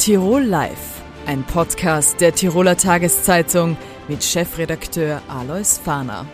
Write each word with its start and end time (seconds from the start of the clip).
Tirol 0.00 0.44
Live, 0.44 1.02
ein 1.26 1.44
Podcast 1.44 2.22
der 2.22 2.34
Tiroler 2.34 2.74
Tageszeitung 2.74 3.76
mit 4.08 4.24
Chefredakteur 4.24 5.20
Alois 5.28 5.78
Fahner. 5.84 6.24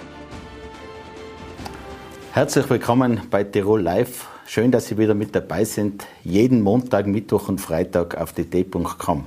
Herzlich 2.31 2.71
willkommen 2.71 3.23
bei 3.29 3.43
Tirol 3.43 3.83
Live. 3.83 4.29
Schön, 4.47 4.71
dass 4.71 4.87
Sie 4.87 4.97
wieder 4.99 5.15
mit 5.15 5.35
dabei 5.35 5.65
sind. 5.65 6.07
Jeden 6.23 6.63
Montag, 6.63 7.09
Mittwoch 7.09 7.49
und 7.49 7.61
Freitag 7.61 8.17
auf 8.17 8.35
dt.com. 8.35 9.25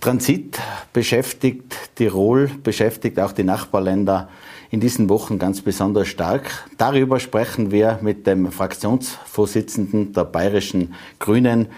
Transit 0.00 0.58
beschäftigt 0.94 1.76
Tirol, 1.96 2.50
beschäftigt 2.62 3.20
auch 3.20 3.32
die 3.32 3.44
Nachbarländer 3.44 4.30
in 4.70 4.80
diesen 4.80 5.10
Wochen 5.10 5.38
ganz 5.38 5.60
besonders 5.60 6.08
stark. 6.08 6.66
Darüber 6.78 7.20
sprechen 7.20 7.70
wir 7.70 7.98
mit 8.00 8.26
dem 8.26 8.50
Fraktionsvorsitzenden 8.50 10.14
der 10.14 10.24
Bayerischen 10.24 10.94
Grünen, 11.18 11.68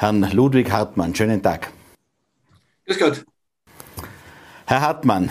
Herrn 0.00 0.22
Ludwig 0.32 0.72
Hartmann. 0.72 1.14
Schönen 1.14 1.42
Tag. 1.42 1.70
Grüß 2.86 2.98
Gott. 2.98 3.22
Herr 4.64 4.80
Hartmann, 4.80 5.30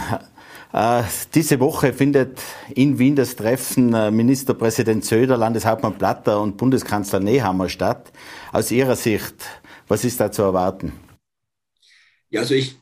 äh, 0.73 1.01
diese 1.33 1.59
Woche 1.59 1.91
findet 1.91 2.39
in 2.75 2.99
Wien 2.99 3.15
das 3.15 3.35
Treffen 3.35 3.95
äh, 3.95 4.11
Ministerpräsident 4.11 5.03
Söder, 5.03 5.37
Landeshauptmann 5.37 5.97
Platter 5.97 6.39
und 6.39 6.57
Bundeskanzler 6.57 7.19
Nehammer 7.19 7.67
statt. 7.67 8.11
Aus 8.51 8.69
Ihrer 8.69 8.95
Sicht, 8.95 9.33
was 9.87 10.03
ist 10.03 10.19
da 10.19 10.31
zu 10.31 10.43
erwarten? 10.43 10.93
Ja, 12.29 12.41
also 12.41 12.53
ich 12.53 12.77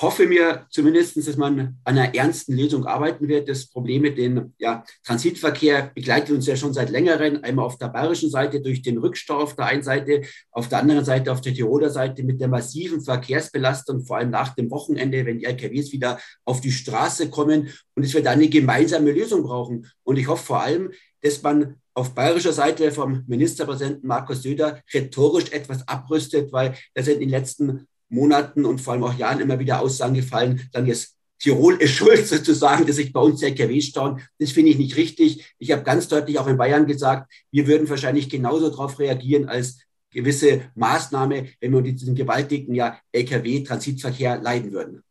hoffe 0.00 0.26
mir 0.26 0.66
zumindest, 0.70 1.16
dass 1.16 1.36
man 1.36 1.76
an 1.84 1.98
einer 1.98 2.14
ernsten 2.14 2.56
Lösung 2.56 2.86
arbeiten 2.86 3.28
wird. 3.28 3.48
Das 3.48 3.66
Problem 3.66 4.02
mit 4.02 4.16
dem 4.16 4.54
ja, 4.58 4.84
Transitverkehr 5.04 5.90
begleitet 5.94 6.34
uns 6.34 6.46
ja 6.46 6.56
schon 6.56 6.72
seit 6.72 6.90
längerem, 6.90 7.40
einmal 7.42 7.66
auf 7.66 7.78
der 7.78 7.88
bayerischen 7.88 8.30
Seite 8.30 8.60
durch 8.60 8.82
den 8.82 8.98
Rückstau 8.98 9.40
auf 9.40 9.54
der 9.54 9.66
einen 9.66 9.82
Seite, 9.82 10.22
auf 10.50 10.68
der 10.68 10.78
anderen 10.78 11.04
Seite 11.04 11.30
auf 11.30 11.40
der 11.40 11.52
Tiroler 11.52 11.90
Seite 11.90 12.22
mit 12.22 12.40
der 12.40 12.48
massiven 12.48 13.02
Verkehrsbelastung, 13.02 14.04
vor 14.04 14.16
allem 14.16 14.30
nach 14.30 14.54
dem 14.54 14.70
Wochenende, 14.70 15.26
wenn 15.26 15.38
die 15.38 15.44
LKWs 15.44 15.92
wieder 15.92 16.18
auf 16.44 16.60
die 16.60 16.72
Straße 16.72 17.28
kommen 17.28 17.68
und 17.94 18.02
es 18.02 18.14
wird 18.14 18.26
eine 18.26 18.48
gemeinsame 18.48 19.12
Lösung 19.12 19.42
brauchen. 19.42 19.86
Und 20.04 20.16
ich 20.16 20.26
hoffe 20.26 20.44
vor 20.44 20.62
allem, 20.62 20.90
dass 21.20 21.42
man 21.42 21.76
auf 21.94 22.14
bayerischer 22.14 22.52
Seite 22.52 22.90
vom 22.90 23.24
Ministerpräsidenten 23.26 24.06
Markus 24.06 24.42
Söder 24.42 24.80
rhetorisch 24.92 25.52
etwas 25.52 25.86
abrüstet, 25.86 26.52
weil 26.52 26.74
das 26.94 27.06
in 27.08 27.20
den 27.20 27.28
letzten 27.28 27.86
Monaten 28.12 28.64
und 28.64 28.80
vor 28.80 28.92
allem 28.92 29.04
auch 29.04 29.16
Jahren 29.16 29.40
immer 29.40 29.58
wieder 29.58 29.80
Aussagen 29.80 30.14
gefallen, 30.14 30.68
dann 30.72 30.86
jetzt 30.86 31.16
Tirol 31.42 31.74
ist 31.76 31.90
schuld 31.96 32.26
sozusagen, 32.26 32.86
dass 32.86 32.96
sich 32.96 33.12
bei 33.12 33.20
uns 33.20 33.42
LKW 33.42 33.80
stauen. 33.80 34.20
Das 34.38 34.52
finde 34.52 34.70
ich 34.70 34.78
nicht 34.78 34.96
richtig. 34.96 35.54
Ich 35.58 35.72
habe 35.72 35.82
ganz 35.82 36.08
deutlich 36.08 36.38
auch 36.38 36.46
in 36.46 36.56
Bayern 36.56 36.86
gesagt, 36.86 37.32
wir 37.50 37.66
würden 37.66 37.88
wahrscheinlich 37.88 38.30
genauso 38.30 38.70
darauf 38.70 38.98
reagieren 38.98 39.48
als 39.48 39.78
gewisse 40.12 40.62
Maßnahme, 40.74 41.48
wenn 41.60 41.72
wir 41.72 41.82
diesem 41.82 42.14
gewaltigen 42.14 42.74
ja, 42.74 42.98
Lkw-Transitverkehr 43.12 44.40
leiden 44.40 44.72
würden. 44.72 45.02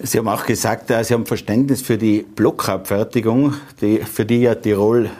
Sie 0.00 0.18
haben 0.18 0.28
auch 0.28 0.46
gesagt, 0.46 0.90
äh, 0.90 1.02
Sie 1.02 1.12
haben 1.12 1.26
Verständnis 1.26 1.82
für 1.82 1.98
die 1.98 2.22
Blockabfertigung, 2.22 3.54
die, 3.80 3.98
für 3.98 4.24
die 4.24 4.42
ja 4.42 4.54
Tirol 4.54 5.10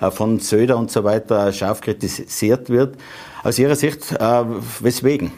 äh, 0.00 0.10
von 0.10 0.38
Söder 0.38 0.78
und 0.78 0.90
so 0.90 1.02
weiter 1.02 1.52
scharf 1.52 1.80
kritisiert 1.80 2.70
wird. 2.70 2.96
Aus 3.42 3.58
Ihrer 3.58 3.74
Sicht, 3.74 4.12
äh, 4.12 4.44
weswegen? 4.80 5.32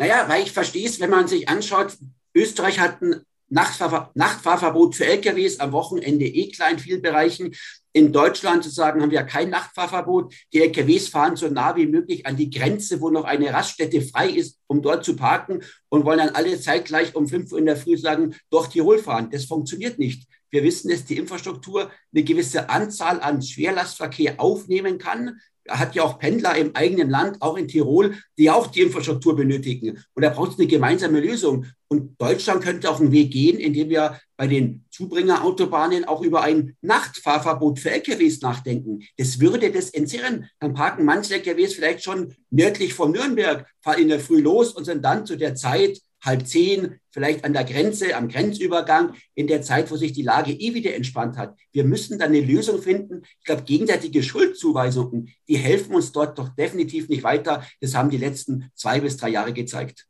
Naja, 0.00 0.24
weil 0.28 0.44
ich 0.44 0.52
verstehe 0.52 0.88
es, 0.88 0.98
wenn 0.98 1.10
man 1.10 1.28
sich 1.28 1.46
anschaut, 1.46 1.98
Österreich 2.34 2.80
hat 2.80 3.02
ein 3.02 3.20
Nachtfahr 3.50 4.10
Nachtfahrverbot 4.14 4.94
für 4.96 5.04
LKWs 5.04 5.60
am 5.60 5.72
Wochenende 5.72 6.24
eh 6.24 6.48
klar 6.48 6.70
in 6.70 6.78
vielen 6.78 7.02
Bereichen. 7.02 7.54
In 7.92 8.10
Deutschland 8.10 8.64
sozusagen 8.64 9.02
haben 9.02 9.10
wir 9.10 9.24
kein 9.24 9.50
Nachtfahrverbot. 9.50 10.32
Die 10.54 10.62
LKWs 10.62 11.08
fahren 11.08 11.36
so 11.36 11.48
nah 11.48 11.76
wie 11.76 11.86
möglich 11.86 12.24
an 12.24 12.38
die 12.38 12.48
Grenze, 12.48 13.02
wo 13.02 13.10
noch 13.10 13.24
eine 13.24 13.52
Raststätte 13.52 14.00
frei 14.00 14.30
ist, 14.30 14.58
um 14.68 14.80
dort 14.80 15.04
zu 15.04 15.16
parken 15.16 15.60
und 15.90 16.06
wollen 16.06 16.20
dann 16.20 16.34
alle 16.34 16.58
zeitgleich 16.58 17.14
um 17.14 17.28
5 17.28 17.52
Uhr 17.52 17.58
in 17.58 17.66
der 17.66 17.76
Früh 17.76 17.98
sagen, 17.98 18.34
durch 18.48 18.68
Tirol 18.68 19.00
fahren. 19.00 19.28
Das 19.30 19.44
funktioniert 19.44 19.98
nicht. 19.98 20.26
Wir 20.48 20.64
wissen, 20.64 20.90
dass 20.90 21.04
die 21.04 21.18
Infrastruktur 21.18 21.90
eine 22.14 22.24
gewisse 22.24 22.70
Anzahl 22.70 23.20
an 23.20 23.42
Schwerlastverkehr 23.42 24.40
aufnehmen 24.40 24.96
kann 24.96 25.38
hat 25.68 25.94
ja 25.94 26.02
auch 26.02 26.18
Pendler 26.18 26.56
im 26.56 26.74
eigenen 26.74 27.10
Land, 27.10 27.40
auch 27.40 27.56
in 27.56 27.68
Tirol, 27.68 28.14
die 28.38 28.50
auch 28.50 28.66
die 28.68 28.80
Infrastruktur 28.80 29.36
benötigen. 29.36 30.02
Und 30.14 30.22
da 30.22 30.30
braucht 30.30 30.52
es 30.52 30.58
eine 30.58 30.66
gemeinsame 30.66 31.20
Lösung. 31.20 31.66
Und 31.88 32.20
Deutschland 32.20 32.62
könnte 32.62 32.88
auch 32.88 33.00
einen 33.00 33.12
Weg 33.12 33.32
gehen, 33.32 33.58
indem 33.58 33.88
wir 33.88 34.20
bei 34.36 34.46
den 34.46 34.84
Zubringerautobahnen 34.90 36.04
auch 36.04 36.22
über 36.22 36.42
ein 36.42 36.76
Nachtfahrverbot 36.82 37.78
für 37.78 37.90
LKWs 37.90 38.40
nachdenken. 38.40 39.00
Das 39.16 39.40
würde 39.40 39.70
das 39.70 39.90
entzerren. 39.90 40.48
Dann 40.60 40.72
parken 40.72 41.04
manche 41.04 41.34
LKWs 41.34 41.74
vielleicht 41.74 42.04
schon 42.04 42.34
nördlich 42.50 42.94
von 42.94 43.12
Nürnberg, 43.12 43.66
fahren 43.80 44.02
in 44.02 44.08
der 44.08 44.20
Früh 44.20 44.40
los 44.40 44.72
und 44.72 44.84
sind 44.84 45.04
dann 45.04 45.26
zu 45.26 45.36
der 45.36 45.56
Zeit 45.56 46.00
halb 46.22 46.46
zehn, 46.46 47.00
vielleicht 47.10 47.44
an 47.44 47.52
der 47.52 47.64
Grenze, 47.64 48.14
am 48.16 48.28
Grenzübergang, 48.28 49.14
in 49.34 49.46
der 49.46 49.62
Zeit, 49.62 49.90
wo 49.90 49.96
sich 49.96 50.12
die 50.12 50.22
Lage 50.22 50.52
eh 50.52 50.74
wieder 50.74 50.94
entspannt 50.94 51.36
hat. 51.36 51.56
Wir 51.72 51.84
müssen 51.84 52.18
dann 52.18 52.30
eine 52.30 52.40
Lösung 52.40 52.80
finden. 52.80 53.22
Ich 53.38 53.44
glaube, 53.44 53.62
gegenseitige 53.62 54.22
Schuldzuweisungen, 54.22 55.30
die 55.48 55.56
helfen 55.56 55.94
uns 55.94 56.12
dort 56.12 56.38
doch 56.38 56.48
definitiv 56.50 57.08
nicht 57.08 57.22
weiter. 57.22 57.64
Das 57.80 57.94
haben 57.94 58.10
die 58.10 58.18
letzten 58.18 58.70
zwei 58.74 59.00
bis 59.00 59.16
drei 59.16 59.30
Jahre 59.30 59.52
gezeigt. 59.52 60.06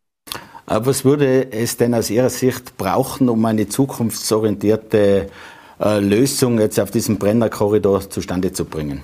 Aber 0.67 0.87
was 0.87 1.05
würde 1.05 1.51
es 1.53 1.77
denn 1.77 1.95
aus 1.95 2.11
Ihrer 2.11 2.31
Sicht 2.31 2.77
brauchen, 2.77 3.29
um 3.29 3.45
eine 3.45 3.69
zukunftsorientierte 3.69 5.29
äh, 5.81 5.99
Lösung 5.99 6.61
jetzt 6.61 6.79
auf 6.79 6.91
diesem 6.91 7.19
Brennerkorridor 7.19 8.09
zustande 8.09 8.53
zu 8.53 8.65
bringen? 8.65 9.03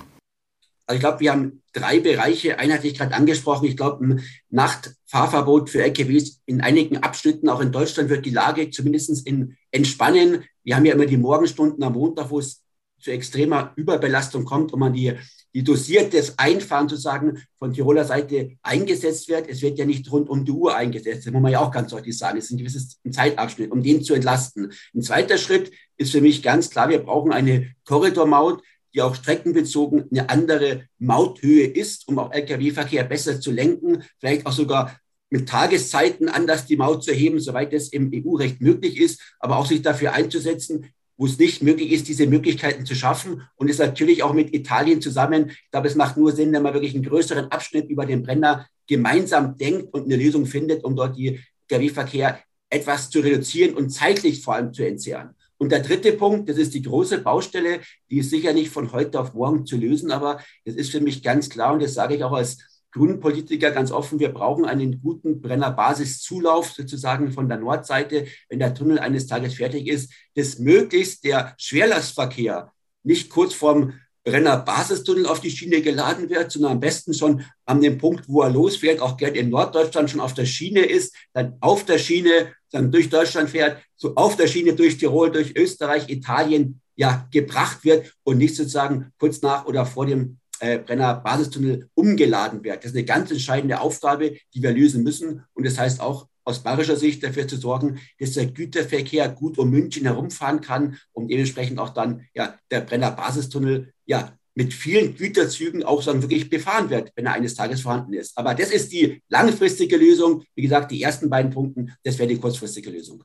Ich 0.92 1.00
glaube, 1.00 1.20
wir 1.20 1.32
haben 1.32 1.62
drei 1.72 1.98
Bereiche. 1.98 2.58
Einer 2.58 2.74
hatte 2.74 2.86
ich 2.86 2.96
gerade 2.96 3.14
angesprochen. 3.14 3.66
Ich 3.66 3.76
glaube, 3.76 4.04
ein 4.04 4.22
Nachtfahrverbot 4.50 5.68
für 5.68 5.82
LKWs 5.82 6.42
in 6.46 6.60
einigen 6.60 6.98
Abschnitten, 6.98 7.48
auch 7.48 7.60
in 7.60 7.72
Deutschland, 7.72 8.08
wird 8.08 8.24
die 8.24 8.30
Lage 8.30 8.70
zumindest 8.70 9.26
in 9.26 9.56
entspannen. 9.72 10.44
Wir 10.62 10.76
haben 10.76 10.84
ja 10.84 10.94
immer 10.94 11.06
die 11.06 11.16
Morgenstunden 11.16 11.82
am 11.82 11.94
Montag, 11.94 12.30
wo 12.30 12.38
es 12.38 12.62
zu 13.00 13.10
extremer 13.10 13.72
Überbelastung 13.76 14.44
kommt 14.44 14.72
und 14.72 14.80
man 14.80 14.92
die, 14.92 15.12
die 15.54 15.64
dosiertes 15.64 16.38
Einfahren 16.38 16.88
sozusagen 16.88 17.42
von 17.58 17.72
Tiroler 17.72 18.04
Seite 18.04 18.52
eingesetzt 18.62 19.28
wird. 19.28 19.48
Es 19.48 19.62
wird 19.62 19.78
ja 19.78 19.84
nicht 19.84 20.10
rund 20.10 20.28
um 20.28 20.44
die 20.44 20.52
Uhr 20.52 20.74
eingesetzt. 20.74 21.26
Das 21.26 21.32
muss 21.32 21.42
man 21.42 21.52
ja 21.52 21.60
auch 21.60 21.70
ganz 21.70 21.90
deutlich 21.90 22.16
sagen. 22.16 22.38
Es 22.38 22.46
ist 22.46 22.52
ein 22.52 22.58
gewisses 22.58 23.00
Zeitabschnitt, 23.10 23.70
um 23.70 23.82
den 23.82 24.02
zu 24.02 24.14
entlasten. 24.14 24.72
Ein 24.94 25.02
zweiter 25.02 25.36
Schritt 25.36 25.72
ist 25.96 26.12
für 26.12 26.20
mich 26.20 26.42
ganz 26.42 26.70
klar, 26.70 26.88
wir 26.88 26.98
brauchen 26.98 27.32
eine 27.32 27.74
Korridormaut, 27.84 28.62
die 28.96 29.02
auch 29.02 29.14
streckenbezogen 29.14 30.06
eine 30.10 30.30
andere 30.30 30.88
Mauthöhe 30.98 31.66
ist, 31.66 32.08
um 32.08 32.18
auch 32.18 32.32
Lkw-Verkehr 32.32 33.04
besser 33.04 33.40
zu 33.40 33.52
lenken, 33.52 34.02
vielleicht 34.18 34.46
auch 34.46 34.52
sogar 34.52 34.98
mit 35.28 35.48
Tageszeiten 35.48 36.28
anders 36.28 36.66
die 36.66 36.76
Maut 36.76 37.04
zu 37.04 37.10
erheben, 37.10 37.38
soweit 37.38 37.72
es 37.74 37.92
im 37.92 38.10
EU-Recht 38.14 38.60
möglich 38.60 38.98
ist, 38.98 39.20
aber 39.38 39.58
auch 39.58 39.66
sich 39.66 39.82
dafür 39.82 40.14
einzusetzen, 40.14 40.86
wo 41.18 41.26
es 41.26 41.38
nicht 41.38 41.62
möglich 41.62 41.92
ist, 41.92 42.08
diese 42.08 42.26
Möglichkeiten 42.26 42.86
zu 42.86 42.94
schaffen 42.94 43.42
und 43.56 43.68
es 43.68 43.78
natürlich 43.78 44.22
auch 44.22 44.32
mit 44.32 44.54
Italien 44.54 45.02
zusammen. 45.02 45.50
Ich 45.50 45.70
glaube, 45.70 45.88
es 45.88 45.94
macht 45.94 46.16
nur 46.16 46.32
Sinn, 46.32 46.52
wenn 46.52 46.62
man 46.62 46.74
wirklich 46.74 46.94
einen 46.94 47.04
größeren 47.04 47.50
Abschnitt 47.50 47.90
über 47.90 48.06
den 48.06 48.22
Brenner 48.22 48.66
gemeinsam 48.86 49.56
denkt 49.56 49.92
und 49.92 50.04
eine 50.04 50.16
Lösung 50.16 50.46
findet, 50.46 50.84
um 50.84 50.96
dort 50.96 51.16
die 51.16 51.40
Lkw-Verkehr 51.68 52.40
etwas 52.70 53.10
zu 53.10 53.20
reduzieren 53.20 53.74
und 53.74 53.90
zeitlich 53.90 54.42
vor 54.42 54.54
allem 54.54 54.72
zu 54.72 54.86
entzehren. 54.86 55.34
Und 55.58 55.72
der 55.72 55.80
dritte 55.80 56.12
Punkt, 56.12 56.48
das 56.48 56.58
ist 56.58 56.74
die 56.74 56.82
große 56.82 57.18
Baustelle, 57.18 57.80
die 58.10 58.18
ist 58.18 58.30
sicher 58.30 58.52
nicht 58.52 58.70
von 58.70 58.92
heute 58.92 59.20
auf 59.20 59.34
morgen 59.34 59.64
zu 59.64 59.76
lösen, 59.76 60.10
aber 60.10 60.40
es 60.64 60.74
ist 60.74 60.90
für 60.90 61.00
mich 61.00 61.22
ganz 61.22 61.48
klar 61.48 61.72
und 61.72 61.82
das 61.82 61.94
sage 61.94 62.16
ich 62.16 62.24
auch 62.24 62.32
als 62.32 62.58
Grünpolitiker 62.92 63.72
ganz 63.72 63.92
offen, 63.92 64.18
wir 64.18 64.32
brauchen 64.32 64.64
einen 64.64 65.02
guten 65.02 65.42
Brennerbasiszulauf 65.42 66.72
sozusagen 66.72 67.30
von 67.30 67.48
der 67.48 67.58
Nordseite, 67.58 68.26
wenn 68.48 68.58
der 68.58 68.74
Tunnel 68.74 68.98
eines 68.98 69.26
Tages 69.26 69.54
fertig 69.54 69.86
ist, 69.86 70.12
dass 70.34 70.58
möglichst 70.58 71.24
der 71.24 71.54
Schwerlastverkehr 71.58 72.72
nicht 73.02 73.28
kurz 73.28 73.52
vorm 73.52 73.92
Brenner-Basistunnel 74.26 75.26
auf 75.26 75.40
die 75.40 75.50
Schiene 75.50 75.80
geladen 75.80 76.28
wird, 76.28 76.50
sondern 76.50 76.72
am 76.72 76.80
besten 76.80 77.14
schon 77.14 77.44
an 77.64 77.80
dem 77.80 77.96
Punkt, 77.96 78.28
wo 78.28 78.42
er 78.42 78.50
losfährt, 78.50 79.00
auch 79.00 79.16
gerne 79.16 79.38
in 79.38 79.50
Norddeutschland 79.50 80.10
schon 80.10 80.20
auf 80.20 80.34
der 80.34 80.46
Schiene 80.46 80.80
ist, 80.80 81.14
dann 81.32 81.56
auf 81.60 81.84
der 81.84 81.98
Schiene, 81.98 82.52
dann 82.72 82.90
durch 82.90 83.08
Deutschland 83.08 83.48
fährt, 83.48 83.80
so 83.94 84.16
auf 84.16 84.36
der 84.36 84.48
Schiene 84.48 84.74
durch 84.74 84.98
Tirol, 84.98 85.30
durch 85.30 85.56
Österreich, 85.56 86.10
Italien, 86.10 86.80
ja, 86.96 87.28
gebracht 87.30 87.84
wird 87.84 88.12
und 88.24 88.38
nicht 88.38 88.56
sozusagen 88.56 89.12
kurz 89.18 89.42
nach 89.42 89.64
oder 89.66 89.86
vor 89.86 90.06
dem 90.06 90.38
äh, 90.58 90.78
Brenner-Basistunnel 90.78 91.88
umgeladen 91.94 92.64
wird. 92.64 92.78
Das 92.78 92.90
ist 92.90 92.96
eine 92.96 93.04
ganz 93.04 93.30
entscheidende 93.30 93.80
Aufgabe, 93.80 94.36
die 94.54 94.62
wir 94.62 94.72
lösen 94.72 95.04
müssen. 95.04 95.44
Und 95.54 95.66
das 95.66 95.78
heißt 95.78 96.00
auch 96.00 96.26
aus 96.46 96.62
bayerischer 96.62 96.96
Sicht 96.96 97.22
dafür 97.22 97.46
zu 97.46 97.56
sorgen, 97.56 97.98
dass 98.18 98.32
der 98.32 98.46
Güterverkehr 98.46 99.28
gut 99.28 99.58
um 99.58 99.70
München 99.70 100.04
herumfahren 100.04 100.60
kann 100.60 100.96
und 101.12 101.28
dementsprechend 101.28 101.78
auch 101.78 101.90
dann 101.90 102.24
ja, 102.34 102.58
der 102.70 102.80
Brenner-Basistunnel 102.80 103.92
ja, 104.06 104.32
mit 104.54 104.72
vielen 104.72 105.14
Güterzügen 105.16 105.82
auch 105.82 106.02
dann 106.02 106.22
wirklich 106.22 106.48
befahren 106.48 106.88
wird, 106.88 107.12
wenn 107.14 107.26
er 107.26 107.34
eines 107.34 107.54
Tages 107.54 107.82
vorhanden 107.82 108.14
ist. 108.14 108.38
Aber 108.38 108.54
das 108.54 108.70
ist 108.70 108.90
die 108.92 109.22
langfristige 109.28 109.96
Lösung. 109.96 110.44
Wie 110.54 110.62
gesagt, 110.62 110.90
die 110.92 111.02
ersten 111.02 111.28
beiden 111.28 111.50
Punkte, 111.50 111.86
das 112.02 112.18
wäre 112.18 112.28
die 112.28 112.38
kurzfristige 112.38 112.90
Lösung. 112.90 113.22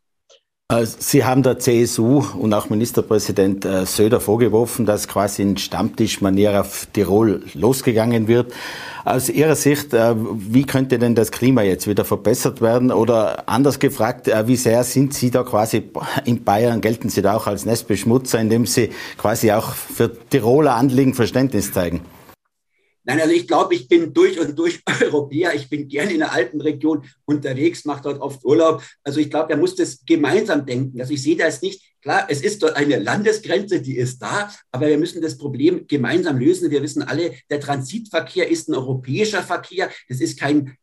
Äh, 0.71 0.85
Sie 0.85 1.25
haben 1.25 1.44
der 1.44 1.59
CSU 1.59 2.23
und 2.38 2.53
auch 2.53 2.69
Ministerpräsident 2.69 3.65
äh, 3.65 3.85
Söder 3.85 4.19
vorgeworfen, 4.19 4.85
dass 4.85 5.07
quasi 5.07 5.41
in 5.41 5.57
Stammtischmanier 5.57 6.62
auf 6.62 6.88
Tirol 6.94 7.44
losgegangen 7.53 8.27
wird. 8.27 8.53
Aus 9.03 9.29
Ihrer 9.29 9.56
Sicht, 9.56 9.94
äh, 9.94 10.15
wie 10.15 10.63
könnte 10.63 10.97
denn 10.97 11.15
das 11.15 11.31
Klima 11.31 11.63
jetzt 11.63 11.88
wieder 11.88 12.06
verbessert 12.06 12.62
werden? 12.62 12.91
Oder 12.91 13.50
anders 13.50 13.79
gefragt, 13.79 14.29
wie 14.45 14.56
sehr 14.56 14.83
sind 14.83 15.13
Sie 15.13 15.31
da 15.31 15.44
quasi 15.44 15.83
in 16.25 16.44
Bayern, 16.44 16.81
gelten 16.81 17.09
Sie 17.09 17.21
da 17.21 17.35
auch 17.35 17.47
als 17.47 17.65
Nestbeschmutzer, 17.65 18.39
indem 18.39 18.65
Sie 18.65 18.91
quasi 19.17 19.51
auch 19.51 19.74
für 19.74 20.12
Tiroler 20.29 20.75
Anliegen 20.75 21.13
Verständnis 21.13 21.71
zeigen? 21.74 22.01
Nein, 23.03 23.19
also 23.19 23.33
ich 23.33 23.48
glaube, 23.48 23.74
ich 23.74 23.88
bin 23.88 24.13
durch 24.13 24.39
und 24.39 24.57
durch 24.57 24.81
Europäer. 25.01 25.56
Ich 25.56 25.69
bin 25.69 25.88
gerne 25.88 26.12
in 26.13 26.19
der 26.19 26.31
Alpenregion 26.33 27.06
unterwegs, 27.25 27.86
mache 27.86 28.03
dort 28.03 28.21
oft 28.21 28.44
Urlaub. 28.45 28.83
Also 29.03 29.19
ich 29.19 29.30
glaube, 29.30 29.51
er 29.51 29.57
muss 29.57 29.75
das 29.75 30.06
gemeinsam 30.06 30.65
denken. 30.65 31.00
Also 31.01 31.13
ich 31.13 31.24
sehe 31.24 31.36
das 31.36 31.62
nicht. 31.62 31.81
Klar, 32.01 32.27
es 32.30 32.42
ist 32.42 32.62
dort 32.63 32.75
eine 32.75 32.98
Landesgrenze, 32.98 33.81
die 33.81 33.98
ist 33.98 34.19
da, 34.19 34.51
aber 34.71 34.88
wir 34.88 34.98
müssen 34.98 35.21
das 35.21 35.38
Problem 35.38 35.86
gemeinsam 35.88 36.38
lösen. 36.39 36.71
Wir 36.71 36.81
wissen 36.81 37.03
alle, 37.03 37.33
der 37.50 37.59
Transitverkehr 37.59 38.50
ist 38.50 38.69
ein 38.69 38.75
europäischer 38.75 39.44
Verkehr. 39.44 39.89
Das 40.09 40.19
ist 40.19 40.39
kein 40.39 40.77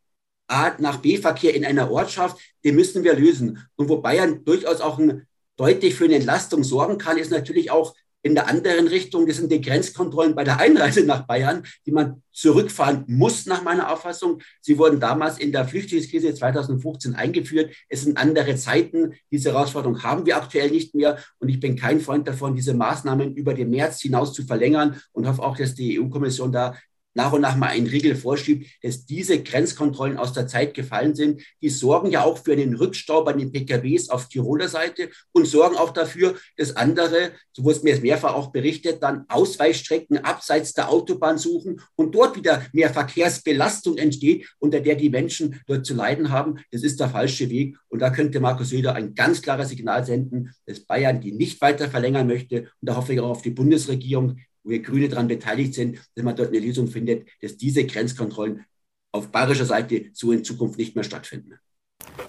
A 0.47 0.75
nach 0.79 0.97
B-Verkehr 0.97 1.53
in 1.53 1.65
einer 1.65 1.91
Ortschaft. 1.91 2.37
Den 2.63 2.75
müssen 2.75 3.03
wir 3.03 3.13
lösen. 3.13 3.65
Und 3.75 3.89
wo 3.89 3.97
Bayern 3.97 4.43
durchaus 4.43 4.81
auch 4.81 4.97
ein, 4.97 5.25
deutlich 5.57 5.95
für 5.95 6.05
eine 6.05 6.15
Entlastung 6.15 6.63
sorgen 6.63 6.97
kann, 6.97 7.17
ist 7.17 7.31
natürlich 7.31 7.69
auch 7.69 7.93
in 8.21 8.35
der 8.35 8.47
anderen 8.47 8.87
Richtung, 8.87 9.27
das 9.27 9.37
sind 9.37 9.51
die 9.51 9.61
Grenzkontrollen 9.61 10.35
bei 10.35 10.43
der 10.43 10.59
Einreise 10.59 11.05
nach 11.05 11.25
Bayern, 11.25 11.63
die 11.85 11.91
man 11.91 12.21
zurückfahren 12.31 13.05
muss, 13.07 13.45
nach 13.45 13.63
meiner 13.63 13.91
Auffassung. 13.91 14.41
Sie 14.61 14.77
wurden 14.77 14.99
damals 14.99 15.39
in 15.39 15.51
der 15.51 15.65
Flüchtlingskrise 15.65 16.33
2015 16.33 17.15
eingeführt. 17.15 17.73
Es 17.87 18.01
sind 18.01 18.17
andere 18.17 18.55
Zeiten. 18.55 19.13
Diese 19.31 19.51
Herausforderung 19.51 20.03
haben 20.03 20.25
wir 20.25 20.37
aktuell 20.37 20.69
nicht 20.71 20.95
mehr. 20.95 21.17
Und 21.39 21.49
ich 21.49 21.59
bin 21.59 21.75
kein 21.75 21.99
Freund 22.01 22.27
davon, 22.27 22.55
diese 22.55 22.73
Maßnahmen 22.73 23.35
über 23.35 23.53
den 23.53 23.69
März 23.69 24.01
hinaus 24.01 24.33
zu 24.33 24.43
verlängern 24.43 25.01
und 25.11 25.27
hoffe 25.27 25.43
auch, 25.43 25.57
dass 25.57 25.75
die 25.75 25.99
EU-Kommission 25.99 26.51
da 26.51 26.75
nach 27.19 27.33
und 27.33 27.41
nach 27.41 27.57
mal 27.57 27.67
einen 27.67 27.87
Riegel 27.87 28.15
vorschiebt, 28.15 28.65
dass 28.81 29.05
diese 29.05 29.43
Grenzkontrollen 29.43 30.17
aus 30.17 30.31
der 30.31 30.47
Zeit 30.47 30.73
gefallen 30.73 31.15
sind. 31.15 31.41
Die 31.61 31.69
sorgen 31.69 32.11
ja 32.11 32.23
auch 32.23 32.37
für 32.37 32.53
einen 32.53 32.75
Rückstau 32.75 33.25
bei 33.25 33.33
den 33.33 33.51
PKWs 33.51 34.07
auf 34.09 34.29
Tiroler 34.29 34.69
Seite 34.69 35.09
und 35.33 35.45
sorgen 35.45 35.75
auch 35.75 35.89
dafür, 35.89 36.35
dass 36.55 36.77
andere, 36.77 37.31
so 37.51 37.65
wurde 37.65 37.75
es 37.75 37.83
mir 37.83 37.99
mehrfach 37.99 38.33
auch 38.33 38.53
berichtet, 38.53 39.03
dann 39.03 39.25
Ausweichstrecken 39.27 40.23
abseits 40.23 40.73
der 40.73 40.89
Autobahn 40.89 41.37
suchen 41.37 41.81
und 41.97 42.15
dort 42.15 42.37
wieder 42.37 42.63
mehr 42.71 42.89
Verkehrsbelastung 42.89 43.97
entsteht, 43.97 44.47
unter 44.59 44.79
der 44.79 44.95
die 44.95 45.09
Menschen 45.09 45.59
dort 45.67 45.85
zu 45.85 45.95
leiden 45.95 46.29
haben. 46.29 46.59
Das 46.71 46.83
ist 46.83 47.01
der 47.01 47.09
falsche 47.09 47.49
Weg. 47.49 47.75
Und 47.89 47.99
da 47.99 48.11
könnte 48.11 48.39
Markus 48.39 48.69
Söder 48.69 48.95
ein 48.95 49.13
ganz 49.13 49.41
klares 49.41 49.69
Signal 49.69 50.05
senden, 50.05 50.53
dass 50.65 50.79
Bayern 50.79 51.19
die 51.19 51.33
nicht 51.33 51.59
weiter 51.59 51.89
verlängern 51.89 52.27
möchte. 52.27 52.61
Und 52.61 52.89
da 52.89 52.95
hoffe 52.95 53.11
ich 53.11 53.19
auch 53.19 53.31
auf 53.31 53.41
die 53.41 53.49
Bundesregierung, 53.49 54.37
wo 54.63 54.71
wir 54.71 54.81
Grüne 54.81 55.09
daran 55.09 55.27
beteiligt 55.27 55.73
sind, 55.73 55.99
dass 56.15 56.23
man 56.23 56.35
dort 56.35 56.49
eine 56.49 56.59
Lösung 56.59 56.87
findet, 56.87 57.27
dass 57.41 57.57
diese 57.57 57.85
Grenzkontrollen 57.85 58.65
auf 59.11 59.31
bayerischer 59.31 59.65
Seite 59.65 60.09
so 60.13 60.31
in 60.31 60.43
Zukunft 60.43 60.77
nicht 60.77 60.95
mehr 60.95 61.03
stattfinden. 61.03 61.59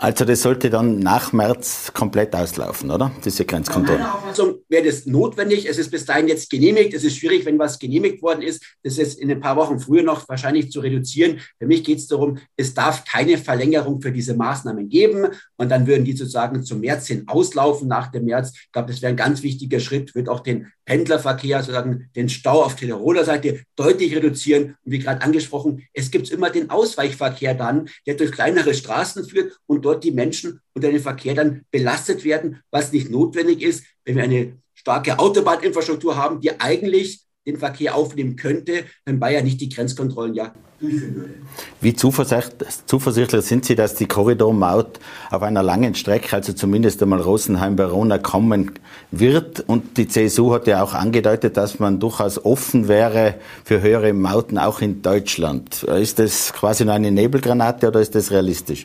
Also 0.00 0.24
das 0.24 0.40
sollte 0.40 0.70
dann 0.70 0.98
nach 0.98 1.34
März 1.34 1.92
komplett 1.92 2.34
auslaufen, 2.34 2.90
oder? 2.90 3.12
Diese 3.22 3.44
Grenzkontrolle. 3.44 3.98
Meiner 3.98 4.14
Auffassung 4.14 4.54
wäre 4.70 4.86
das 4.86 5.04
notwendig. 5.04 5.68
Es 5.68 5.76
ist 5.76 5.90
bis 5.90 6.06
dahin 6.06 6.26
jetzt 6.26 6.48
genehmigt. 6.48 6.94
Es 6.94 7.04
ist 7.04 7.18
schwierig, 7.18 7.44
wenn 7.44 7.58
was 7.58 7.78
genehmigt 7.78 8.22
worden 8.22 8.40
ist, 8.40 8.64
das 8.82 8.96
jetzt 8.96 9.18
in 9.18 9.30
ein 9.30 9.40
paar 9.40 9.56
Wochen 9.56 9.78
früher 9.78 10.02
noch 10.02 10.26
wahrscheinlich 10.26 10.70
zu 10.72 10.80
reduzieren. 10.80 11.40
Für 11.58 11.66
mich 11.66 11.84
geht 11.84 11.98
es 11.98 12.06
darum, 12.06 12.38
es 12.56 12.72
darf 12.72 13.04
keine 13.04 13.36
Verlängerung 13.36 14.00
für 14.00 14.10
diese 14.10 14.34
Maßnahmen 14.34 14.88
geben. 14.88 15.26
Und 15.58 15.68
dann 15.68 15.86
würden 15.86 16.06
die 16.06 16.16
sozusagen 16.16 16.64
zum 16.64 16.80
März 16.80 17.08
hin 17.08 17.24
auslaufen 17.26 17.86
nach 17.86 18.10
dem 18.10 18.24
März. 18.24 18.52
Ich 18.54 18.72
glaube, 18.72 18.90
das 18.90 19.02
wäre 19.02 19.12
ein 19.12 19.16
ganz 19.16 19.42
wichtiger 19.42 19.80
Schritt, 19.80 20.14
wird 20.14 20.30
auch 20.30 20.40
den 20.40 20.68
Pendlerverkehr, 20.86 21.60
sozusagen 21.60 22.08
den 22.16 22.28
Stau 22.28 22.64
auf 22.64 22.74
Tiroler 22.74 23.24
Seite 23.24 23.60
deutlich 23.76 24.16
reduzieren. 24.16 24.76
Und 24.84 24.92
wie 24.92 24.98
gerade 24.98 25.22
angesprochen, 25.22 25.86
es 25.92 26.10
gibt 26.10 26.30
immer 26.30 26.48
den 26.48 26.70
Ausweichverkehr 26.70 27.54
dann, 27.54 27.88
der 28.06 28.14
durch 28.14 28.32
kleinere 28.32 28.72
Straßen 28.72 29.24
führt 29.24 29.59
und 29.70 29.84
dort 29.84 30.02
die 30.02 30.10
Menschen 30.10 30.60
und 30.74 30.82
den 30.82 30.98
Verkehr 30.98 31.34
dann 31.34 31.62
belastet 31.70 32.24
werden, 32.24 32.58
was 32.72 32.92
nicht 32.92 33.08
notwendig 33.08 33.62
ist, 33.62 33.84
wenn 34.04 34.16
wir 34.16 34.24
eine 34.24 34.54
starke 34.74 35.16
Autobahninfrastruktur 35.16 36.16
haben, 36.16 36.40
die 36.40 36.58
eigentlich 36.58 37.20
den 37.46 37.56
Verkehr 37.56 37.94
aufnehmen 37.94 38.34
könnte, 38.34 38.84
wenn 39.04 39.20
Bayern 39.20 39.44
nicht 39.44 39.60
die 39.60 39.68
Grenzkontrollen 39.68 40.34
ja 40.34 40.52
durchführen 40.80 41.14
würde. 41.14 41.34
Wie 41.80 41.94
zuversichtlich 41.94 43.44
sind 43.44 43.64
Sie, 43.64 43.76
dass 43.76 43.94
die 43.94 44.06
Korridormaut 44.06 44.98
auf 45.30 45.42
einer 45.42 45.62
langen 45.62 45.94
Strecke, 45.94 46.34
also 46.34 46.52
zumindest 46.52 47.00
einmal 47.00 47.20
Rosenheim-Verona, 47.20 48.18
kommen 48.18 48.72
wird? 49.12 49.60
Und 49.68 49.96
die 49.96 50.08
CSU 50.08 50.52
hat 50.52 50.66
ja 50.66 50.82
auch 50.82 50.94
angedeutet, 50.94 51.56
dass 51.56 51.78
man 51.78 52.00
durchaus 52.00 52.44
offen 52.44 52.88
wäre 52.88 53.36
für 53.64 53.80
höhere 53.80 54.12
Mauten 54.14 54.58
auch 54.58 54.80
in 54.80 55.00
Deutschland. 55.00 55.84
Ist 55.84 56.18
das 56.18 56.52
quasi 56.52 56.84
nur 56.84 56.94
eine 56.94 57.12
Nebelgranate 57.12 57.86
oder 57.86 58.00
ist 58.00 58.16
das 58.16 58.32
realistisch? 58.32 58.84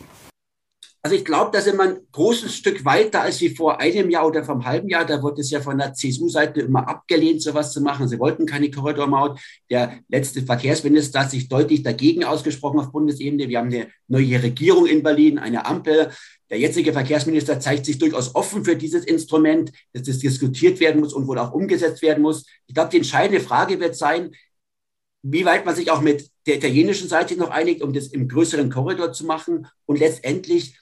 Also 1.05 1.17
ich 1.17 1.23
glaube, 1.23 1.51
da 1.53 1.61
sind 1.61 1.77
wir 1.77 1.83
ein 1.83 1.99
großes 2.13 2.55
Stück 2.55 2.83
weiter 2.83 3.21
als 3.21 3.39
wie 3.39 3.55
vor 3.55 3.79
einem 3.79 4.09
Jahr 4.09 4.25
oder 4.25 4.43
vom 4.43 4.65
halben 4.65 4.89
Jahr. 4.89 5.05
Da 5.05 5.21
wurde 5.21 5.41
es 5.41 5.51
ja 5.51 5.61
von 5.61 5.77
der 5.77 5.93
CSU-Seite 5.93 6.61
immer 6.61 6.89
abgelehnt, 6.89 7.43
sowas 7.43 7.71
zu 7.73 7.81
machen. 7.81 8.07
Sie 8.07 8.17
wollten 8.17 8.47
keine 8.47 8.71
Korridormaut. 8.71 9.39
Der 9.69 9.99
letzte 10.09 10.41
Verkehrsminister 10.41 11.19
hat 11.19 11.29
sich 11.29 11.47
deutlich 11.47 11.83
dagegen 11.83 12.23
ausgesprochen 12.23 12.79
auf 12.79 12.91
Bundesebene. 12.91 13.47
Wir 13.47 13.59
haben 13.59 13.67
eine 13.67 13.89
neue 14.07 14.41
Regierung 14.41 14.87
in 14.87 15.03
Berlin, 15.03 15.37
eine 15.37 15.67
Ampel. 15.67 16.09
Der 16.49 16.57
jetzige 16.57 16.91
Verkehrsminister 16.91 17.59
zeigt 17.59 17.85
sich 17.85 17.99
durchaus 17.99 18.33
offen 18.33 18.65
für 18.65 18.75
dieses 18.75 19.05
Instrument, 19.05 19.71
dass 19.93 20.07
das 20.07 20.17
diskutiert 20.17 20.79
werden 20.79 21.01
muss 21.01 21.13
und 21.13 21.27
wohl 21.27 21.37
auch 21.37 21.53
umgesetzt 21.53 22.01
werden 22.01 22.23
muss. 22.23 22.47
Ich 22.65 22.73
glaube, 22.73 22.89
die 22.89 22.97
entscheidende 22.97 23.41
Frage 23.41 23.79
wird 23.79 23.95
sein, 23.95 24.31
wie 25.21 25.45
weit 25.45 25.65
man 25.65 25.75
sich 25.75 25.91
auch 25.91 26.01
mit 26.01 26.31
der 26.47 26.55
italienischen 26.55 27.07
Seite 27.07 27.35
noch 27.35 27.51
einigt, 27.51 27.83
um 27.83 27.93
das 27.93 28.07
im 28.07 28.27
größeren 28.27 28.71
Korridor 28.71 29.11
zu 29.11 29.25
machen 29.25 29.67
und 29.85 29.99
letztendlich 29.99 30.75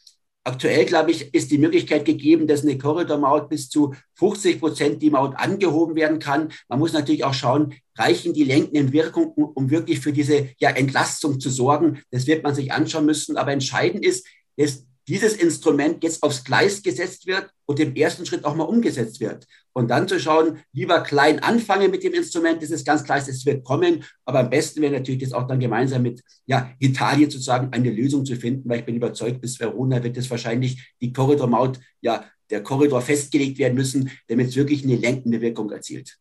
Aktuell, 0.46 0.86
glaube 0.86 1.12
ich, 1.12 1.34
ist 1.34 1.52
die 1.52 1.58
Möglichkeit 1.58 2.04
gegeben, 2.04 2.48
dass 2.48 2.64
eine 2.64 2.78
Korridormaut 2.78 3.48
bis 3.48 3.70
zu 3.70 3.94
50 4.16 4.60
Prozent 4.60 5.02
die 5.02 5.10
Maut 5.10 5.36
angehoben 5.38 5.96
werden 5.96 6.20
kann. 6.20 6.52
Man 6.68 6.80
muss 6.80 6.92
natürlich 6.92 7.24
auch 7.24 7.34
schauen, 7.34 7.76
reichen 7.96 8.34
die 8.34 8.44
lenkenden 8.44 8.92
Wirkungen, 8.92 9.32
um 9.36 9.70
wirklich 9.70 10.02
für 10.02 10.12
diese 10.12 10.50
ja, 10.60 10.72
Entlastung 10.72 11.40
zu 11.40 11.50
sorgen. 11.50 12.02
Das 12.12 12.28
wird 12.28 12.44
man 12.44 12.54
sich 12.54 12.74
anschauen 12.74 13.06
müssen. 13.06 13.38
Aber 13.38 13.54
entscheidend 13.54 14.06
ist, 14.06 14.28
dass 14.58 14.86
dieses 15.08 15.34
Instrument 15.34 16.04
jetzt 16.04 16.24
aufs 16.24 16.44
Gleis 16.44 16.82
gesetzt 16.82 17.28
wird 17.28 17.50
und 17.66 17.80
im 17.80 17.96
ersten 17.96 18.26
Schritt 18.26 18.46
auch 18.46 18.56
mal 18.56 18.64
umgesetzt 18.64 19.20
wird. 19.20 19.46
Und 19.74 19.90
dann 19.90 20.08
zu 20.08 20.20
schauen, 20.20 20.60
lieber 20.72 21.02
klein 21.02 21.40
anfangen 21.40 21.92
mit 21.92 22.04
dem 22.04 22.14
Instrument, 22.14 22.62
das 22.62 22.70
ist 22.70 22.86
ganz 22.86 23.04
klar, 23.04 23.18
es 23.18 23.46
wird 23.46 23.64
kommen, 23.64 24.04
aber 24.26 24.40
am 24.40 24.50
besten 24.50 24.82
wäre 24.82 24.94
natürlich 24.94 25.24
das 25.24 25.34
auch 25.34 25.48
dann 25.48 25.60
gemeinsam 25.60 26.04
mit 26.04 26.22
ja, 26.46 26.72
Italien 26.80 27.30
sozusagen 27.30 27.74
eine 27.74 27.90
Lösung 27.90 28.26
zu 28.26 28.36
finden, 28.36 28.70
weil 28.70 28.80
ich 28.80 28.86
bin 28.86 28.96
überzeugt, 28.96 29.42
bis 29.42 29.60
Verona 29.60 30.04
wird 30.04 30.18
es 30.18 30.30
wahrscheinlich 30.30 30.94
die 31.02 31.12
Korridormaut, 31.12 31.80
ja, 32.02 32.26
der 32.50 32.62
Korridor 32.62 33.02
festgelegt 33.02 33.58
werden 33.58 33.74
müssen, 33.74 34.12
damit 34.28 34.50
es 34.50 34.56
wirklich 34.56 34.84
eine 34.84 34.96
lenkende 34.96 35.42
Wirkung 35.42 35.72
erzielt. 35.72 36.18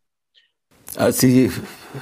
Äh, 0.96 1.12
Sie 1.12 1.50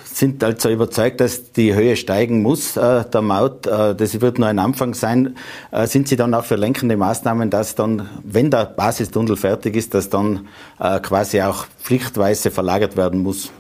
sind 0.05 0.43
also 0.45 0.71
überzeugt, 0.71 1.21
dass 1.21 1.53
die 1.53 1.75
Höhe 1.75 1.97
steigen 1.97 2.43
muss, 2.43 2.77
äh, 2.77 3.05
der 3.05 3.23
Maut. 3.23 3.67
Äh, 3.67 3.95
das 3.95 4.21
wird 4.21 4.39
nur 4.39 4.49
ein 4.49 4.59
Anfang 4.59 4.95
sein. 4.95 5.37
Sind 5.85 6.09
Sie 6.09 6.17
dann 6.17 6.35
auch 6.35 6.45
für 6.45 6.57
lenkende 6.57 6.97
Maßnahmen, 6.97 7.51
dass 7.51 7.75
dann, 7.75 8.09
wenn 8.25 8.51
der 8.51 8.67
Basistunnel 8.67 9.37
fertig 9.37 9.77
ist, 9.77 9.95
dass 9.95 10.09
dann 10.09 10.49
quasi 10.79 11.41
auch 11.43 11.67
pflichtweise 11.83 12.51
verlagert 12.51 12.97
werden 12.97 13.21
muss? 13.23 13.51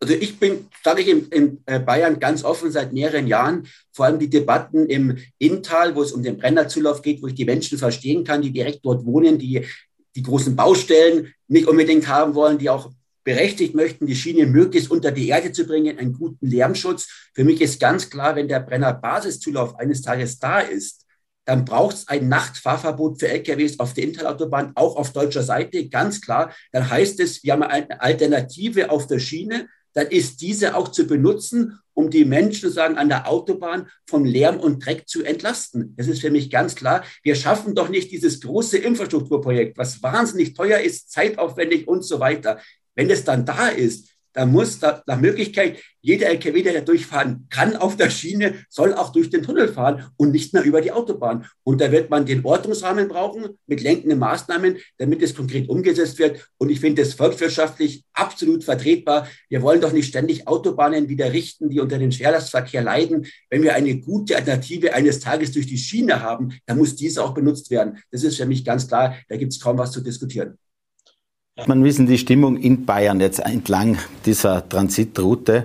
Also 0.00 0.14
ich 0.14 0.38
bin, 0.38 0.68
sage 0.84 1.02
ich 1.02 1.08
in, 1.08 1.28
in, 1.28 1.84
Bayern 1.84 2.20
ganz 2.20 2.44
offen 2.44 2.70
seit 2.70 2.92
mehreren 2.92 3.26
Jahren, 3.26 3.66
vor 3.92 4.06
allem 4.06 4.18
die 4.18 4.28
Debatten 4.28 4.86
im 4.86 5.16
Inntal, 5.38 5.94
wo 5.94 6.02
es 6.02 6.12
um 6.12 6.22
den 6.22 6.36
Brennerzulauf 6.36 7.02
geht, 7.02 7.22
wo 7.22 7.28
ich 7.28 7.34
die 7.34 7.44
Menschen 7.44 7.78
verstehen 7.78 8.24
kann, 8.24 8.42
die 8.42 8.52
direkt 8.52 8.84
dort 8.84 9.04
wohnen, 9.06 9.38
die 9.38 9.64
die 10.14 10.22
großen 10.22 10.56
Baustellen 10.56 11.32
nicht 11.48 11.66
unbedingt 11.66 12.08
haben 12.08 12.34
wollen, 12.34 12.58
die 12.58 12.70
auch 12.70 12.90
berechtigt 13.26 13.74
möchten, 13.74 14.06
die 14.06 14.14
Schiene 14.14 14.46
möglichst 14.46 14.88
unter 14.88 15.10
die 15.10 15.28
Erde 15.28 15.50
zu 15.50 15.66
bringen, 15.66 15.98
einen 15.98 16.12
guten 16.12 16.46
Lärmschutz. 16.46 17.08
Für 17.34 17.42
mich 17.42 17.60
ist 17.60 17.80
ganz 17.80 18.08
klar, 18.08 18.36
wenn 18.36 18.46
der 18.46 18.60
Brenner 18.60 18.94
Basiszulauf 18.94 19.76
eines 19.80 20.00
Tages 20.00 20.38
da 20.38 20.60
ist, 20.60 21.04
dann 21.44 21.64
braucht 21.64 21.96
es 21.96 22.08
ein 22.08 22.28
Nachtfahrverbot 22.28 23.18
für 23.18 23.28
LKWs 23.28 23.80
auf 23.80 23.94
der 23.94 24.04
Interautobahn, 24.04 24.72
auch 24.76 24.94
auf 24.94 25.12
deutscher 25.12 25.42
Seite, 25.42 25.88
ganz 25.88 26.20
klar. 26.20 26.54
Dann 26.70 26.88
heißt 26.88 27.18
es, 27.18 27.42
wir 27.42 27.52
haben 27.52 27.64
eine 27.64 28.00
Alternative 28.00 28.90
auf 28.90 29.08
der 29.08 29.18
Schiene, 29.18 29.68
dann 29.92 30.06
ist 30.06 30.40
diese 30.40 30.76
auch 30.76 30.88
zu 30.88 31.06
benutzen, 31.08 31.80
um 31.94 32.10
die 32.10 32.24
Menschen 32.24 32.68
sozusagen 32.68 32.96
an 32.96 33.08
der 33.08 33.28
Autobahn 33.28 33.88
vom 34.06 34.24
Lärm 34.24 34.60
und 34.60 34.84
Dreck 34.84 35.08
zu 35.08 35.24
entlasten. 35.24 35.94
Das 35.96 36.06
ist 36.06 36.20
für 36.20 36.30
mich 36.30 36.50
ganz 36.50 36.76
klar. 36.76 37.02
Wir 37.24 37.34
schaffen 37.34 37.74
doch 37.74 37.88
nicht 37.88 38.12
dieses 38.12 38.40
große 38.40 38.78
Infrastrukturprojekt, 38.78 39.78
was 39.78 40.00
wahnsinnig 40.02 40.54
teuer 40.54 40.78
ist, 40.78 41.10
zeitaufwendig 41.10 41.88
und 41.88 42.04
so 42.04 42.20
weiter. 42.20 42.60
Wenn 42.96 43.10
es 43.10 43.22
dann 43.22 43.46
da 43.46 43.68
ist, 43.68 44.16
da 44.36 44.44
muss 44.44 44.78
da, 44.78 45.02
nach 45.06 45.18
Möglichkeit 45.18 45.78
jeder 46.02 46.26
LKW, 46.26 46.62
der 46.62 46.74
da 46.74 46.80
durchfahren 46.80 47.46
kann 47.48 47.74
auf 47.74 47.96
der 47.96 48.10
Schiene, 48.10 48.54
soll 48.68 48.92
auch 48.92 49.10
durch 49.10 49.30
den 49.30 49.42
Tunnel 49.42 49.66
fahren 49.66 50.04
und 50.18 50.30
nicht 50.30 50.52
mehr 50.52 50.62
über 50.62 50.82
die 50.82 50.92
Autobahn. 50.92 51.46
Und 51.64 51.80
da 51.80 51.90
wird 51.90 52.10
man 52.10 52.26
den 52.26 52.44
Ordnungsrahmen 52.44 53.08
brauchen 53.08 53.58
mit 53.66 53.80
lenkenden 53.80 54.18
Maßnahmen, 54.18 54.76
damit 54.98 55.22
es 55.22 55.34
konkret 55.34 55.70
umgesetzt 55.70 56.18
wird. 56.18 56.46
Und 56.58 56.68
ich 56.68 56.80
finde 56.80 57.00
es 57.00 57.14
volkswirtschaftlich 57.14 58.04
absolut 58.12 58.62
vertretbar. 58.62 59.26
Wir 59.48 59.62
wollen 59.62 59.80
doch 59.80 59.92
nicht 59.92 60.08
ständig 60.08 60.46
Autobahnen 60.46 61.08
wieder 61.08 61.32
richten, 61.32 61.70
die 61.70 61.80
unter 61.80 61.98
den 61.98 62.12
Schwerlastverkehr 62.12 62.82
leiden. 62.82 63.26
Wenn 63.48 63.62
wir 63.62 63.74
eine 63.74 63.98
gute 64.00 64.36
Alternative 64.36 64.92
eines 64.92 65.18
Tages 65.20 65.52
durch 65.52 65.66
die 65.66 65.78
Schiene 65.78 66.20
haben, 66.20 66.52
dann 66.66 66.76
muss 66.76 66.94
diese 66.94 67.24
auch 67.24 67.32
benutzt 67.32 67.70
werden. 67.70 67.98
Das 68.10 68.22
ist 68.22 68.36
für 68.36 68.46
mich 68.46 68.66
ganz 68.66 68.86
klar. 68.86 69.16
Da 69.30 69.38
gibt 69.38 69.54
es 69.54 69.60
kaum 69.60 69.78
was 69.78 69.92
zu 69.92 70.02
diskutieren. 70.02 70.58
Man 71.64 71.82
wissen 71.84 72.06
die 72.06 72.18
Stimmung 72.18 72.58
in 72.58 72.84
Bayern 72.84 73.18
jetzt 73.18 73.38
entlang 73.38 73.96
dieser 74.26 74.68
Transitroute. 74.68 75.64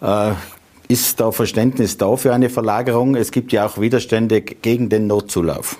Äh, 0.00 0.32
ist 0.86 1.18
da 1.18 1.32
Verständnis 1.32 1.96
da 1.96 2.16
für 2.16 2.32
eine 2.32 2.48
Verlagerung? 2.48 3.16
Es 3.16 3.32
gibt 3.32 3.50
ja 3.50 3.66
auch 3.66 3.80
Widerstände 3.80 4.42
gegen 4.42 4.88
den 4.88 5.08
Notzulauf. 5.08 5.76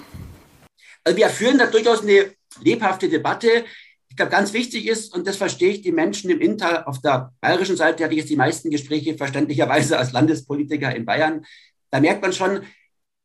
Also 1.05 1.17
wir 1.17 1.29
führen 1.29 1.59
da 1.59 1.67
durchaus 1.67 2.03
eine 2.03 2.33
lebhafte 2.63 3.09
Debatte. 3.09 3.65
Ich 4.09 4.17
glaube, 4.17 4.33
ganz 4.33 4.53
wichtig 4.53 4.89
ist, 4.89 5.15
und 5.15 5.25
das 5.25 5.37
verstehe 5.37 5.71
ich 5.71 5.83
die 5.83 5.93
Menschen 5.93 6.31
im 6.31 6.41
Inntal, 6.41 6.83
auf 6.85 7.01
der 7.01 7.33
bayerischen 7.41 7.77
Seite 7.77 8.03
hatte 8.03 8.15
ich 8.15 8.21
jetzt 8.21 8.31
die 8.31 8.37
meisten 8.37 8.71
Gespräche 8.71 9.17
verständlicherweise 9.17 9.99
als 9.99 10.11
Landespolitiker 10.11 10.95
in 10.97 11.05
Bayern. 11.05 11.45
Da 11.91 12.01
merkt 12.01 12.23
man 12.23 12.33
schon, 12.33 12.63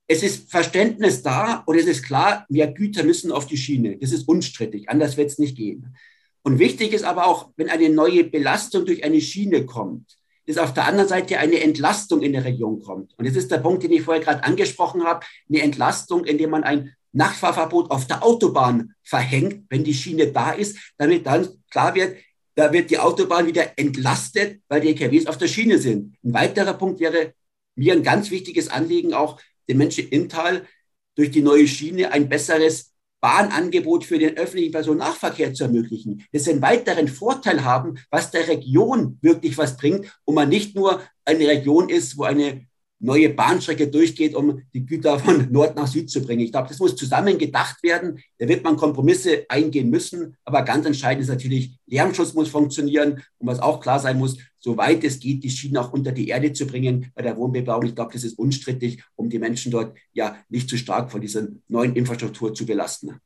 es 0.06 0.22
ist 0.22 0.52
Verständnis 0.52 1.24
da 1.24 1.64
und 1.66 1.76
es 1.76 1.88
ist 1.88 2.04
klar, 2.04 2.46
mehr 2.50 2.68
Güter 2.68 3.04
müssen 3.04 3.32
auf 3.32 3.48
die 3.48 3.58
Schiene. 3.58 3.98
Das 3.98 4.12
ist 4.12 4.28
unstrittig, 4.28 4.90
anders 4.90 5.18
wird 5.18 5.32
es 5.32 5.40
nicht 5.40 5.58
gehen. 5.58 5.96
Und 6.44 6.60
wichtig 6.60 6.94
ist 6.94 7.04
aber 7.04 7.28
auch, 7.28 7.52
wenn 7.58 7.70
eine 7.70 7.90
neue 7.90 8.24
Belastung 8.24 8.86
durch 8.86 9.04
eine 9.04 9.22
Schiene 9.22 9.66
kommt, 9.66 10.18
dass 10.48 10.58
auf 10.58 10.74
der 10.74 10.86
anderen 10.86 11.08
Seite 11.08 11.38
eine 11.38 11.60
Entlastung 11.60 12.22
in 12.22 12.34
der 12.34 12.44
Region 12.44 12.82
kommt. 12.82 13.14
Und 13.18 13.28
das 13.28 13.36
ist 13.36 13.52
der 13.52 13.60
Punkt, 13.60 13.84
den 13.84 13.92
ich 13.92 14.02
vorher 14.02 14.24
gerade 14.24 14.44
angesprochen 14.44 15.04
habe, 15.04 15.26
eine 15.48 15.62
Entlastung, 15.62 16.26
indem 16.26 16.52
man 16.52 16.64
ein 16.64 16.96
Nachtfahrverbot 17.12 17.92
auf 17.92 18.08
der 18.08 18.24
Autobahn 18.24 18.94
verhängt, 19.04 19.66
wenn 19.70 19.84
die 19.84 19.94
Schiene 19.94 20.28
da 20.28 20.52
ist, 20.52 20.78
damit 20.98 21.26
dann 21.26 21.48
klar 21.70 21.94
wird, 21.96 22.18
da 22.56 22.74
wird 22.74 22.90
die 22.90 23.00
Autobahn 23.00 23.48
wieder 23.48 23.78
entlastet, 23.78 24.62
weil 24.68 24.82
die 24.82 24.90
LKWs 24.90 25.28
auf 25.28 25.38
der 25.38 25.48
Schiene 25.48 25.78
sind. 25.78 26.16
Ein 26.24 26.34
weiterer 26.34 26.74
Punkt 26.74 27.00
wäre 27.00 27.34
mir 27.76 27.94
ein 27.94 28.04
ganz 28.04 28.32
wichtiges 28.32 28.70
Anliegen 28.70 29.14
auch, 29.14 29.40
den 29.68 29.78
Menschen 29.78 30.10
im 30.10 30.30
Tal 30.30 30.68
durch 31.16 31.32
die 31.32 31.42
neue 31.42 31.68
Schiene 31.68 32.12
ein 32.12 32.28
besseres 32.28 32.89
Bahnangebot 33.22 34.06
für 34.06 34.18
den 34.18 34.38
öffentlichen 34.38 34.72
Personennahverkehr 34.72 35.54
zu 35.54 35.66
ermöglichen. 35.66 36.26
Das 36.32 36.48
einen 36.48 36.62
weiteren 36.62 37.08
Vorteil 37.08 37.64
haben, 37.64 37.96
was 38.10 38.32
der 38.32 38.48
Region 38.48 39.18
wirklich 39.22 39.58
was 39.58 39.78
bringt 39.78 40.08
und 40.26 40.36
man 40.36 40.50
nicht 40.50 40.76
nur 40.76 41.02
eine 41.26 41.48
Region 41.48 41.90
ist, 41.90 42.18
wo 42.18 42.24
eine 42.24 42.69
neue 43.00 43.30
Bahnstrecke 43.30 43.88
durchgeht, 43.88 44.36
um 44.36 44.62
die 44.74 44.86
Güter 44.86 45.20
von 45.20 45.48
Nord 45.52 45.76
nach 45.76 45.88
Süd 45.88 46.10
zu 46.10 46.22
bringen. 46.22 46.42
Ich 46.42 46.52
glaube, 46.52 46.68
das 46.68 46.80
muss 46.80 46.96
zusammen 46.96 47.38
gedacht 47.38 47.82
werden. 47.84 48.20
Da 48.38 48.48
wird 48.48 48.64
man 48.64 48.78
Kompromisse 48.78 49.46
eingehen 49.50 49.90
müssen. 49.90 50.36
Aber 50.46 50.64
ganz 50.64 50.86
entscheidend 50.86 51.24
ist 51.24 51.30
natürlich, 51.30 51.78
Lärmschutz 51.88 52.34
muss 52.34 52.50
funktionieren. 52.50 53.24
Und 53.38 53.48
was 53.48 53.60
auch 53.60 53.80
klar 53.80 54.00
sein 54.00 54.18
muss, 54.18 54.38
soweit 54.60 55.04
es 55.04 55.20
geht, 55.20 55.44
die 55.44 55.50
Schienen 55.50 55.78
auch 55.78 55.94
unter 55.94 56.12
die 56.12 56.28
Erde 56.28 56.54
zu 56.54 56.68
bringen 56.68 57.12
bei 57.16 57.22
der 57.22 57.38
Wohnbebauung. 57.38 57.86
Ich 57.86 57.96
glaube, 57.96 58.14
das 58.14 58.24
ist 58.24 58.38
unstrittig, 58.38 59.04
um 59.16 59.30
die 59.30 59.40
Menschen 59.40 59.72
dort 59.72 59.98
ja 60.14 60.38
nicht 60.50 60.70
zu 60.70 60.78
stark 60.78 61.12
von 61.12 61.22
dieser 61.22 61.48
neuen 61.68 61.96
Infrastruktur 61.96 62.54
zu 62.54 62.66
belasten. 62.66 63.20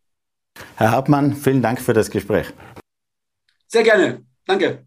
Herr 0.76 0.92
Hartmann, 0.92 1.36
vielen 1.36 1.62
Dank 1.62 1.82
für 1.82 1.94
das 1.94 2.12
Gespräch. 2.12 2.48
Sehr 3.68 3.84
gerne. 3.84 4.24
Danke. 4.46 4.86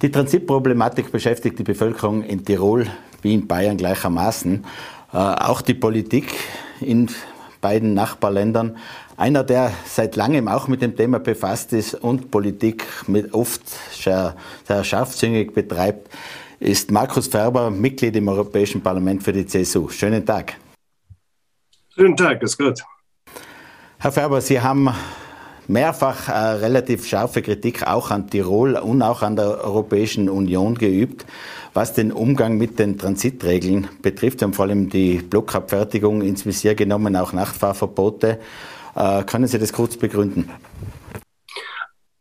Die 0.00 0.12
Transitproblematik 0.12 1.10
beschäftigt 1.10 1.58
die 1.58 1.64
Bevölkerung 1.64 2.22
in 2.22 2.44
Tirol 2.44 2.86
wie 3.20 3.34
in 3.34 3.48
Bayern 3.48 3.76
gleichermaßen. 3.76 4.64
Äh, 5.12 5.16
auch 5.16 5.60
die 5.60 5.74
Politik 5.74 6.34
in 6.80 7.10
beiden 7.60 7.94
Nachbarländern. 7.94 8.76
Einer, 9.16 9.42
der 9.42 9.72
seit 9.86 10.14
langem 10.14 10.46
auch 10.46 10.68
mit 10.68 10.82
dem 10.82 10.94
Thema 10.94 11.18
befasst 11.18 11.72
ist 11.72 11.94
und 11.94 12.30
Politik 12.30 12.86
mit 13.08 13.34
oft 13.34 13.62
sehr, 13.90 14.36
sehr 14.68 14.84
scharfzüngig 14.84 15.52
betreibt, 15.52 16.08
ist 16.60 16.92
Markus 16.92 17.26
Ferber, 17.26 17.68
Mitglied 17.68 18.14
im 18.14 18.28
Europäischen 18.28 18.80
Parlament 18.80 19.24
für 19.24 19.32
die 19.32 19.46
CSU. 19.46 19.88
Schönen 19.88 20.24
Tag. 20.24 20.54
Schönen 21.96 22.16
Tag, 22.16 22.40
ist 22.42 22.56
gut. 22.56 22.80
Herr 23.98 24.12
Ferber, 24.12 24.40
Sie 24.40 24.60
haben 24.60 24.90
mehrfach 25.68 26.28
äh, 26.28 26.32
relativ 26.32 27.06
scharfe 27.06 27.42
Kritik 27.42 27.86
auch 27.86 28.10
an 28.10 28.28
Tirol 28.28 28.74
und 28.76 29.02
auch 29.02 29.22
an 29.22 29.36
der 29.36 29.62
Europäischen 29.64 30.28
Union 30.28 30.74
geübt, 30.74 31.24
was 31.74 31.92
den 31.92 32.10
Umgang 32.10 32.56
mit 32.56 32.78
den 32.78 32.98
Transitregeln 32.98 33.88
betrifft. 34.02 34.40
Wir 34.40 34.46
haben 34.46 34.54
vor 34.54 34.64
allem 34.64 34.88
die 34.88 35.18
Blockabfertigung 35.18 36.22
ins 36.22 36.44
Visier 36.46 36.74
genommen, 36.74 37.14
auch 37.16 37.32
Nachtfahrverbote. 37.32 38.40
Äh, 38.96 39.22
können 39.24 39.46
Sie 39.46 39.58
das 39.58 39.72
kurz 39.72 39.96
begründen? 39.96 40.50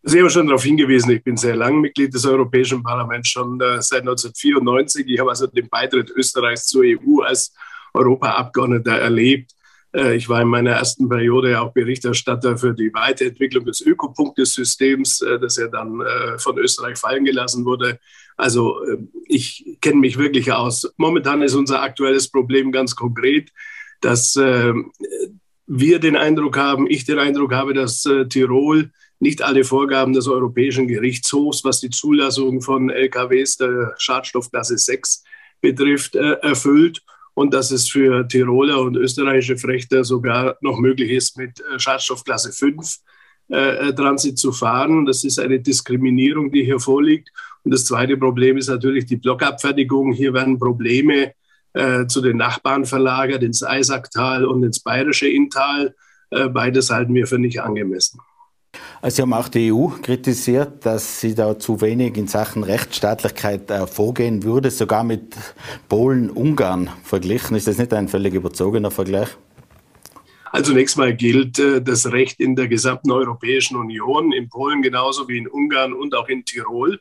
Sie 0.03 0.21
haben 0.21 0.29
schon 0.29 0.47
darauf 0.47 0.63
hingewiesen, 0.63 1.11
ich 1.11 1.23
bin 1.23 1.35
sehr 1.35 1.55
lang 1.55 1.81
Mitglied 1.81 2.13
des 2.13 2.25
Europäischen 2.25 2.81
Parlaments, 2.81 3.29
schon 3.29 3.59
äh, 3.59 3.81
seit 3.81 4.01
1994. 4.01 5.05
Ich 5.07 5.19
habe 5.19 5.31
also 5.31 5.47
den 5.47 5.67
Beitritt 5.67 6.09
Österreichs 6.11 6.65
zur 6.65 6.83
EU 6.83 7.21
als 7.23 7.53
Europaabgeordneter 7.93 8.99
erlebt. 8.99 9.51
Äh, 9.97 10.15
ich 10.15 10.29
war 10.29 10.41
in 10.41 10.47
meiner 10.47 10.71
ersten 10.71 11.09
Periode 11.09 11.59
auch 11.59 11.73
Berichterstatter 11.73 12.57
für 12.57 12.73
die 12.73 12.93
Weiterentwicklung 12.93 13.65
des 13.65 13.81
Ökopunktesystems, 13.81 15.21
äh, 15.21 15.39
das 15.39 15.57
ja 15.57 15.67
dann 15.67 15.99
äh, 16.01 16.37
von 16.37 16.57
Österreich 16.57 16.97
fallen 16.97 17.25
gelassen 17.25 17.65
wurde. 17.65 17.99
Also 18.35 18.79
ich 19.25 19.77
kenne 19.81 19.97
mich 19.97 20.19
wirklich 20.19 20.51
aus. 20.51 20.93
Momentan 20.97 21.41
ist 21.41 21.55
unser 21.55 21.81
aktuelles 21.81 22.29
Problem 22.29 22.71
ganz 22.71 22.95
konkret, 22.95 23.49
dass 23.99 24.35
wir 24.35 25.99
den 25.99 26.15
Eindruck 26.15 26.55
haben, 26.55 26.85
ich 26.87 27.03
den 27.03 27.17
Eindruck 27.17 27.51
habe, 27.51 27.73
dass 27.73 28.07
Tirol 28.29 28.91
nicht 29.19 29.41
alle 29.41 29.63
Vorgaben 29.63 30.13
des 30.13 30.27
Europäischen 30.27 30.87
Gerichtshofs, 30.87 31.63
was 31.63 31.79
die 31.79 31.89
Zulassung 31.89 32.61
von 32.61 32.91
LKWs 32.91 33.57
der 33.57 33.95
Schadstoffklasse 33.97 34.77
6 34.77 35.23
betrifft, 35.59 36.13
erfüllt 36.13 37.01
und 37.37 37.53
dass 37.53 37.69
es 37.69 37.87
für 37.87 38.27
Tiroler 38.27 38.81
und 38.81 38.97
österreichische 38.97 39.57
Frechter 39.57 40.03
sogar 40.03 40.57
noch 40.61 40.79
möglich 40.79 41.11
ist, 41.11 41.37
mit 41.37 41.59
äh, 41.59 41.77
Schadstoffklasse 41.77 42.51
5 42.51 42.97
äh, 43.51 43.89
äh, 43.89 43.93
Transit 43.93 44.39
zu 44.39 44.51
fahren. 44.51 45.05
Das 45.05 45.23
ist 45.23 45.39
eine 45.39 45.59
Diskriminierung, 45.59 46.51
die 46.51 46.63
hier 46.63 46.79
vorliegt. 46.79 47.29
Und 47.63 47.75
das 47.75 47.85
zweite 47.85 48.17
Problem 48.17 48.57
ist 48.57 48.69
natürlich 48.69 49.05
die 49.05 49.17
Blockabfertigung. 49.17 50.13
Hier 50.13 50.33
werden 50.33 50.57
Probleme 50.57 51.33
äh, 51.73 52.07
zu 52.07 52.21
den 52.21 52.37
Nachbarn 52.37 52.85
verlagert, 52.85 53.43
ins 53.43 53.63
Eisacktal 53.63 54.43
und 54.43 54.63
ins 54.63 54.79
bayerische 54.79 55.27
Inntal. 55.27 55.93
Äh, 56.31 56.49
beides 56.49 56.89
halten 56.89 57.13
wir 57.13 57.27
für 57.27 57.37
nicht 57.37 57.61
angemessen. 57.61 58.19
Also 59.01 59.15
Sie 59.15 59.21
haben 59.21 59.33
auch 59.33 59.47
die 59.47 59.71
EU 59.71 59.87
kritisiert, 60.01 60.85
dass 60.85 61.21
sie 61.21 61.35
da 61.35 61.59
zu 61.59 61.81
wenig 61.81 62.17
in 62.17 62.27
Sachen 62.27 62.63
Rechtsstaatlichkeit 62.63 63.69
äh, 63.69 63.85
vorgehen 63.85 64.43
würde, 64.43 64.71
sogar 64.71 65.03
mit 65.03 65.35
Polen, 65.87 66.29
Ungarn 66.31 66.89
verglichen. 67.03 67.55
Ist 67.55 67.67
das 67.67 67.77
nicht 67.77 67.93
ein 67.93 68.07
völlig 68.07 68.33
überzogener 68.33 68.89
Vergleich? 68.89 69.29
Also 70.51 70.71
zunächst 70.71 70.97
mal 70.97 71.15
gilt 71.15 71.59
äh, 71.59 71.81
das 71.81 72.11
Recht 72.11 72.39
in 72.39 72.55
der 72.55 72.67
gesamten 72.67 73.11
Europäischen 73.11 73.77
Union, 73.77 74.31
in 74.31 74.49
Polen 74.49 74.81
genauso 74.81 75.27
wie 75.27 75.37
in 75.37 75.47
Ungarn 75.47 75.93
und 75.93 76.15
auch 76.15 76.27
in 76.27 76.43
Tirol. 76.43 76.99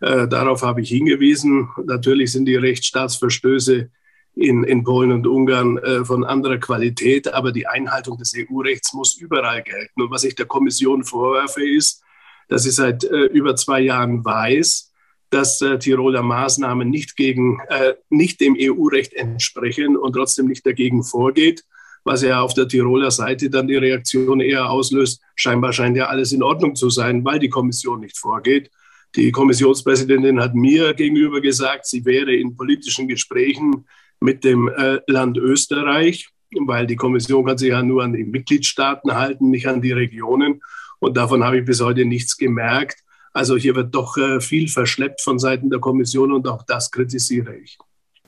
Äh, 0.00 0.28
darauf 0.28 0.62
habe 0.62 0.80
ich 0.80 0.88
hingewiesen. 0.88 1.68
Natürlich 1.84 2.32
sind 2.32 2.46
die 2.46 2.56
Rechtsstaatsverstöße 2.56 3.90
in, 4.36 4.64
in 4.64 4.84
Polen 4.84 5.12
und 5.12 5.26
Ungarn 5.26 5.78
äh, 5.78 6.04
von 6.04 6.22
anderer 6.22 6.58
Qualität, 6.58 7.32
aber 7.32 7.52
die 7.52 7.66
Einhaltung 7.66 8.18
des 8.18 8.34
EU-Rechts 8.36 8.92
muss 8.92 9.14
überall 9.14 9.62
gelten. 9.62 10.02
Und 10.02 10.10
was 10.10 10.24
ich 10.24 10.34
der 10.34 10.46
Kommission 10.46 11.04
vorwerfe, 11.04 11.66
ist, 11.66 12.02
dass 12.48 12.64
sie 12.64 12.70
seit 12.70 13.02
äh, 13.04 13.24
über 13.24 13.56
zwei 13.56 13.80
Jahren 13.80 14.24
weiß, 14.24 14.92
dass 15.30 15.60
äh, 15.62 15.78
Tiroler 15.78 16.22
Maßnahmen 16.22 16.88
nicht, 16.88 17.16
gegen, 17.16 17.60
äh, 17.68 17.94
nicht 18.10 18.40
dem 18.40 18.56
EU-Recht 18.58 19.14
entsprechen 19.14 19.96
und 19.96 20.12
trotzdem 20.12 20.46
nicht 20.46 20.66
dagegen 20.66 21.02
vorgeht, 21.02 21.64
was 22.04 22.22
ja 22.22 22.42
auf 22.42 22.52
der 22.52 22.68
Tiroler 22.68 23.10
Seite 23.10 23.48
dann 23.48 23.66
die 23.66 23.76
Reaktion 23.76 24.40
eher 24.40 24.70
auslöst, 24.70 25.22
scheinbar 25.34 25.72
scheint 25.72 25.96
ja 25.96 26.06
alles 26.06 26.32
in 26.32 26.42
Ordnung 26.42 26.76
zu 26.76 26.90
sein, 26.90 27.24
weil 27.24 27.38
die 27.38 27.48
Kommission 27.48 28.00
nicht 28.00 28.18
vorgeht. 28.18 28.70
Die 29.16 29.32
Kommissionspräsidentin 29.32 30.40
hat 30.40 30.54
mir 30.54 30.92
gegenüber 30.92 31.40
gesagt, 31.40 31.86
sie 31.86 32.04
wäre 32.04 32.34
in 32.34 32.54
politischen 32.54 33.08
Gesprächen 33.08 33.86
mit 34.20 34.44
dem 34.44 34.68
äh, 34.68 35.00
Land 35.06 35.36
Österreich, 35.36 36.30
weil 36.66 36.86
die 36.86 36.96
Kommission 36.96 37.44
kann 37.44 37.58
sich 37.58 37.70
ja 37.70 37.82
nur 37.82 38.02
an 38.02 38.12
die 38.12 38.24
Mitgliedstaaten 38.24 39.14
halten, 39.14 39.50
nicht 39.50 39.66
an 39.66 39.82
die 39.82 39.92
Regionen. 39.92 40.62
Und 40.98 41.16
davon 41.16 41.44
habe 41.44 41.58
ich 41.58 41.64
bis 41.64 41.80
heute 41.80 42.04
nichts 42.04 42.36
gemerkt. 42.36 42.98
Also 43.32 43.56
hier 43.56 43.74
wird 43.74 43.94
doch 43.94 44.16
äh, 44.16 44.40
viel 44.40 44.68
verschleppt 44.68 45.20
von 45.20 45.38
Seiten 45.38 45.68
der 45.68 45.78
Kommission 45.78 46.32
und 46.32 46.48
auch 46.48 46.62
das 46.62 46.90
kritisiere 46.90 47.54
ich. 47.56 47.78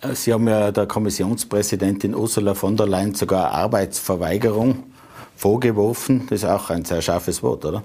Äh, 0.00 0.14
Sie 0.14 0.32
haben 0.32 0.46
ja 0.46 0.70
der 0.70 0.86
Kommissionspräsidentin 0.86 2.14
Ursula 2.14 2.54
von 2.54 2.76
der 2.76 2.86
Leyen 2.86 3.14
sogar 3.14 3.52
Arbeitsverweigerung 3.52 4.84
vorgeworfen. 5.36 6.26
Das 6.28 6.42
ist 6.42 6.48
auch 6.48 6.70
ein 6.70 6.84
sehr 6.84 7.00
scharfes 7.00 7.42
Wort, 7.42 7.64
oder? 7.64 7.84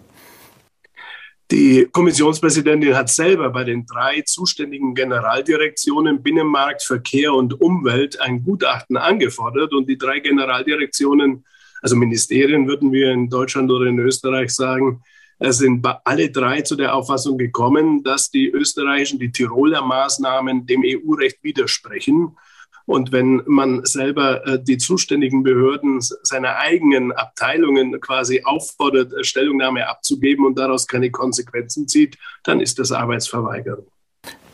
Die 1.51 1.87
Kommissionspräsidentin 1.91 2.95
hat 2.95 3.09
selber 3.09 3.49
bei 3.49 3.63
den 3.63 3.85
drei 3.85 4.21
zuständigen 4.21 4.95
Generaldirektionen 4.95 6.23
Binnenmarkt, 6.23 6.83
Verkehr 6.83 7.33
und 7.33 7.59
Umwelt 7.61 8.19
ein 8.19 8.43
Gutachten 8.43 8.97
angefordert. 8.97 9.73
Und 9.73 9.89
die 9.89 9.97
drei 9.97 10.19
Generaldirektionen, 10.19 11.45
also 11.81 11.95
Ministerien 11.95 12.67
würden 12.67 12.91
wir 12.91 13.11
in 13.11 13.29
Deutschland 13.29 13.69
oder 13.69 13.85
in 13.87 13.99
Österreich 13.99 14.51
sagen, 14.51 15.01
sind 15.39 15.85
alle 16.05 16.31
drei 16.31 16.61
zu 16.61 16.75
der 16.75 16.95
Auffassung 16.95 17.37
gekommen, 17.37 18.03
dass 18.03 18.31
die 18.31 18.49
österreichischen, 18.49 19.19
die 19.19 19.31
Tiroler 19.31 19.81
Maßnahmen 19.81 20.65
dem 20.65 20.83
EU-Recht 20.85 21.43
widersprechen. 21.43 22.37
Und 22.85 23.11
wenn 23.11 23.41
man 23.45 23.85
selber 23.85 24.45
äh, 24.45 24.61
die 24.61 24.77
zuständigen 24.77 25.43
Behörden 25.43 25.99
seiner 26.01 26.57
eigenen 26.57 27.11
Abteilungen 27.13 27.99
quasi 28.01 28.41
auffordert, 28.43 29.13
äh, 29.13 29.23
Stellungnahme 29.23 29.87
abzugeben 29.87 30.45
und 30.45 30.59
daraus 30.59 30.85
keine 30.87 31.09
Konsequenzen 31.09 31.87
zieht, 31.87 32.17
dann 32.43 32.59
ist 32.59 32.79
das 32.79 32.91
Arbeitsverweigerung. 32.91 33.87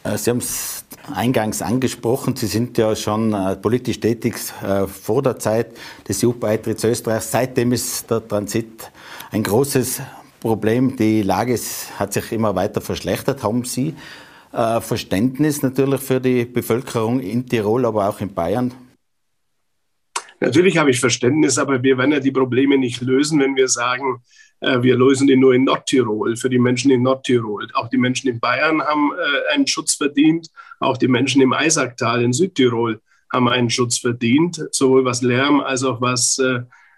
Äh, 0.04 0.18
Sie 0.18 0.30
haben 0.30 0.38
es 0.38 0.86
eingangs 1.14 1.64
angesprochen, 1.64 2.36
Sie 2.36 2.46
sind 2.46 2.78
ja 2.78 2.96
schon 2.96 3.36
politisch 3.64 4.00
tätig 4.00 4.36
vor 4.88 5.24
der 5.24 5.40
Zeit 5.40 5.76
des 6.08 6.24
EU-Beitritts 6.24 6.84
Österreichs. 6.84 7.32
Seitdem 7.32 7.72
ist 7.72 8.12
der 8.12 8.28
Transit 8.28 8.92
ein 9.32 9.42
großes 9.42 10.02
Problem. 10.40 10.96
Die 10.96 11.24
Lage 11.24 11.60
hat 11.98 12.14
sich 12.14 12.32
immer 12.32 12.56
weiter 12.56 12.80
verschlechtert. 12.80 13.42
Haben 13.42 13.64
Sie 13.64 13.96
äh, 14.52 14.82
Verständnis 14.82 15.62
natürlich 15.62 16.02
für 16.02 16.20
die 16.20 16.46
Bevölkerung 16.46 17.20
in 17.20 17.46
Tirol, 17.48 17.86
aber 17.86 18.10
auch 18.10 18.20
in 18.20 18.34
Bayern? 18.34 18.74
Natürlich 20.40 20.78
habe 20.78 20.90
ich 20.90 21.00
Verständnis, 21.00 21.58
aber 21.58 21.84
wir 21.84 21.98
werden 21.98 22.14
ja 22.14 22.20
die 22.20 22.32
Probleme 22.32 22.78
nicht 22.78 23.02
lösen, 23.02 23.40
wenn 23.40 23.56
wir 23.56 23.68
sagen, 23.68 24.24
äh, 24.62 24.82
wir 24.82 24.96
lösen 24.98 25.28
die 25.28 25.36
nur 25.36 25.54
in 25.54 25.66
Nordtirol, 25.66 26.36
für 26.36 26.50
die 26.50 26.58
Menschen 26.58 26.90
in 26.90 27.04
Nordtirol. 27.04 27.68
Auch 27.74 27.90
die 27.90 27.98
Menschen 27.98 28.30
in 28.30 28.40
Bayern 28.40 28.82
haben 28.82 29.12
äh, 29.12 29.54
einen 29.54 29.68
Schutz 29.68 29.94
verdient, 29.94 30.50
auch 30.80 30.98
die 30.98 31.08
Menschen 31.08 31.42
im 31.42 31.54
Eisacktal 31.54 32.24
in 32.24 32.34
Südtirol 32.34 33.02
haben 33.32 33.50
einen 33.50 33.70
Schutz 33.70 34.00
verdient, 34.00 34.60
sowohl 34.72 35.06
was 35.06 35.22
Lärm 35.22 35.60
als 35.60 35.84
auch 35.84 36.02
was 36.02 36.42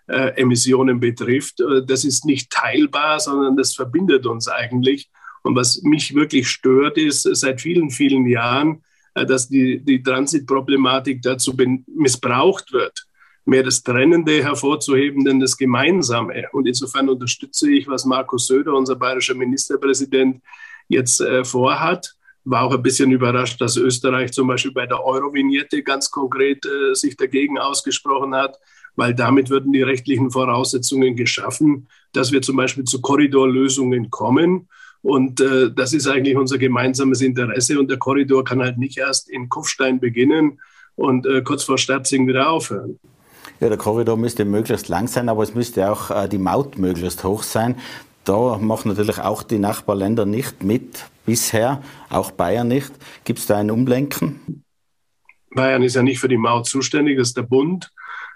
Emissionen 0.08 1.02
betrifft. 1.02 1.62
Das 1.88 2.06
ist 2.06 2.24
nicht 2.24 2.50
teilbar, 2.50 3.20
sondern 3.20 3.58
das 3.58 3.76
verbindet 3.76 4.26
uns 4.26 4.48
eigentlich. 4.48 5.10
Und 5.44 5.56
was 5.56 5.82
mich 5.84 6.14
wirklich 6.14 6.48
stört, 6.50 6.98
ist 6.98 7.24
seit 7.24 7.62
vielen, 7.62 7.90
vielen 7.90 8.26
Jahren, 8.26 8.84
äh, 9.16 9.26
dass 9.26 9.50
die, 9.50 9.80
die 9.80 10.02
Transitproblematik 10.02 11.22
dazu 11.22 11.56
missbraucht 11.88 12.72
wird, 12.74 13.06
mehr 13.46 13.64
das 13.64 13.84
Trennende 13.84 14.44
hervorzuheben, 14.44 15.26
denn 15.26 15.40
das 15.40 15.58
Gemeinsame. 15.58 16.46
Und 16.52 16.68
insofern 16.68 17.10
unterstütze 17.10 17.72
ich, 17.72 17.88
was 17.88 18.06
Markus 18.06 18.48
Söder, 18.48 18.74
unser 18.74 18.96
bayerischer 18.96 19.36
Ministerpräsident, 19.36 20.42
jetzt 20.88 21.22
äh, 21.22 21.44
vorhat. 21.44 22.16
War 22.44 22.64
auch 22.64 22.74
ein 22.74 22.82
bisschen 22.82 23.12
überrascht, 23.12 23.62
dass 23.62 23.78
Österreich 23.78 24.32
zum 24.32 24.48
Beispiel 24.48 24.72
bei 24.72 24.88
der 24.88 25.04
Eurovignette 25.04 25.84
ganz 25.84 26.10
konkret 26.10 26.66
äh, 26.66 26.96
sich 26.96 27.16
dagegen 27.16 27.60
ausgesprochen 27.60 28.34
hat 28.34 28.58
weil 28.96 29.14
damit 29.14 29.50
würden 29.50 29.72
die 29.72 29.84
rechtlichen 29.84 30.32
Voraussetzungen 30.32 31.16
geschaffen, 31.16 31.88
dass 32.14 32.32
wir 32.32 32.42
zum 32.42 32.58
Beispiel 32.58 32.84
zu 32.84 33.02
Korridorlösungen 33.02 34.10
kommen. 34.10 34.68
Und 35.02 35.42
äh, 35.42 35.72
das 35.72 35.94
ist 35.94 36.08
eigentlich 36.08 36.38
unser 36.38 36.58
gemeinsames 36.58 37.22
Interesse. 37.22 37.80
Und 37.80 37.90
der 37.90 37.98
Korridor 37.98 38.44
kann 38.44 38.62
halt 38.62 38.78
nicht 38.78 38.98
erst 38.98 39.30
in 39.30 39.50
Kufstein 39.50 40.00
beginnen 40.00 40.60
und 40.96 41.26
äh, 41.26 41.42
kurz 41.42 41.64
vor 41.64 41.78
Sterzing 41.78 42.28
wieder 42.28 42.50
aufhören. 42.50 43.00
Ja, 43.60 43.70
der 43.70 43.78
Korridor 43.78 44.18
müsste 44.18 44.46
möglichst 44.46 44.90
lang 44.90 45.08
sein, 45.08 45.30
aber 45.30 45.44
es 45.44 45.56
müsste 45.56 45.92
auch 45.92 46.12
äh, 46.12 46.28
die 46.28 46.38
Maut 46.38 46.78
möglichst 46.78 47.24
hoch 47.24 47.44
sein. 47.44 47.76
Da 48.24 48.58
machen 48.60 48.90
natürlich 48.90 49.20
auch 49.20 49.44
die 49.44 49.58
Nachbarländer 49.58 50.26
nicht 50.26 50.64
mit 50.64 51.06
bisher, 51.26 51.82
auch 52.10 52.32
Bayern 52.32 52.68
nicht. 52.68 52.92
Gibt 53.24 53.40
es 53.40 53.48
da 53.48 53.58
ein 53.58 53.72
Umlenken? 53.72 54.64
Bayern 55.54 55.84
ist 55.84 55.96
ja 55.96 56.04
nicht 56.04 56.20
für 56.20 56.28
die 56.28 56.38
Maut 56.38 56.68
zuständig, 56.68 57.18
das 57.18 57.30
ist 57.30 57.38
der 57.38 57.44
Bund. 57.44 57.92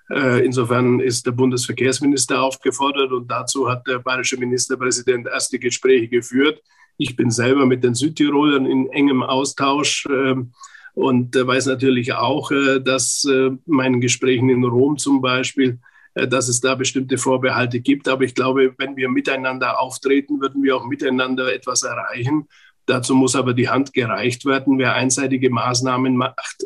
Äh, 0.09 0.45
insofern 0.45 0.99
ist 0.99 1.25
der 1.25 1.31
Bundesverkehrsminister 1.31 2.41
aufgefordert 2.41 3.11
und 3.11 3.29
dazu 3.29 3.67
hat 3.69 3.87
der 3.87 3.99
bayerische 3.99 4.37
Ministerpräsident 4.37 5.27
erste 5.27 5.57
Gespräche 5.57 6.07
geführt. 6.07 6.61
Ich 6.97 7.15
bin 7.15 7.31
selber 7.31 7.65
mit 7.65 7.83
den 7.83 7.95
Südtirolern 7.95 8.65
in 8.65 8.89
engem 8.91 9.23
Austausch 9.23 10.05
ähm, 10.09 10.51
und 10.93 11.35
weiß 11.35 11.65
natürlich 11.65 12.13
auch, 12.13 12.51
äh, 12.51 12.79
dass 12.79 13.25
äh, 13.25 13.51
meinen 13.65 13.99
Gesprächen 13.99 14.49
in 14.49 14.63
Rom 14.63 14.97
zum 14.97 15.21
Beispiel, 15.21 15.79
dass 16.13 16.47
es 16.47 16.61
da 16.61 16.75
bestimmte 16.75 17.17
Vorbehalte 17.17 17.81
gibt. 17.81 18.07
Aber 18.07 18.23
ich 18.23 18.33
glaube, 18.33 18.73
wenn 18.77 18.95
wir 18.95 19.09
miteinander 19.09 19.81
auftreten, 19.81 20.39
würden 20.39 20.63
wir 20.63 20.77
auch 20.77 20.85
miteinander 20.85 21.53
etwas 21.53 21.83
erreichen. 21.83 22.47
Dazu 22.87 23.15
muss 23.15 23.35
aber 23.35 23.53
die 23.53 23.69
Hand 23.69 23.93
gereicht 23.93 24.45
werden. 24.45 24.77
Wer 24.77 24.93
einseitige 24.93 25.49
Maßnahmen 25.49 26.15
macht, 26.15 26.65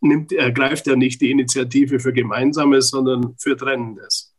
nimmt, 0.00 0.32
ergreift 0.32 0.86
ja 0.86 0.96
nicht 0.96 1.20
die 1.20 1.30
Initiative 1.30 2.00
für 2.00 2.12
Gemeinsames, 2.12 2.90
sondern 2.90 3.34
für 3.38 3.56
Trennendes. 3.56 4.34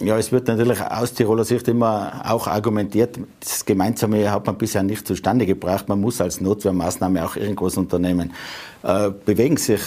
Ja, 0.00 0.18
es 0.18 0.30
wird 0.32 0.48
natürlich 0.48 0.80
aus 0.82 1.14
Tiroler 1.14 1.44
Sicht 1.44 1.66
immer 1.66 2.20
auch 2.26 2.46
argumentiert, 2.46 3.18
das 3.40 3.64
Gemeinsame 3.64 4.30
hat 4.30 4.46
man 4.46 4.58
bisher 4.58 4.82
nicht 4.82 5.06
zustande 5.06 5.46
gebracht. 5.46 5.88
Man 5.88 6.00
muss 6.00 6.20
als 6.20 6.42
Notwehrmaßnahme 6.42 7.24
auch 7.24 7.36
irgendwas 7.36 7.78
unternehmen. 7.78 8.34
Äh, 8.82 9.10
bewegen 9.24 9.56
sich 9.56 9.80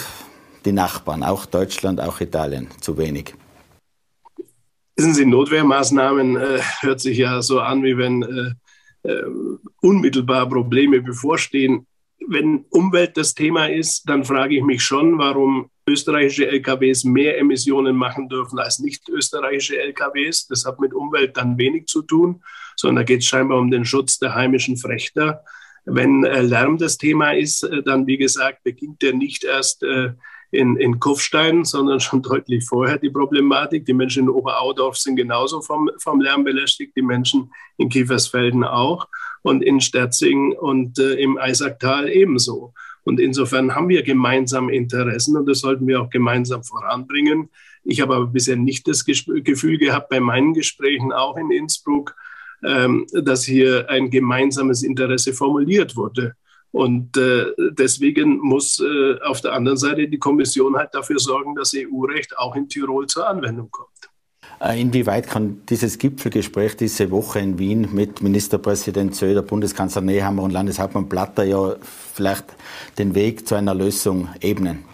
die 0.64 0.72
Nachbarn, 0.72 1.22
auch 1.22 1.46
Deutschland, 1.46 2.00
auch 2.00 2.20
Italien, 2.20 2.66
zu 2.80 2.98
wenig? 2.98 3.34
Wissen 4.96 5.14
Sie, 5.14 5.24
Notwehrmaßnahmen 5.24 6.36
äh, 6.36 6.60
hört 6.80 7.00
sich 7.00 7.18
ja 7.18 7.40
so 7.40 7.60
an, 7.60 7.84
wie 7.84 7.96
wenn 7.96 8.22
äh, 9.02 9.22
unmittelbar 9.80 10.48
Probleme 10.48 11.00
bevorstehen. 11.00 11.86
Wenn 12.28 12.64
Umwelt 12.70 13.16
das 13.16 13.34
Thema 13.34 13.66
ist, 13.66 14.08
dann 14.08 14.24
frage 14.24 14.56
ich 14.56 14.62
mich 14.62 14.82
schon, 14.82 15.18
warum 15.18 15.70
österreichische 15.88 16.46
LKWs 16.46 17.04
mehr 17.04 17.38
Emissionen 17.38 17.96
machen 17.96 18.28
dürfen 18.28 18.58
als 18.58 18.78
nicht 18.78 19.08
österreichische 19.08 19.80
LKWs. 19.80 20.46
Das 20.46 20.64
hat 20.64 20.78
mit 20.80 20.94
Umwelt 20.94 21.36
dann 21.36 21.58
wenig 21.58 21.86
zu 21.86 22.02
tun, 22.02 22.42
sondern 22.76 22.96
da 22.96 23.02
geht 23.02 23.20
es 23.20 23.26
scheinbar 23.26 23.58
um 23.58 23.70
den 23.70 23.84
Schutz 23.84 24.18
der 24.18 24.34
heimischen 24.34 24.76
Frechter. 24.76 25.42
Wenn 25.84 26.24
äh, 26.24 26.42
Lärm 26.42 26.78
das 26.78 26.96
Thema 26.96 27.32
ist, 27.32 27.64
äh, 27.64 27.82
dann, 27.82 28.06
wie 28.06 28.16
gesagt, 28.16 28.62
beginnt 28.62 29.02
der 29.02 29.14
nicht 29.14 29.42
erst 29.42 29.82
äh, 29.82 30.12
in, 30.52 30.76
in 30.76 31.00
Kufstein, 31.00 31.64
sondern 31.64 31.98
schon 31.98 32.22
deutlich 32.22 32.64
vorher 32.66 32.98
die 32.98 33.10
Problematik. 33.10 33.86
Die 33.86 33.94
Menschen 33.94 34.24
in 34.24 34.28
Oberaudorf 34.28 34.98
sind 34.98 35.16
genauso 35.16 35.62
vom, 35.62 35.90
vom 35.98 36.20
Lärm 36.20 36.44
belästigt, 36.44 36.94
die 36.94 37.02
Menschen 37.02 37.50
in 37.78 37.88
Kiefersfelden 37.88 38.62
auch 38.62 39.08
und 39.40 39.62
in 39.62 39.80
Sterzing 39.80 40.52
und 40.52 40.98
äh, 40.98 41.14
im 41.14 41.38
Eisacktal 41.38 42.10
ebenso. 42.10 42.74
Und 43.02 43.18
insofern 43.18 43.74
haben 43.74 43.88
wir 43.88 44.02
gemeinsam 44.02 44.68
Interessen 44.68 45.36
und 45.38 45.46
das 45.48 45.60
sollten 45.60 45.86
wir 45.86 46.02
auch 46.02 46.10
gemeinsam 46.10 46.62
voranbringen. 46.62 47.48
Ich 47.82 48.02
habe 48.02 48.14
aber 48.14 48.26
bisher 48.26 48.56
nicht 48.56 48.86
das 48.86 49.06
Gefühl 49.06 49.78
gehabt, 49.78 50.10
bei 50.10 50.20
meinen 50.20 50.52
Gesprächen 50.52 51.12
auch 51.12 51.36
in 51.38 51.50
Innsbruck, 51.50 52.14
ähm, 52.62 53.06
dass 53.12 53.42
hier 53.44 53.88
ein 53.88 54.10
gemeinsames 54.10 54.82
Interesse 54.82 55.32
formuliert 55.32 55.96
wurde. 55.96 56.36
Und 56.72 57.16
äh, 57.18 57.52
deswegen 57.72 58.38
muss 58.38 58.80
äh, 58.80 59.20
auf 59.22 59.42
der 59.42 59.52
anderen 59.52 59.76
Seite 59.76 60.08
die 60.08 60.18
Kommission 60.18 60.76
halt 60.76 60.94
dafür 60.94 61.18
sorgen, 61.18 61.54
dass 61.54 61.74
EU-Recht 61.74 62.36
auch 62.38 62.56
in 62.56 62.68
Tirol 62.68 63.06
zur 63.06 63.28
Anwendung 63.28 63.70
kommt. 63.70 63.88
Äh, 64.62 64.80
inwieweit 64.80 65.28
kann 65.28 65.60
dieses 65.68 65.98
Gipfelgespräch 65.98 66.76
diese 66.76 67.10
Woche 67.10 67.40
in 67.40 67.58
Wien 67.58 67.88
mit 67.92 68.22
Ministerpräsident 68.22 69.14
Söder, 69.14 69.42
Bundeskanzler 69.42 70.02
Nehammer 70.02 70.44
und 70.44 70.52
Landeshauptmann 70.52 71.08
Platter 71.08 71.44
ja 71.44 71.76
vielleicht 72.14 72.46
den 72.96 73.14
Weg 73.14 73.46
zu 73.46 73.54
einer 73.54 73.74
Lösung 73.74 74.28
ebnen? 74.40 74.84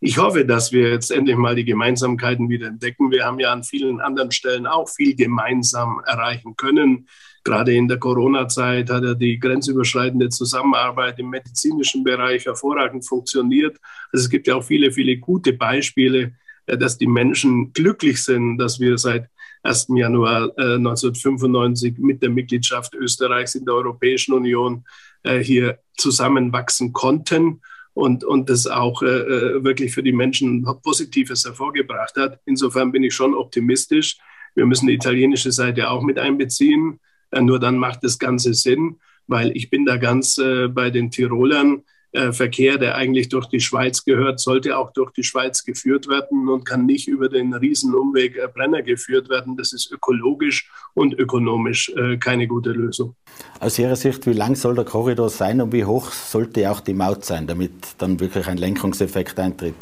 Ich 0.00 0.16
hoffe, 0.16 0.44
dass 0.44 0.70
wir 0.70 0.90
jetzt 0.92 1.10
endlich 1.10 1.36
mal 1.36 1.56
die 1.56 1.64
Gemeinsamkeiten 1.64 2.48
wieder 2.48 2.68
entdecken. 2.68 3.10
Wir 3.10 3.24
haben 3.24 3.40
ja 3.40 3.52
an 3.52 3.64
vielen 3.64 4.00
anderen 4.00 4.30
Stellen 4.30 4.66
auch 4.66 4.88
viel 4.88 5.16
gemeinsam 5.16 6.00
erreichen 6.06 6.54
können. 6.56 7.08
Gerade 7.42 7.74
in 7.74 7.88
der 7.88 7.98
Corona-Zeit 7.98 8.90
hat 8.90 9.02
ja 9.02 9.14
die 9.14 9.40
grenzüberschreitende 9.40 10.28
Zusammenarbeit 10.28 11.18
im 11.18 11.30
medizinischen 11.30 12.04
Bereich 12.04 12.46
hervorragend 12.46 13.08
funktioniert. 13.08 13.76
Also 14.12 14.24
es 14.24 14.30
gibt 14.30 14.46
ja 14.46 14.54
auch 14.54 14.62
viele, 14.64 14.92
viele 14.92 15.16
gute 15.16 15.52
Beispiele, 15.52 16.34
äh, 16.66 16.78
dass 16.78 16.96
die 16.96 17.08
Menschen 17.08 17.72
glücklich 17.72 18.22
sind, 18.22 18.58
dass 18.58 18.78
wir 18.78 18.98
seit 18.98 19.28
1. 19.64 19.88
Januar 19.96 20.52
1995 20.56 21.98
äh, 21.98 22.00
mit 22.00 22.22
der 22.22 22.30
Mitgliedschaft 22.30 22.94
Österreichs 22.94 23.56
in 23.56 23.64
der 23.64 23.74
Europäischen 23.74 24.34
Union 24.34 24.84
äh, 25.24 25.38
hier 25.40 25.80
zusammenwachsen 25.96 26.92
konnten 26.92 27.60
und, 27.98 28.22
und 28.22 28.48
das 28.48 28.68
auch 28.68 29.02
wirklich 29.02 29.92
für 29.92 30.04
die 30.04 30.12
Menschen 30.12 30.64
Positives 30.84 31.44
hervorgebracht 31.44 32.14
hat. 32.16 32.38
Insofern 32.46 32.92
bin 32.92 33.02
ich 33.02 33.12
schon 33.12 33.34
optimistisch. 33.34 34.18
Wir 34.54 34.66
müssen 34.66 34.86
die 34.86 34.94
italienische 34.94 35.50
Seite 35.50 35.90
auch 35.90 36.02
mit 36.02 36.16
einbeziehen. 36.16 37.00
Nur 37.36 37.58
dann 37.58 37.76
macht 37.76 38.04
das 38.04 38.18
Ganze 38.18 38.54
Sinn, 38.54 39.00
weil 39.26 39.50
ich 39.56 39.68
bin 39.68 39.84
da 39.84 39.96
ganz 39.96 40.38
äh, 40.38 40.68
bei 40.68 40.90
den 40.90 41.10
Tirolern. 41.10 41.82
Äh, 42.18 42.32
Verkehr, 42.32 42.78
der 42.78 42.96
eigentlich 42.96 43.28
durch 43.28 43.46
die 43.46 43.60
Schweiz 43.60 44.04
gehört, 44.04 44.40
sollte 44.40 44.76
auch 44.76 44.92
durch 44.92 45.12
die 45.12 45.22
Schweiz 45.22 45.64
geführt 45.64 46.08
werden 46.08 46.48
und 46.48 46.64
kann 46.64 46.84
nicht 46.84 47.06
über 47.06 47.28
den 47.28 47.54
Riesenumweg 47.54 48.36
äh, 48.36 48.48
Brenner 48.52 48.82
geführt 48.82 49.28
werden. 49.28 49.56
Das 49.56 49.72
ist 49.72 49.92
ökologisch 49.92 50.68
und 50.94 51.18
ökonomisch 51.18 51.90
äh, 51.90 52.16
keine 52.16 52.48
gute 52.48 52.70
Lösung. 52.70 53.14
Aus 53.60 53.78
Ihrer 53.78 53.94
Sicht, 53.96 54.26
wie 54.26 54.32
lang 54.32 54.56
soll 54.56 54.74
der 54.74 54.84
Korridor 54.84 55.28
sein 55.28 55.60
und 55.60 55.72
wie 55.72 55.84
hoch 55.84 56.10
sollte 56.10 56.68
auch 56.70 56.80
die 56.80 56.94
Maut 56.94 57.24
sein, 57.24 57.46
damit 57.46 57.72
dann 57.98 58.18
wirklich 58.18 58.48
ein 58.48 58.58
Lenkungseffekt 58.58 59.38
eintritt? 59.38 59.76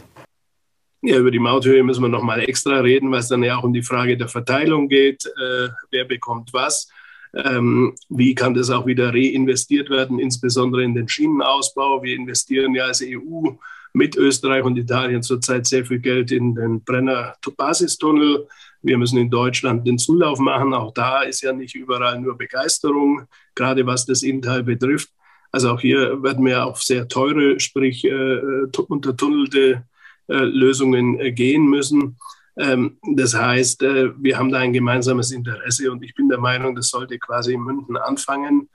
Ja, 1.03 1.19
über 1.19 1.31
die 1.31 1.39
Mauthöhe 1.39 1.83
müssen 1.83 2.03
wir 2.03 2.09
noch 2.09 2.23
mal 2.23 2.41
extra 2.41 2.81
reden, 2.81 3.11
weil 3.13 3.21
es 3.21 3.29
dann 3.29 3.43
ja 3.43 3.57
auch 3.57 3.65
um 3.65 3.73
die 3.73 3.83
Frage 3.83 4.17
der 4.19 4.29
Verteilung 4.29 4.89
geht. 4.89 5.25
Äh, 5.25 5.69
wer 5.91 6.05
bekommt 6.05 6.53
was? 6.53 6.91
Ähm, 7.35 7.95
wie 8.09 8.35
kann 8.35 8.55
das 8.55 8.71
auch 8.71 8.87
wieder 8.87 9.13
reinvestiert 9.13 9.91
werden, 9.91 10.19
insbesondere 10.19 10.83
in 10.85 10.95
den 10.95 11.09
Schienenausbau? 11.09 12.03
Wir 12.03 12.17
investieren 12.17 12.75
ja 12.75 12.85
als 12.85 13.03
EU 13.03 13.51
mit 13.93 14.17
Österreich 14.17 14.63
und 14.63 14.77
Italien 14.77 15.23
zurzeit 15.23 15.67
sehr 15.67 15.85
viel 15.85 15.99
Geld 15.99 16.31
in 16.31 16.55
den 16.55 16.83
Brenner 16.83 17.35
Basistunnel. 17.57 18.47
Wir 18.83 18.99
müssen 18.99 19.19
in 19.19 19.31
Deutschland 19.31 19.87
den 19.87 19.99
Zulauf 19.99 20.39
machen. 20.39 20.75
Auch 20.75 20.93
da 20.93 21.23
ist 21.23 21.41
ja 21.43 21.53
nicht 21.53 21.75
überall 21.75 22.21
nur 22.21 22.37
Begeisterung, 22.37 23.23
gerade 23.55 23.87
was 23.87 24.05
das 24.07 24.23
Inntal 24.23 24.63
betrifft. 24.63 25.11
Also 25.51 25.71
auch 25.71 25.81
hier 25.81 26.23
werden 26.23 26.45
wir 26.45 26.67
auf 26.67 26.83
sehr 26.83 27.09
teure, 27.09 27.59
sprich 27.59 28.05
äh, 28.05 28.41
untertunnelte 28.89 29.85
äh, 30.29 30.35
Lösungen 30.35 31.19
äh, 31.19 31.33
gehen 31.33 31.67
müssen. 31.67 32.17
Ähm, 32.59 32.99
das 33.15 33.35
heißt, 33.35 33.83
äh, 33.83 34.11
wir 34.19 34.39
haben 34.39 34.51
da 34.51 34.59
ein 34.59 34.73
gemeinsames 34.73 35.31
Interesse 35.31 35.91
und 35.91 36.03
ich 36.03 36.15
bin 36.15 36.29
der 36.29 36.39
Meinung, 36.39 36.75
das 36.75 36.89
sollte 36.89 37.19
quasi 37.19 37.55
in 37.55 37.61
München 37.61 37.97
anfangen, 37.97 38.69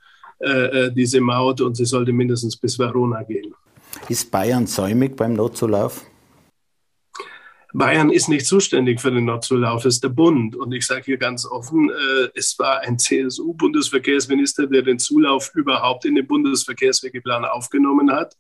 diese 0.96 1.22
Maut, 1.22 1.62
und 1.62 1.76
sie 1.76 1.86
sollte 1.86 2.12
mindestens 2.12 2.58
bis 2.58 2.80
Verona 2.80 3.22
gehen. 3.22 3.54
Ist 4.10 4.32
Bayern 4.32 4.66
säumig 4.66 5.16
beim 5.16 5.34
Notzulauf? 5.34 6.04
Bayern 7.74 8.10
ist 8.10 8.28
nicht 8.28 8.48
zuständig 8.48 9.00
für 9.00 9.12
den 9.12 9.26
Nordzulauf, 9.26 9.86
es 9.86 9.96
ist 9.96 10.04
der 10.04 10.10
Bund. 10.10 10.56
Und 10.56 10.72
ich 10.74 10.88
sage 10.88 11.04
hier 11.06 11.18
ganz 11.18 11.46
offen, 11.46 11.92
es 12.34 12.58
war 12.58 12.80
ein 12.80 12.98
CSU-Bundesverkehrsminister, 12.98 14.66
der 14.66 14.82
den 14.82 14.98
Zulauf 14.98 15.52
überhaupt 15.54 16.06
in 16.06 16.16
den 16.16 16.26
Bundesverkehrswegeplan 16.26 17.46
aufgenommen 17.46 18.12
hat. 18.12 18.36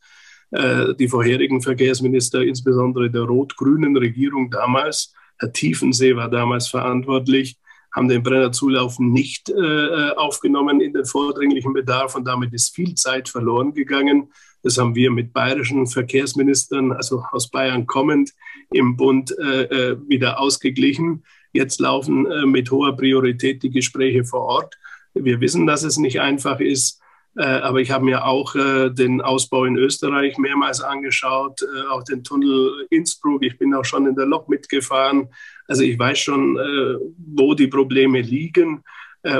Die 0.99 1.07
vorherigen 1.07 1.61
Verkehrsminister, 1.61 2.41
insbesondere 2.41 3.11
der 3.11 3.21
rot-grünen 3.21 3.95
Regierung 3.95 4.49
damals, 4.49 5.13
Herr 5.41 5.51
Tiefensee 5.51 6.15
war 6.15 6.29
damals 6.29 6.67
verantwortlich, 6.67 7.57
haben 7.93 8.07
den 8.07 8.21
Brennerzulauf 8.21 8.99
nicht 8.99 9.49
äh, 9.49 10.11
aufgenommen 10.11 10.79
in 10.79 10.93
den 10.93 11.03
vordringlichen 11.03 11.73
Bedarf 11.73 12.15
und 12.15 12.25
damit 12.25 12.53
ist 12.53 12.75
viel 12.75 12.93
Zeit 12.93 13.27
verloren 13.27 13.73
gegangen. 13.73 14.29
Das 14.61 14.77
haben 14.77 14.93
wir 14.93 15.09
mit 15.09 15.33
bayerischen 15.33 15.87
Verkehrsministern, 15.87 16.91
also 16.91 17.23
aus 17.31 17.49
Bayern 17.49 17.87
kommend, 17.87 18.33
im 18.69 18.95
Bund 18.95 19.35
äh, 19.39 19.63
äh 19.63 19.97
wieder 20.07 20.39
ausgeglichen. 20.39 21.23
Jetzt 21.53 21.79
laufen 21.79 22.29
äh, 22.31 22.45
mit 22.45 22.69
hoher 22.69 22.95
Priorität 22.95 23.63
die 23.63 23.71
Gespräche 23.71 24.23
vor 24.23 24.41
Ort. 24.41 24.75
Wir 25.15 25.41
wissen, 25.41 25.65
dass 25.65 25.83
es 25.83 25.97
nicht 25.97 26.21
einfach 26.21 26.59
ist. 26.59 27.00
Äh, 27.37 27.43
aber 27.43 27.79
ich 27.79 27.91
habe 27.91 28.05
mir 28.05 28.25
auch 28.25 28.55
äh, 28.55 28.89
den 28.89 29.21
Ausbau 29.21 29.63
in 29.65 29.77
Österreich 29.77 30.37
mehrmals 30.37 30.81
angeschaut, 30.81 31.61
äh, 31.61 31.87
auch 31.89 32.03
den 32.03 32.23
Tunnel 32.23 32.87
Innsbruck. 32.89 33.43
Ich 33.43 33.57
bin 33.57 33.73
auch 33.73 33.85
schon 33.85 34.05
in 34.05 34.15
der 34.15 34.25
Lok 34.25 34.49
mitgefahren. 34.49 35.29
Also 35.67 35.83
ich 35.83 35.97
weiß 35.97 36.19
schon, 36.19 36.57
wo 37.17 37.53
die 37.53 37.67
Probleme 37.67 38.19
liegen. 38.19 38.83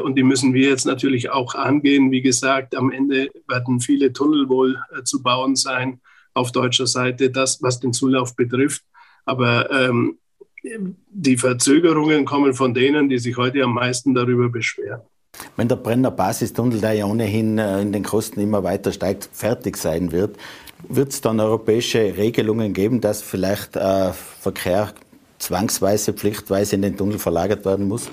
Und 0.04 0.16
die 0.16 0.24
müssen 0.24 0.54
wir 0.54 0.70
jetzt 0.70 0.86
natürlich 0.86 1.30
auch 1.30 1.56
angehen. 1.56 2.10
Wie 2.10 2.22
gesagt, 2.22 2.74
am 2.74 2.90
Ende 2.90 3.30
werden 3.50 3.82
viele 3.82 4.14
Tunnel 4.14 4.48
wohl 4.48 4.78
zu 5.04 5.22
bauen 5.22 5.58
sein 5.58 6.00
auf 6.34 6.54
deutscher 6.54 6.88
Seite, 6.88 7.32
das, 7.32 7.62
was 7.62 7.82
den 7.82 7.92
Zulauf 7.92 8.34
betrifft. 8.38 8.84
Aber 9.26 9.70
ähm, 9.72 10.20
die 11.10 11.36
Verzögerungen 11.36 12.24
kommen 12.24 12.54
von 12.54 12.74
denen, 12.74 13.10
die 13.10 13.18
sich 13.18 13.36
heute 13.36 13.62
am 13.64 13.74
meisten 13.74 14.14
darüber 14.14 14.48
beschweren 14.48 15.02
wenn 15.56 15.68
der 15.68 15.76
Brenner 15.76 16.12
Basistunnel, 16.12 16.82
der 16.82 16.94
ja 16.94 17.06
ohnehin 17.06 17.58
äh, 17.58 17.82
in 17.82 17.92
den 17.92 18.04
Kosten 18.04 18.40
immer 18.40 18.64
weiter 18.64 18.92
steigt, 18.92 19.30
fertig 19.32 19.78
sein 19.78 20.12
wird, 20.12 20.38
wird 20.88 21.10
es 21.10 21.22
dann 21.22 21.40
europäische 21.40 22.18
Regelungen 22.18 22.74
geben, 22.74 23.02
dass 23.02 23.22
vielleicht 23.22 23.76
äh, 23.76 24.14
Verkehr 24.14 24.94
zwangsweise, 25.38 26.14
pflichtweise 26.14 26.76
in 26.76 26.82
den 26.82 26.98
Tunnel 26.98 27.20
verlagert 27.20 27.66
werden 27.66 27.88
muss? 27.88 28.10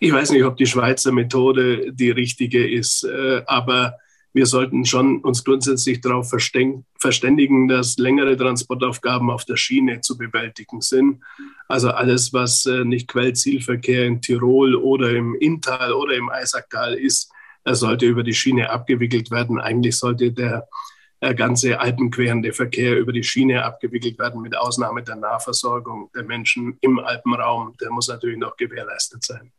Ich 0.00 0.12
weiß 0.12 0.32
nicht, 0.32 0.44
ob 0.44 0.56
die 0.56 0.66
Schweizer 0.66 1.12
Methode 1.12 1.92
die 1.92 2.10
richtige 2.10 2.68
ist, 2.68 3.04
äh, 3.04 3.42
aber 3.46 3.94
wir 4.34 4.46
sollten 4.46 4.84
schon 4.84 5.20
uns 5.20 5.44
grundsätzlich 5.44 6.00
darauf 6.00 6.28
verständigen, 6.28 7.68
dass 7.68 7.96
längere 7.98 8.36
Transportaufgaben 8.36 9.30
auf 9.30 9.44
der 9.44 9.56
Schiene 9.56 10.00
zu 10.00 10.18
bewältigen 10.18 10.80
sind. 10.80 11.22
Also 11.68 11.90
alles, 11.90 12.32
was 12.32 12.66
äh, 12.66 12.84
nicht 12.84 13.06
Quellzielverkehr 13.06 14.06
in 14.06 14.20
Tirol 14.20 14.74
oder 14.74 15.10
im 15.10 15.36
Inntal 15.36 15.92
oder 15.92 16.14
im 16.16 16.28
Eisacktal 16.30 16.94
ist, 16.94 17.30
sollte 17.64 18.06
über 18.06 18.24
die 18.24 18.34
Schiene 18.34 18.68
abgewickelt 18.70 19.30
werden. 19.30 19.58
Eigentlich 19.58 19.96
sollte 19.96 20.32
der 20.32 20.68
ganze 21.32 21.80
alpenquerende 21.80 22.52
Verkehr 22.52 22.98
über 22.98 23.12
die 23.12 23.22
Schiene 23.22 23.64
abgewickelt 23.64 24.18
werden, 24.18 24.42
mit 24.42 24.54
Ausnahme 24.56 25.02
der 25.02 25.16
Nahversorgung 25.16 26.10
der 26.14 26.24
Menschen 26.24 26.76
im 26.82 26.98
Alpenraum. 26.98 27.72
Der 27.80 27.90
muss 27.90 28.08
natürlich 28.08 28.36
noch 28.38 28.58
gewährleistet 28.58 29.24
sein. 29.24 29.50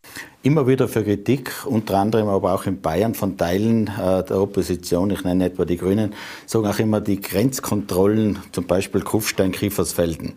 Immer 0.44 0.68
wieder 0.68 0.88
für 0.88 1.04
Kritik, 1.04 1.52
unter 1.66 1.98
anderem 1.98 2.28
aber 2.28 2.54
auch 2.54 2.68
in 2.68 2.80
Bayern 2.82 3.16
von 3.16 3.36
Teilen 3.38 3.88
äh, 3.88 4.24
der 4.24 4.40
Opposition, 4.40 5.10
ich 5.10 5.24
nenne 5.24 5.46
etwa 5.46 5.66
die 5.66 5.78
Grünen, 5.78 6.14
sagen 6.46 6.68
auch 6.68 6.78
immer 6.78 7.02
die 7.02 7.20
Grenzkontrollen, 7.20 8.38
zum 8.52 8.68
Beispiel 8.68 9.02
Kufstein, 9.02 9.52
Kiefersfelden. 9.52 10.36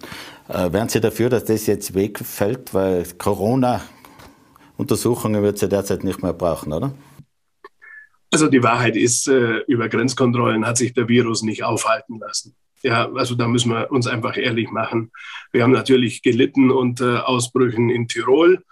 Äh, 0.49 0.73
wären 0.73 0.89
Sie 0.89 1.01
dafür, 1.01 1.29
dass 1.29 1.45
das 1.45 1.67
jetzt 1.67 1.95
wegfällt, 1.95 2.73
weil 2.73 3.05
Corona-Untersuchungen 3.19 5.43
wird 5.43 5.57
es 5.57 5.63
ja 5.63 5.69
derzeit 5.69 6.05
nicht 6.05 6.23
mehr 6.23 6.33
brauchen, 6.33 6.73
oder? 6.73 6.93
Also 8.31 8.49
die 8.49 8.63
Wahrheit 8.63 8.97
ist, 8.97 9.27
äh, 9.29 9.59
über 9.69 9.89
Grenzkontrollen 9.89 10.67
hat 10.67 10.77
sich 10.77 10.93
der 10.93 11.09
Virus 11.09 11.43
nicht 11.43 11.65
aufhalten 11.65 12.19
lassen. 12.19 12.55
Ja, 12.83 13.11
also 13.13 13.35
da 13.35 13.49
müssen 13.49 13.73
wir 13.73 13.91
uns 13.91 14.07
einfach 14.07 14.37
ehrlich 14.37 14.71
machen. 14.71 15.11
Wir 15.51 15.63
haben 15.63 15.73
natürlich 15.73 16.23
gelitten 16.23 16.71
unter 16.71 17.29
Ausbrüchen 17.29 17.91
in 17.91 18.07
Tirol. 18.07 18.63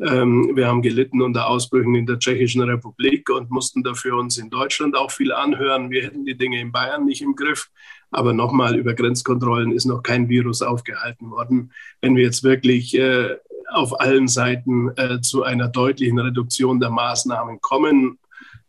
Ähm, 0.00 0.56
wir 0.56 0.66
haben 0.66 0.82
gelitten 0.82 1.22
unter 1.22 1.46
Ausbrüchen 1.46 1.94
in 1.94 2.06
der 2.06 2.18
Tschechischen 2.18 2.62
Republik 2.62 3.30
und 3.30 3.50
mussten 3.50 3.84
dafür 3.84 4.16
uns 4.16 4.38
in 4.38 4.50
Deutschland 4.50 4.96
auch 4.96 5.10
viel 5.10 5.32
anhören. 5.32 5.90
Wir 5.90 6.04
hätten 6.04 6.24
die 6.24 6.36
Dinge 6.36 6.60
in 6.60 6.72
Bayern 6.72 7.04
nicht 7.04 7.22
im 7.22 7.36
Griff. 7.36 7.68
Aber 8.10 8.32
nochmal, 8.32 8.76
über 8.76 8.94
Grenzkontrollen 8.94 9.72
ist 9.72 9.84
noch 9.84 10.02
kein 10.02 10.28
Virus 10.28 10.60
aufgehalten 10.60 11.30
worden. 11.30 11.72
Wenn 12.00 12.16
wir 12.16 12.24
jetzt 12.24 12.42
wirklich 12.42 12.98
äh, 12.98 13.36
auf 13.70 14.00
allen 14.00 14.28
Seiten 14.28 14.90
äh, 14.96 15.20
zu 15.20 15.44
einer 15.44 15.68
deutlichen 15.68 16.18
Reduktion 16.18 16.80
der 16.80 16.90
Maßnahmen 16.90 17.60
kommen 17.60 18.18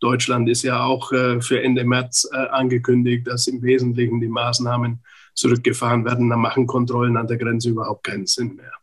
Deutschland 0.03 0.49
ist 0.49 0.63
ja 0.63 0.83
auch 0.83 1.13
äh, 1.13 1.39
für 1.39 1.63
Ende 1.63 1.85
März 1.85 2.27
äh, 2.31 2.35
angekündigt, 2.35 3.25
dass 3.25 3.47
im 3.47 3.61
Wesentlichen 3.61 4.19
die 4.19 4.27
Maßnahmen 4.27 4.99
zurückgefahren 5.33 6.03
werden. 6.03 6.29
Da 6.29 6.35
machen 6.35 6.67
Kontrollen 6.67 7.15
an 7.15 7.27
der 7.27 7.37
Grenze 7.37 7.69
überhaupt 7.69 8.03
keinen 8.03 8.27
Sinn 8.27 8.57
mehr. 8.57 8.73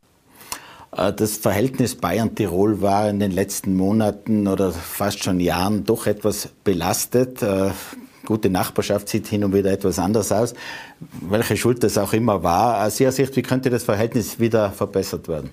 Äh, 0.97 1.13
das 1.13 1.37
Verhältnis 1.37 1.95
Bayern-Tirol 1.95 2.81
war 2.81 3.11
in 3.11 3.21
den 3.21 3.33
letzten 3.33 3.77
Monaten 3.77 4.49
oder 4.49 4.73
fast 4.73 5.23
schon 5.23 5.41
Jahren 5.41 5.85
doch 5.85 6.07
etwas 6.07 6.49
belastet. 6.65 7.45
Gute 8.25 8.49
Nachbarschaft 8.49 9.09
sieht 9.09 9.27
hin 9.27 9.45
und 9.45 9.53
wieder 9.53 9.73
etwas 9.73 9.99
anders 9.99 10.33
aus. 10.33 10.55
Welche 11.21 11.57
Schuld 11.57 11.83
das 11.83 11.99
auch 11.99 12.15
immer 12.15 12.43
war, 12.43 12.87
aus 12.87 12.99
Ihrer 12.99 13.13
Sicht, 13.13 13.37
wie 13.37 13.43
könnte 13.43 13.69
das 13.69 13.83
Verhältnis 13.85 14.39
wieder 14.41 14.71
verbessert 14.71 15.29
werden? 15.29 15.51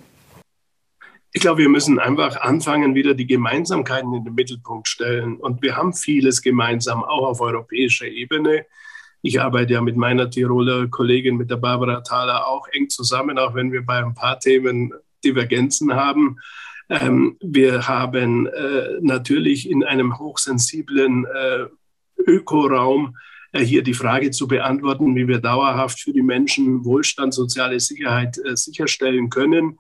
Ich 1.38 1.42
glaube, 1.42 1.62
wir 1.62 1.70
müssen 1.70 2.00
einfach 2.00 2.42
anfangen, 2.42 2.96
wieder 2.96 3.14
die 3.14 3.28
Gemeinsamkeiten 3.28 4.12
in 4.12 4.26
den 4.26 4.34
Mittelpunkt 4.34 4.88
stellen. 4.88 5.36
Und 5.36 5.62
wir 5.62 5.78
haben 5.78 5.94
vieles 5.94 6.42
gemeinsam, 6.42 7.04
auch 7.04 7.28
auf 7.28 7.42
europäischer 7.42 8.08
Ebene. 8.08 8.66
Ich 9.22 9.40
arbeite 9.40 9.74
ja 9.74 9.82
mit 9.82 9.98
meiner 9.98 10.32
Tiroler 10.32 10.88
Kollegin, 10.88 11.38
mit 11.38 11.52
der 11.52 11.58
Barbara 11.58 12.02
Thaler, 12.02 12.48
auch 12.48 12.68
eng 12.70 12.90
zusammen, 12.90 13.38
auch 13.38 13.54
wenn 13.54 13.72
wir 13.72 13.86
bei 13.86 14.04
ein 14.04 14.16
paar 14.16 14.40
Themen 14.40 14.92
Divergenzen 15.24 15.94
haben. 15.94 16.40
Ähm, 16.90 17.38
wir 17.40 17.88
haben 17.88 18.48
äh, 18.48 18.98
natürlich 19.02 19.70
in 19.70 19.84
einem 19.84 20.18
hochsensiblen 20.18 21.28
äh, 21.28 21.66
Ökoraum 22.26 23.16
äh, 23.52 23.60
hier 23.60 23.84
die 23.84 23.94
Frage 23.94 24.32
zu 24.32 24.48
beantworten, 24.48 25.16
wie 25.16 25.28
wir 25.28 25.38
dauerhaft 25.38 26.00
für 26.00 26.14
die 26.14 26.24
Menschen 26.24 26.84
Wohlstand, 26.84 27.36
soziale 27.36 27.80
Sicherheit 27.80 28.40
äh, 28.44 28.56
sicherstellen 28.56 29.30
können. 29.30 29.78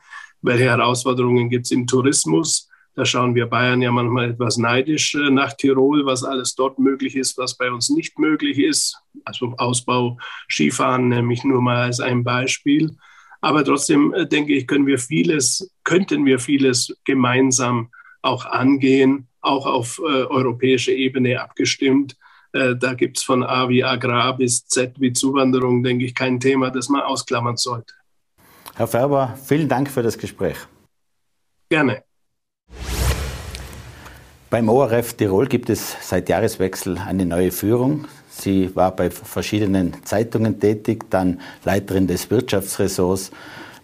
Welche 0.47 0.63
Herausforderungen 0.63 1.49
gibt 1.49 1.65
es 1.65 1.71
im 1.71 1.87
Tourismus? 1.87 2.69
Da 2.95 3.03
schauen 3.03 3.35
wir 3.35 3.47
Bayern 3.47 3.81
ja 3.81 3.91
manchmal 3.91 4.31
etwas 4.31 4.57
neidisch 4.57 5.13
äh, 5.13 5.29
nach 5.29 5.53
Tirol, 5.53 6.05
was 6.05 6.23
alles 6.23 6.55
dort 6.55 6.79
möglich 6.79 7.17
ist, 7.17 7.37
was 7.37 7.57
bei 7.57 7.69
uns 7.69 7.89
nicht 7.89 8.17
möglich 8.17 8.57
ist. 8.57 8.97
Also 9.25 9.53
Ausbau 9.57 10.17
Skifahren 10.49 11.09
nämlich 11.09 11.43
nur 11.43 11.61
mal 11.61 11.75
als 11.75 11.99
ein 11.99 12.23
Beispiel. 12.23 12.95
Aber 13.41 13.65
trotzdem 13.65 14.13
äh, 14.13 14.25
denke 14.25 14.53
ich, 14.53 14.67
können 14.67 14.87
wir 14.87 14.99
vieles, 14.99 15.69
könnten 15.83 16.25
wir 16.25 16.39
vieles 16.39 16.95
gemeinsam 17.03 17.91
auch 18.21 18.45
angehen, 18.45 19.27
auch 19.41 19.65
auf 19.65 19.99
äh, 19.99 20.23
europäischer 20.23 20.93
Ebene 20.93 21.41
abgestimmt. 21.41 22.15
Äh, 22.53 22.75
da 22.77 22.93
gibt 22.93 23.17
es 23.17 23.23
von 23.23 23.43
A 23.43 23.67
wie 23.67 23.83
Agrar 23.83 24.37
bis 24.37 24.65
Z 24.65 24.93
wie 24.97 25.11
Zuwanderung, 25.11 25.83
denke 25.83 26.05
ich, 26.05 26.15
kein 26.15 26.39
Thema, 26.39 26.71
das 26.71 26.87
man 26.87 27.01
ausklammern 27.01 27.57
sollte. 27.57 27.93
Herr 28.77 28.85
Färber, 28.85 29.33
vielen 29.43 29.67
Dank 29.67 29.89
für 29.89 30.03
das 30.03 30.19
Gespräch. 30.19 30.55
Gerne. 31.67 32.03
Beim 34.51 34.69
ORF 34.69 35.13
Tirol 35.13 35.47
gibt 35.47 35.71
es 35.71 35.95
seit 36.07 36.29
Jahreswechsel 36.29 36.99
eine 36.99 37.25
neue 37.25 37.51
Führung. 37.51 38.05
Sie 38.29 38.75
war 38.75 38.95
bei 38.95 39.09
verschiedenen 39.09 40.05
Zeitungen 40.05 40.59
tätig, 40.59 41.09
dann 41.09 41.41
Leiterin 41.65 42.05
des 42.05 42.29
Wirtschaftsressorts 42.29 43.31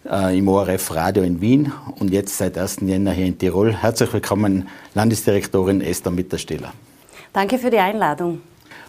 äh, 0.08 0.38
im 0.38 0.46
ORF 0.46 0.94
Radio 0.94 1.24
in 1.24 1.40
Wien 1.40 1.72
und 1.98 2.12
jetzt 2.12 2.38
seit 2.38 2.56
1. 2.56 2.82
Jänner 2.82 3.10
hier 3.10 3.26
in 3.26 3.36
Tirol. 3.36 3.74
Herzlich 3.74 4.12
willkommen, 4.12 4.68
Landesdirektorin 4.94 5.80
Esther 5.80 6.12
Mitterstehler. 6.12 6.72
Danke 7.32 7.58
für 7.58 7.70
die 7.70 7.78
Einladung. 7.78 8.42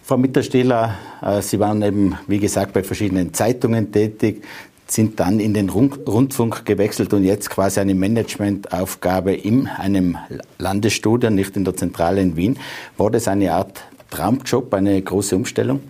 Frau 0.03 0.17
Mitterstehler, 0.17 0.99
äh, 1.23 1.41
Sie 1.41 1.59
waren 1.59 1.81
eben, 1.81 2.15
wie 2.27 2.37
gesagt, 2.37 2.73
bei 2.73 2.83
verschiedenen 2.83 3.33
Zeitungen 3.33 3.91
tätig, 3.91 4.43
sind 4.87 5.19
dann 5.19 5.39
in 5.39 5.53
den 5.53 5.69
Rundfunk 5.69 6.65
gewechselt 6.65 7.13
und 7.13 7.23
jetzt 7.23 7.49
quasi 7.49 7.79
eine 7.79 7.95
Managementaufgabe 7.95 9.33
in 9.33 9.67
einem 9.67 10.17
Landesstudio, 10.57 11.29
nicht 11.29 11.57
in 11.57 11.65
der 11.65 11.75
Zentrale 11.75 12.21
in 12.21 12.35
Wien. 12.35 12.59
War 12.97 13.09
das 13.09 13.27
eine 13.27 13.53
Art 13.53 13.81
Traumjob, 14.11 14.73
eine 14.73 15.01
große 15.01 15.35
Umstellung? 15.35 15.81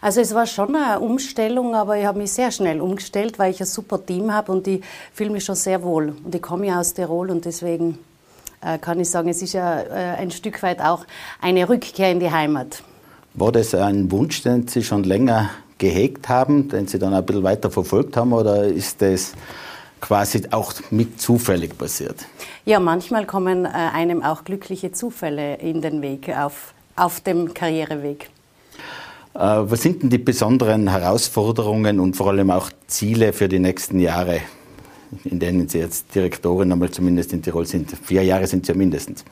Also 0.00 0.20
es 0.20 0.34
war 0.34 0.46
schon 0.46 0.76
eine 0.76 1.00
Umstellung, 1.00 1.74
aber 1.74 1.98
ich 1.98 2.06
habe 2.06 2.18
mich 2.18 2.32
sehr 2.32 2.52
schnell 2.52 2.80
umgestellt, 2.80 3.38
weil 3.38 3.52
ich 3.52 3.60
ein 3.60 3.66
super 3.66 4.04
Team 4.04 4.32
habe 4.32 4.52
und 4.52 4.66
ich 4.66 4.82
fühle 5.12 5.30
mich 5.30 5.44
schon 5.44 5.56
sehr 5.56 5.82
wohl. 5.82 6.14
Und 6.24 6.34
ich 6.34 6.42
komme 6.42 6.68
ja 6.68 6.80
aus 6.80 6.94
Tirol 6.94 7.30
und 7.30 7.44
deswegen 7.44 7.98
äh, 8.60 8.78
kann 8.78 9.00
ich 9.00 9.10
sagen, 9.10 9.28
es 9.28 9.42
ist 9.42 9.54
ja 9.54 9.80
äh, 9.80 10.16
ein 10.18 10.30
Stück 10.30 10.62
weit 10.62 10.80
auch 10.80 11.04
eine 11.40 11.68
Rückkehr 11.68 12.12
in 12.12 12.20
die 12.20 12.30
Heimat. 12.30 12.82
War 13.34 13.52
das 13.52 13.74
ein 13.74 14.10
Wunsch, 14.10 14.42
den 14.42 14.68
Sie 14.68 14.82
schon 14.82 15.04
länger 15.04 15.50
gehegt 15.78 16.28
haben, 16.28 16.68
den 16.68 16.86
Sie 16.86 16.98
dann 16.98 17.14
ein 17.14 17.24
bisschen 17.24 17.42
weiter 17.42 17.70
verfolgt 17.70 18.16
haben, 18.16 18.32
oder 18.32 18.64
ist 18.64 19.00
das 19.00 19.32
quasi 20.00 20.42
auch 20.50 20.72
mit 20.90 21.20
zufällig 21.20 21.76
passiert? 21.76 22.26
Ja, 22.64 22.80
manchmal 22.80 23.26
kommen 23.26 23.64
äh, 23.64 23.68
einem 23.68 24.22
auch 24.22 24.44
glückliche 24.44 24.92
Zufälle 24.92 25.56
in 25.56 25.80
den 25.80 26.02
Weg, 26.02 26.28
auf, 26.36 26.74
auf 26.96 27.20
dem 27.20 27.54
Karriereweg. 27.54 28.28
Äh, 29.34 29.38
was 29.40 29.82
sind 29.82 30.02
denn 30.02 30.10
die 30.10 30.18
besonderen 30.18 30.88
Herausforderungen 30.88 32.00
und 32.00 32.16
vor 32.16 32.28
allem 32.28 32.50
auch 32.50 32.70
Ziele 32.86 33.32
für 33.32 33.48
die 33.48 33.58
nächsten 33.58 34.00
Jahre, 34.00 34.40
in 35.24 35.38
denen 35.38 35.68
Sie 35.68 35.78
jetzt 35.78 36.14
Direktorin 36.14 36.72
einmal 36.72 36.90
zumindest 36.90 37.32
in 37.32 37.42
Tirol 37.42 37.66
sind? 37.66 37.90
Vier 38.04 38.24
Jahre 38.24 38.46
sind 38.46 38.62
es 38.62 38.68
ja 38.68 38.74
mindestens. 38.74 39.24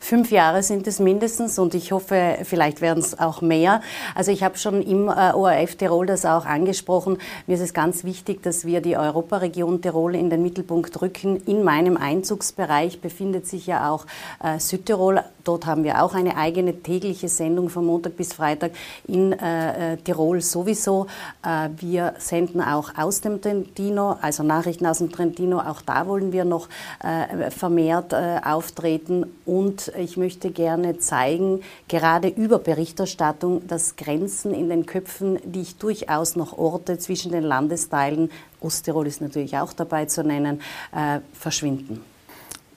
Fünf 0.00 0.30
Jahre 0.30 0.62
sind 0.62 0.86
es 0.86 0.98
mindestens 1.00 1.58
und 1.58 1.74
ich 1.74 1.92
hoffe, 1.92 2.38
vielleicht 2.44 2.80
werden 2.80 3.02
es 3.02 3.18
auch 3.18 3.40
mehr. 3.40 3.80
Also 4.14 4.30
ich 4.30 4.42
habe 4.42 4.58
schon 4.58 4.82
im 4.82 5.08
äh, 5.08 5.32
ORF 5.32 5.76
Tirol 5.76 6.06
das 6.06 6.24
auch 6.24 6.46
angesprochen. 6.46 7.18
Mir 7.46 7.54
ist 7.54 7.60
es 7.60 7.74
ganz 7.74 8.04
wichtig, 8.04 8.42
dass 8.42 8.64
wir 8.64 8.80
die 8.80 8.96
Europaregion 8.96 9.80
Tirol 9.80 10.14
in 10.14 10.30
den 10.30 10.42
Mittelpunkt 10.42 11.00
rücken. 11.00 11.42
In 11.46 11.62
meinem 11.62 11.96
Einzugsbereich 11.96 13.00
befindet 13.00 13.46
sich 13.46 13.66
ja 13.66 13.90
auch 13.90 14.06
äh, 14.42 14.58
Südtirol. 14.58 15.22
Dort 15.44 15.66
haben 15.66 15.84
wir 15.84 16.02
auch 16.02 16.14
eine 16.14 16.36
eigene 16.36 16.82
tägliche 16.82 17.28
Sendung 17.28 17.68
von 17.68 17.86
Montag 17.86 18.16
bis 18.16 18.32
Freitag 18.32 18.72
in 19.06 19.32
äh, 19.32 19.92
äh 19.92 19.96
Tirol 19.96 20.40
sowieso. 20.40 21.06
Äh, 21.44 21.68
wir 21.78 22.14
senden 22.18 22.60
auch 22.60 22.90
aus 22.96 23.20
dem 23.20 23.40
Trentino, 23.40 24.16
also 24.20 24.42
Nachrichten 24.42 24.86
aus 24.86 24.98
dem 24.98 25.12
Trentino. 25.12 25.60
Auch 25.60 25.82
da 25.82 26.06
wollen 26.06 26.32
wir 26.32 26.44
noch 26.44 26.68
äh, 27.02 27.50
vermehrt 27.50 28.14
auftreten 28.44 29.26
und 29.44 29.85
ich 29.98 30.16
möchte 30.16 30.50
gerne 30.50 30.98
zeigen, 30.98 31.62
gerade 31.88 32.28
über 32.28 32.58
Berichterstattung, 32.58 33.66
dass 33.66 33.96
Grenzen 33.96 34.54
in 34.54 34.68
den 34.68 34.86
Köpfen, 34.86 35.38
die 35.44 35.62
ich 35.62 35.76
durchaus 35.76 36.36
noch 36.36 36.56
orte 36.56 36.98
zwischen 36.98 37.32
den 37.32 37.44
Landesteilen, 37.44 38.30
Osttirol 38.60 39.06
ist 39.06 39.20
natürlich 39.20 39.56
auch 39.56 39.72
dabei 39.72 40.06
zu 40.06 40.24
nennen, 40.24 40.60
äh, 40.94 41.20
verschwinden. 41.32 42.02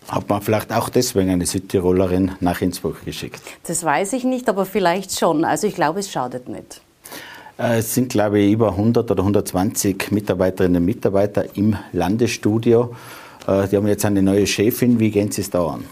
Hat 0.08 0.28
man 0.28 0.42
vielleicht 0.42 0.74
auch 0.74 0.90
deswegen 0.90 1.30
eine 1.30 1.46
Südtirolerin 1.46 2.32
nach 2.40 2.62
Innsbruck 2.62 3.06
geschickt? 3.06 3.42
Das 3.64 3.84
weiß 3.84 4.14
ich 4.14 4.24
nicht, 4.24 4.50
aber 4.50 4.66
vielleicht 4.66 5.18
schon. 5.18 5.46
Also 5.46 5.68
ich 5.68 5.76
glaube, 5.76 6.00
es 6.00 6.12
schadet 6.12 6.50
nicht. 6.50 6.82
Äh, 7.60 7.80
es 7.80 7.94
sind, 7.94 8.10
glaube 8.10 8.40
ich, 8.40 8.54
über 8.54 8.72
100 8.72 9.12
oder 9.12 9.22
120 9.22 10.12
Mitarbeiterinnen 10.12 10.82
und 10.82 10.86
Mitarbeiter 10.86 11.46
im 11.56 11.76
Landesstudio. 11.92 12.96
Äh, 13.46 13.68
die 13.68 13.78
haben 13.78 13.88
jetzt 13.88 14.06
eine 14.06 14.24
neue 14.24 14.48
Chefin. 14.48 15.00
Wie 15.00 15.12
gehen 15.12 15.32
Sie 15.32 15.42
es 15.42 15.50
da 15.50 15.66
an? 15.68 15.86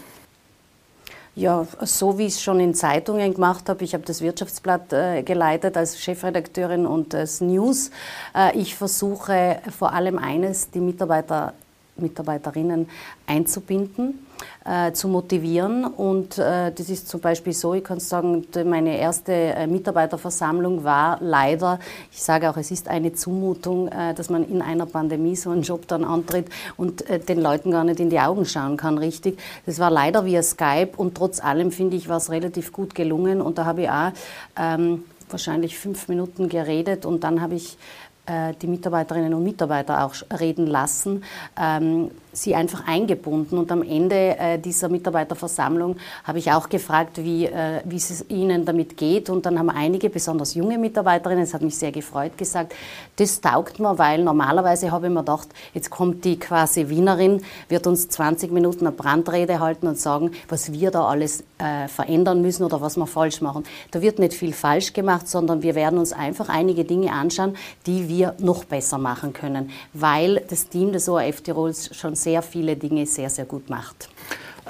Ja, 1.38 1.68
so 1.82 2.18
wie 2.18 2.26
ich 2.26 2.34
es 2.34 2.42
schon 2.42 2.58
in 2.58 2.74
Zeitungen 2.74 3.32
gemacht 3.32 3.68
habe. 3.68 3.84
Ich 3.84 3.94
habe 3.94 4.02
das 4.04 4.22
Wirtschaftsblatt 4.22 4.92
äh, 4.92 5.22
geleitet 5.22 5.76
als 5.76 6.00
Chefredakteurin 6.00 6.84
und 6.84 7.14
als 7.14 7.40
News. 7.40 7.92
Äh, 8.34 8.58
ich 8.58 8.74
versuche 8.74 9.60
vor 9.70 9.92
allem 9.92 10.18
eines, 10.18 10.72
die 10.72 10.80
Mitarbeiter, 10.80 11.52
Mitarbeiterinnen 11.96 12.88
einzubinden 13.28 14.26
äh, 14.64 14.92
zu 14.92 15.08
motivieren. 15.08 15.84
Und 15.84 16.38
äh, 16.38 16.72
das 16.72 16.90
ist 16.90 17.08
zum 17.08 17.20
Beispiel 17.20 17.52
so, 17.52 17.74
ich 17.74 17.84
kann 17.84 18.00
sagen, 18.00 18.46
meine 18.64 18.98
erste 18.98 19.32
äh, 19.32 19.66
Mitarbeiterversammlung 19.66 20.84
war 20.84 21.18
leider, 21.20 21.78
ich 22.12 22.22
sage 22.22 22.50
auch, 22.50 22.56
es 22.56 22.70
ist 22.70 22.88
eine 22.88 23.12
Zumutung, 23.12 23.88
äh, 23.88 24.14
dass 24.14 24.30
man 24.30 24.48
in 24.48 24.62
einer 24.62 24.86
Pandemie 24.86 25.36
so 25.36 25.50
einen 25.50 25.62
Job 25.62 25.86
dann 25.88 26.04
antritt 26.04 26.46
und 26.76 27.08
äh, 27.08 27.18
den 27.18 27.40
Leuten 27.40 27.70
gar 27.70 27.84
nicht 27.84 28.00
in 28.00 28.10
die 28.10 28.20
Augen 28.20 28.44
schauen 28.44 28.76
kann, 28.76 28.98
richtig. 28.98 29.38
Das 29.66 29.78
war 29.78 29.90
leider 29.90 30.24
via 30.24 30.42
Skype 30.42 30.92
und 30.96 31.14
trotz 31.16 31.40
allem, 31.42 31.70
finde 31.70 31.96
ich, 31.96 32.08
war 32.08 32.18
es 32.18 32.30
relativ 32.30 32.72
gut 32.72 32.94
gelungen. 32.94 33.40
Und 33.40 33.58
da 33.58 33.64
habe 33.64 33.82
ich 33.82 33.90
auch 33.90 34.12
ähm, 34.56 35.04
wahrscheinlich 35.30 35.78
fünf 35.78 36.08
Minuten 36.08 36.48
geredet 36.48 37.04
und 37.06 37.24
dann 37.24 37.40
habe 37.40 37.54
ich 37.54 37.78
äh, 38.26 38.54
die 38.60 38.66
Mitarbeiterinnen 38.66 39.34
und 39.34 39.42
Mitarbeiter 39.42 40.04
auch 40.04 40.14
reden 40.38 40.66
lassen, 40.66 41.24
ähm, 41.58 42.10
sie 42.42 42.54
einfach 42.54 42.86
eingebunden. 42.86 43.58
Und 43.58 43.70
am 43.72 43.82
Ende 43.82 44.38
äh, 44.38 44.58
dieser 44.58 44.88
Mitarbeiterversammlung 44.88 45.96
habe 46.24 46.38
ich 46.38 46.52
auch 46.52 46.68
gefragt, 46.68 47.22
wie, 47.22 47.46
äh, 47.46 47.80
wie 47.84 47.96
es 47.96 48.24
ihnen 48.28 48.64
damit 48.64 48.96
geht. 48.96 49.30
Und 49.30 49.46
dann 49.46 49.58
haben 49.58 49.70
einige, 49.70 50.10
besonders 50.10 50.54
junge 50.54 50.78
Mitarbeiterinnen, 50.78 51.44
das 51.44 51.54
hat 51.54 51.62
mich 51.62 51.76
sehr 51.76 51.92
gefreut, 51.92 52.36
gesagt, 52.38 52.74
das 53.16 53.40
taugt 53.40 53.78
mir, 53.78 53.98
weil 53.98 54.22
normalerweise 54.22 54.90
habe 54.90 55.06
ich 55.06 55.12
mir 55.12 55.20
gedacht, 55.20 55.48
jetzt 55.74 55.90
kommt 55.90 56.24
die 56.24 56.38
quasi 56.38 56.88
Wienerin, 56.88 57.42
wird 57.68 57.86
uns 57.86 58.08
20 58.08 58.52
Minuten 58.52 58.86
eine 58.86 58.94
Brandrede 58.94 59.60
halten 59.60 59.86
und 59.86 59.98
sagen, 59.98 60.30
was 60.48 60.72
wir 60.72 60.90
da 60.90 61.06
alles 61.06 61.42
äh, 61.58 61.88
verändern 61.88 62.42
müssen 62.42 62.64
oder 62.64 62.80
was 62.80 62.96
wir 62.96 63.06
falsch 63.06 63.40
machen. 63.40 63.64
Da 63.90 64.02
wird 64.02 64.18
nicht 64.18 64.34
viel 64.34 64.52
falsch 64.52 64.92
gemacht, 64.92 65.28
sondern 65.28 65.62
wir 65.62 65.74
werden 65.74 65.98
uns 65.98 66.12
einfach 66.12 66.48
einige 66.48 66.84
Dinge 66.84 67.12
anschauen, 67.12 67.56
die 67.86 68.08
wir 68.08 68.34
noch 68.38 68.64
besser 68.64 68.98
machen 68.98 69.32
können, 69.32 69.70
weil 69.92 70.42
das 70.48 70.68
Team 70.68 70.92
des 70.92 71.08
ORF 71.08 71.40
Tirols 71.40 71.94
schon 71.96 72.14
sehr 72.14 72.27
viele 72.42 72.76
Dinge 72.76 73.06
sehr, 73.06 73.30
sehr 73.30 73.44
gut 73.46 73.70
macht. 73.70 74.08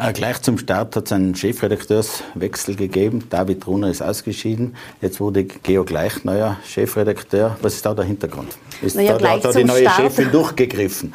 Äh, 0.01 0.13
gleich 0.13 0.41
zum 0.43 0.59
Start 0.59 0.95
hat 0.95 1.07
es 1.07 1.13
einen 1.13 1.35
Chefredakteurswechsel 1.35 2.77
gegeben. 2.77 3.25
David 3.31 3.67
Runer 3.67 3.91
ist 3.91 4.01
ausgeschieden. 4.01 4.77
Jetzt 5.01 5.19
wurde 5.19 5.43
Georg 5.45 5.89
Gleich 5.89 6.23
neuer 6.23 6.57
Chefredakteur. 6.65 7.57
Was 7.63 7.75
ist 7.75 7.85
da 7.85 7.95
der 7.95 8.05
Hintergrund? 8.05 8.57
Ist 8.81 8.95
naja, 8.95 9.19
da, 9.19 9.31
hat 9.31 9.45
da 9.45 9.51
die 9.51 9.65
neue 9.65 9.83
Start. 9.83 9.97
Chefin 9.97 10.31
durchgegriffen? 10.31 11.15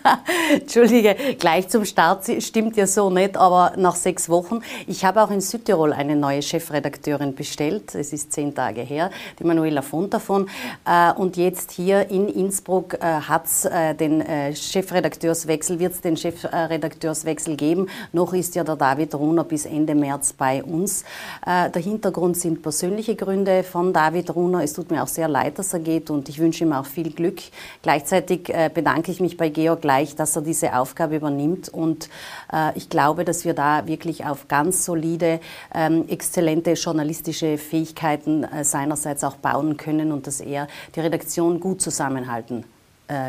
Entschuldige, 0.54 1.16
gleich 1.38 1.68
zum 1.68 1.84
Start 1.84 2.24
stimmt 2.42 2.78
ja 2.78 2.86
so 2.86 3.10
nicht, 3.10 3.36
aber 3.36 3.74
nach 3.76 3.96
sechs 3.96 4.30
Wochen. 4.30 4.60
Ich 4.86 5.04
habe 5.04 5.22
auch 5.22 5.30
in 5.30 5.42
Südtirol 5.42 5.92
eine 5.92 6.16
neue 6.16 6.40
Chefredakteurin 6.40 7.34
bestellt. 7.34 7.94
Es 7.94 8.14
ist 8.14 8.32
zehn 8.32 8.54
Tage 8.54 8.80
her, 8.80 9.10
die 9.38 9.44
Manuela 9.44 9.82
Fontafon. 9.82 10.48
Äh, 10.86 11.12
und 11.12 11.36
jetzt 11.36 11.72
hier 11.72 12.08
in 12.08 12.28
Innsbruck 12.28 12.94
äh, 12.94 13.00
hat 13.00 13.44
es 13.46 13.68
den 13.98 14.24
Chefredakteurswechsel, 14.54 15.78
wird 15.78 15.92
es 15.92 16.00
den 16.00 16.16
Chefredakteurswechsel 16.16 17.56
geben. 17.56 17.88
Noch 18.14 18.32
ist 18.32 18.54
ja 18.54 18.62
der 18.62 18.76
David 18.76 19.12
Runer 19.16 19.42
bis 19.42 19.66
Ende 19.66 19.96
März 19.96 20.34
bei 20.34 20.62
uns. 20.62 21.02
Äh, 21.44 21.68
der 21.68 21.82
Hintergrund 21.82 22.36
sind 22.36 22.62
persönliche 22.62 23.16
Gründe 23.16 23.64
von 23.64 23.92
David 23.92 24.36
Runer. 24.36 24.62
Es 24.62 24.72
tut 24.72 24.92
mir 24.92 25.02
auch 25.02 25.08
sehr 25.08 25.26
leid, 25.26 25.58
dass 25.58 25.72
er 25.72 25.80
geht 25.80 26.10
und 26.10 26.28
ich 26.28 26.38
wünsche 26.38 26.62
ihm 26.62 26.72
auch 26.72 26.86
viel 26.86 27.10
Glück. 27.10 27.40
Gleichzeitig 27.82 28.50
äh, 28.50 28.70
bedanke 28.72 29.10
ich 29.10 29.18
mich 29.18 29.36
bei 29.36 29.48
Georg 29.48 29.80
gleich, 29.80 30.14
dass 30.14 30.36
er 30.36 30.42
diese 30.42 30.76
Aufgabe 30.76 31.16
übernimmt 31.16 31.68
und 31.68 32.08
äh, 32.52 32.70
ich 32.78 32.88
glaube, 32.88 33.24
dass 33.24 33.44
wir 33.44 33.52
da 33.52 33.88
wirklich 33.88 34.24
auf 34.24 34.46
ganz 34.46 34.84
solide, 34.84 35.40
ähm, 35.74 36.04
exzellente 36.06 36.74
journalistische 36.74 37.58
Fähigkeiten 37.58 38.46
seinerseits 38.62 39.24
auch 39.24 39.36
bauen 39.36 39.76
können 39.76 40.12
und 40.12 40.28
dass 40.28 40.40
er 40.40 40.68
die 40.94 41.00
Redaktion 41.00 41.58
gut 41.58 41.82
zusammenhalten 41.82 42.64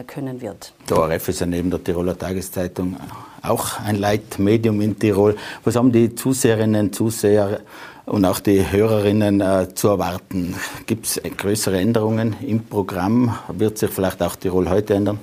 können 0.08 0.42
wird. 0.42 0.74
Der 0.90 0.98
ORF 0.98 1.28
ist 1.28 1.42
ja 1.42 1.46
neben 1.46 1.70
der 1.70 1.84
Tiroler 1.84 2.18
Tageszeitung 2.18 2.98
auch 3.42 3.80
ein 3.80 3.98
Leitmedium 3.98 4.82
in 4.82 4.98
Tirol. 4.98 5.36
Was 5.64 5.76
haben 5.76 5.92
die 5.92 6.16
Zuseherinnen, 6.16 6.94
Zuseher 6.94 7.62
und 8.06 8.26
auch 8.26 8.40
die 8.40 8.72
Hörerinnen 8.72 9.42
äh, 9.42 9.68
zu 9.74 9.90
erwarten? 9.90 10.56
Gibt 10.86 11.06
es 11.06 11.22
größere 11.38 11.80
Änderungen 11.80 12.36
im 12.42 12.64
Programm? 12.66 13.38
Wird 13.50 13.78
sich 13.78 13.90
vielleicht 13.90 14.22
auch 14.22 14.36
Tirol 14.36 14.70
heute 14.70 14.96
ändern? 14.96 15.20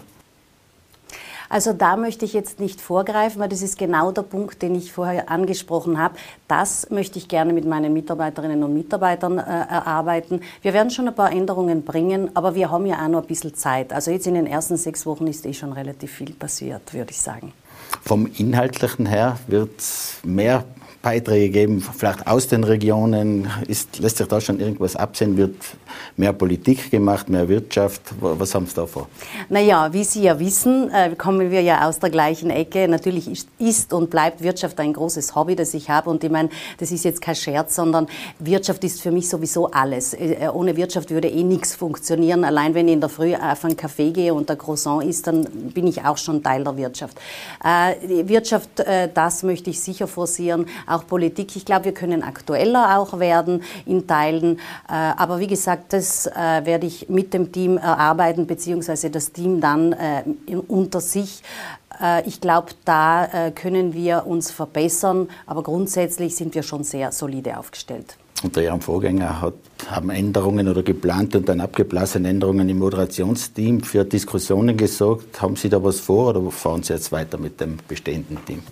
Also 1.53 1.75
da 1.75 1.99
möchte 1.99 2.25
ich 2.25 2.33
jetzt 2.33 2.61
nicht 2.61 2.81
vorgreifen, 2.81 3.39
weil 3.39 3.51
das 3.51 3.61
ist 3.61 3.77
genau 3.77 4.11
der 4.11 4.23
Punkt, 4.23 4.63
den 4.63 4.75
ich 4.75 4.91
vorher 4.91 5.31
angesprochen 5.31 5.99
habe. 5.99 6.15
Das 6.49 6.89
möchte 6.89 7.19
ich 7.19 7.29
gerne 7.29 7.53
mit 7.53 7.67
meinen 7.67 7.93
Mitarbeiterinnen 7.93 8.65
und 8.65 8.73
Mitarbeitern 8.73 9.37
äh, 9.37 9.43
erarbeiten. 9.43 10.41
Wir 10.63 10.73
werden 10.73 10.89
schon 10.89 11.09
ein 11.09 11.15
paar 11.15 11.31
Änderungen 11.31 11.85
bringen, 11.85 12.31
aber 12.33 12.55
wir 12.55 12.71
haben 12.71 12.87
ja 12.87 13.05
auch 13.05 13.09
noch 13.09 13.21
ein 13.21 13.27
bisschen 13.27 13.55
Zeit. 13.55 13.93
Also 13.93 14.11
jetzt 14.11 14.27
in 14.27 14.33
den 14.33 14.47
ersten 14.47 14.79
sechs 14.79 15.05
Wochen 15.05 15.27
ist 15.27 15.45
eh 15.45 15.53
schon 15.53 15.75
relativ 15.75 16.13
viel 16.13 16.33
passiert, 16.33 16.95
würde 16.95 17.11
ich 17.11 17.21
sagen. 17.21 17.53
Vom 18.03 18.31
Inhaltlichen 18.39 19.05
her 19.05 19.39
wird 19.47 19.83
mehr 20.23 20.65
Beiträge 21.03 21.51
geben, 21.51 21.81
vielleicht 21.81 22.27
aus 22.29 22.47
den 22.47 22.63
Regionen? 22.63 23.51
Ist, 23.67 23.99
lässt 23.99 24.19
sich 24.19 24.29
da 24.29 24.41
schon 24.41 24.61
irgendwas 24.61 24.95
absehen? 24.95 25.37
Wird 25.37 25.57
mehr 26.17 26.33
Politik 26.33 26.93
gemacht, 26.93 27.29
mehr 27.29 27.49
Wirtschaft? 27.49 28.01
Was 28.21 28.55
haben 28.55 28.67
Sie 28.67 28.75
da 28.75 28.87
vor? 28.87 29.09
Naja, 29.49 29.93
wie 29.93 30.05
Sie 30.05 30.23
ja 30.23 30.39
wissen, 30.39 30.91
äh, 30.91 31.15
kommen 31.17 31.51
wir 31.51 31.61
ja 31.61 31.89
aus 31.89 31.99
der 31.99 32.11
gleichen 32.11 32.51
Ecke. 32.51 32.87
Natürlich 32.87 33.29
ist, 33.59 33.93
und 33.93 34.11
bleibt 34.11 34.43
Wirtschaft 34.43 34.79
ein 34.79 34.93
großes 34.93 35.35
Hobby, 35.35 35.57
das 35.57 35.75
ich 35.75 35.91
habe. 35.91 36.09
Und 36.09 36.23
ich 36.23 36.31
meine, 36.31 36.51
das 36.79 36.93
ist 36.93 37.05
jetzt 37.05 37.21
kein 37.21 37.35
Scherz, 37.35 37.75
sondern 37.75 38.07
Wirtschaft 38.39 38.85
ist 38.85 39.03
für 39.03 39.11
mich 39.11 39.29
sowieso 39.29 39.73
alles. 39.73 40.15
Äh, 40.15 40.49
ohne 40.55 40.77
Wirtschaft 40.77 41.11
würde 41.11 41.29
eh 41.29 41.43
nichts 41.43 41.75
funktionieren. 41.75 42.45
Allein 42.45 42.75
wenn 42.75 42.87
ich 42.87 42.95
in 42.95 43.01
der 43.01 43.11
Früh 43.11 43.35
auf 43.35 43.65
einen 43.65 43.75
Café 43.75 44.13
gehe 44.13 44.33
und 44.33 44.49
der 44.49 44.57
Croissant 44.57 45.05
ist, 45.05 45.27
dann 45.27 45.43
bin 45.75 45.89
ich 45.89 46.05
auch 46.05 46.17
schon 46.17 46.45
Teil 46.45 46.63
der 46.63 46.77
Wirtschaft. 46.77 47.19
Äh, 47.65 48.29
Wirtschaft, 48.29 48.69
das 49.15 49.43
möchte 49.43 49.71
ich 49.71 49.81
sicher 49.81 50.07
forcieren 50.07 50.67
auch 50.93 51.07
Politik. 51.07 51.57
Ich 51.57 51.65
glaube, 51.65 51.87
wir 51.87 51.93
können 51.93 52.23
aktueller 52.23 52.99
auch 52.99 53.19
werden 53.19 53.63
in 53.87 54.07
Teilen. 54.07 54.59
Äh, 54.89 54.93
aber 54.93 55.41
wie 55.41 55.47
gesagt, 55.47 55.93
das 55.93 56.27
äh, 56.27 56.31
werde 56.65 56.87
ich 56.87 57.09
mit 57.09 57.35
dem 57.35 57.53
Team 57.53 57.79
erarbeiten, 57.79 58.47
beziehungsweise 58.47 59.11
das 59.11 59.33
Team 59.33 59.61
dann 59.61 59.93
äh, 59.93 60.23
unter 60.69 61.01
sich. 61.01 61.43
Ich 62.25 62.41
glaube, 62.41 62.69
da 62.87 63.53
können 63.55 63.93
wir 63.93 64.27
uns 64.27 64.51
verbessern, 64.51 65.29
aber 65.47 65.63
grundsätzlich 65.63 66.35
sind 66.35 66.55
wir 66.55 66.63
schon 66.63 66.83
sehr 66.85 67.13
solide 67.13 67.59
aufgestellt. 67.59 68.17
Unter 68.43 68.61
Ihrem 68.61 68.81
Vorgänger 68.81 69.41
hat, 69.41 69.55
haben 69.89 70.11
Änderungen 70.11 70.67
oder 70.69 70.83
geplante 70.83 71.39
und 71.39 71.49
dann 71.49 71.61
abgeblasene 71.61 72.29
Änderungen 72.29 72.69
im 72.69 72.79
Moderationsteam 72.79 73.83
für 73.83 74.05
Diskussionen 74.05 74.77
gesorgt. 74.77 75.41
Haben 75.41 75.55
Sie 75.55 75.69
da 75.69 75.85
was 75.85 76.01
vor 76.01 76.31
oder 76.31 76.51
fahren 76.51 76.83
Sie 76.83 76.93
jetzt 76.93 77.13
weiter 77.13 77.39
mit 77.39 77.61
dem 77.61 77.77
bestehenden 77.87 78.45
Team? 78.45 78.63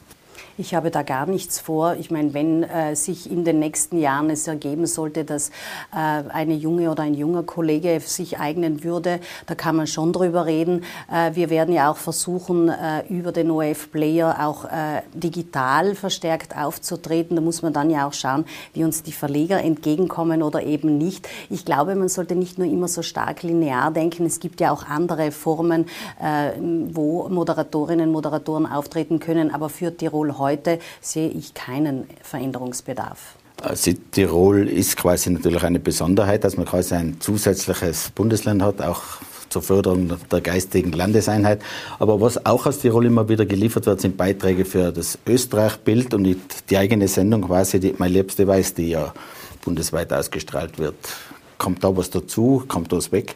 Ich 0.60 0.74
habe 0.74 0.90
da 0.90 1.02
gar 1.02 1.24
nichts 1.24 1.58
vor. 1.58 1.96
Ich 1.98 2.10
meine, 2.10 2.34
wenn 2.34 2.64
äh, 2.64 2.94
sich 2.94 3.30
in 3.30 3.46
den 3.46 3.60
nächsten 3.60 3.98
Jahren 3.98 4.28
es 4.28 4.46
ergeben 4.46 4.84
sollte, 4.84 5.24
dass 5.24 5.48
äh, 5.48 5.94
eine 5.94 6.52
junge 6.52 6.90
oder 6.90 7.02
ein 7.02 7.14
junger 7.14 7.44
Kollege 7.44 7.98
sich 8.00 8.38
eignen 8.38 8.84
würde, 8.84 9.20
da 9.46 9.54
kann 9.54 9.74
man 9.74 9.86
schon 9.86 10.12
drüber 10.12 10.44
reden. 10.44 10.84
Äh, 11.10 11.34
wir 11.34 11.48
werden 11.48 11.72
ja 11.74 11.90
auch 11.90 11.96
versuchen, 11.96 12.68
äh, 12.68 13.06
über 13.08 13.32
den 13.32 13.50
OF-Player 13.50 14.46
auch 14.46 14.66
äh, 14.66 15.00
digital 15.14 15.94
verstärkt 15.94 16.54
aufzutreten. 16.54 17.36
Da 17.36 17.40
muss 17.40 17.62
man 17.62 17.72
dann 17.72 17.88
ja 17.88 18.06
auch 18.06 18.12
schauen, 18.12 18.44
wie 18.74 18.84
uns 18.84 19.02
die 19.02 19.12
Verleger 19.12 19.62
entgegenkommen 19.62 20.42
oder 20.42 20.62
eben 20.62 20.98
nicht. 20.98 21.26
Ich 21.48 21.64
glaube, 21.64 21.94
man 21.94 22.10
sollte 22.10 22.36
nicht 22.36 22.58
nur 22.58 22.68
immer 22.68 22.88
so 22.88 23.00
stark 23.00 23.42
linear 23.44 23.92
denken. 23.92 24.26
Es 24.26 24.40
gibt 24.40 24.60
ja 24.60 24.72
auch 24.72 24.84
andere 24.86 25.32
Formen, 25.32 25.86
äh, 26.22 26.50
wo 26.92 27.30
Moderatorinnen 27.30 28.08
und 28.08 28.12
Moderatoren 28.12 28.66
auftreten 28.66 29.20
können. 29.20 29.54
Aber 29.54 29.70
für 29.70 29.96
Tirol 29.96 30.36
heute 30.36 30.49
heute 30.50 30.78
sehe 31.00 31.28
ich 31.28 31.54
keinen 31.54 32.06
Veränderungsbedarf. 32.22 33.36
Südtirol 33.74 34.68
ist 34.68 34.96
quasi 34.96 35.30
natürlich 35.30 35.62
eine 35.62 35.78
Besonderheit, 35.78 36.44
dass 36.44 36.56
man 36.56 36.66
quasi 36.66 36.94
ein 36.94 37.20
zusätzliches 37.20 38.10
Bundesland 38.10 38.62
hat, 38.62 38.80
auch 38.80 39.02
zur 39.50 39.62
Förderung 39.62 40.12
der 40.30 40.40
geistigen 40.40 40.92
Landeseinheit. 40.92 41.60
Aber 41.98 42.20
was 42.20 42.46
auch 42.46 42.66
aus 42.66 42.78
Tirol 42.78 43.06
immer 43.06 43.28
wieder 43.28 43.44
geliefert 43.44 43.86
wird, 43.86 44.00
sind 44.00 44.16
Beiträge 44.16 44.64
für 44.64 44.92
das 44.92 45.18
Österreich-Bild 45.26 46.14
und 46.14 46.36
die 46.70 46.76
eigene 46.76 47.08
Sendung 47.08 47.42
quasi, 47.42 47.80
die 47.80 47.94
Mein 47.98 48.12
Liebste 48.12 48.46
Weiß, 48.46 48.74
die 48.74 48.90
ja 48.90 49.12
bundesweit 49.64 50.12
ausgestrahlt 50.12 50.78
wird. 50.78 50.96
Kommt 51.58 51.84
da 51.84 51.94
was 51.94 52.08
dazu? 52.10 52.64
Kommt 52.66 52.92
da 52.92 52.96
was 52.96 53.12
weg? 53.12 53.34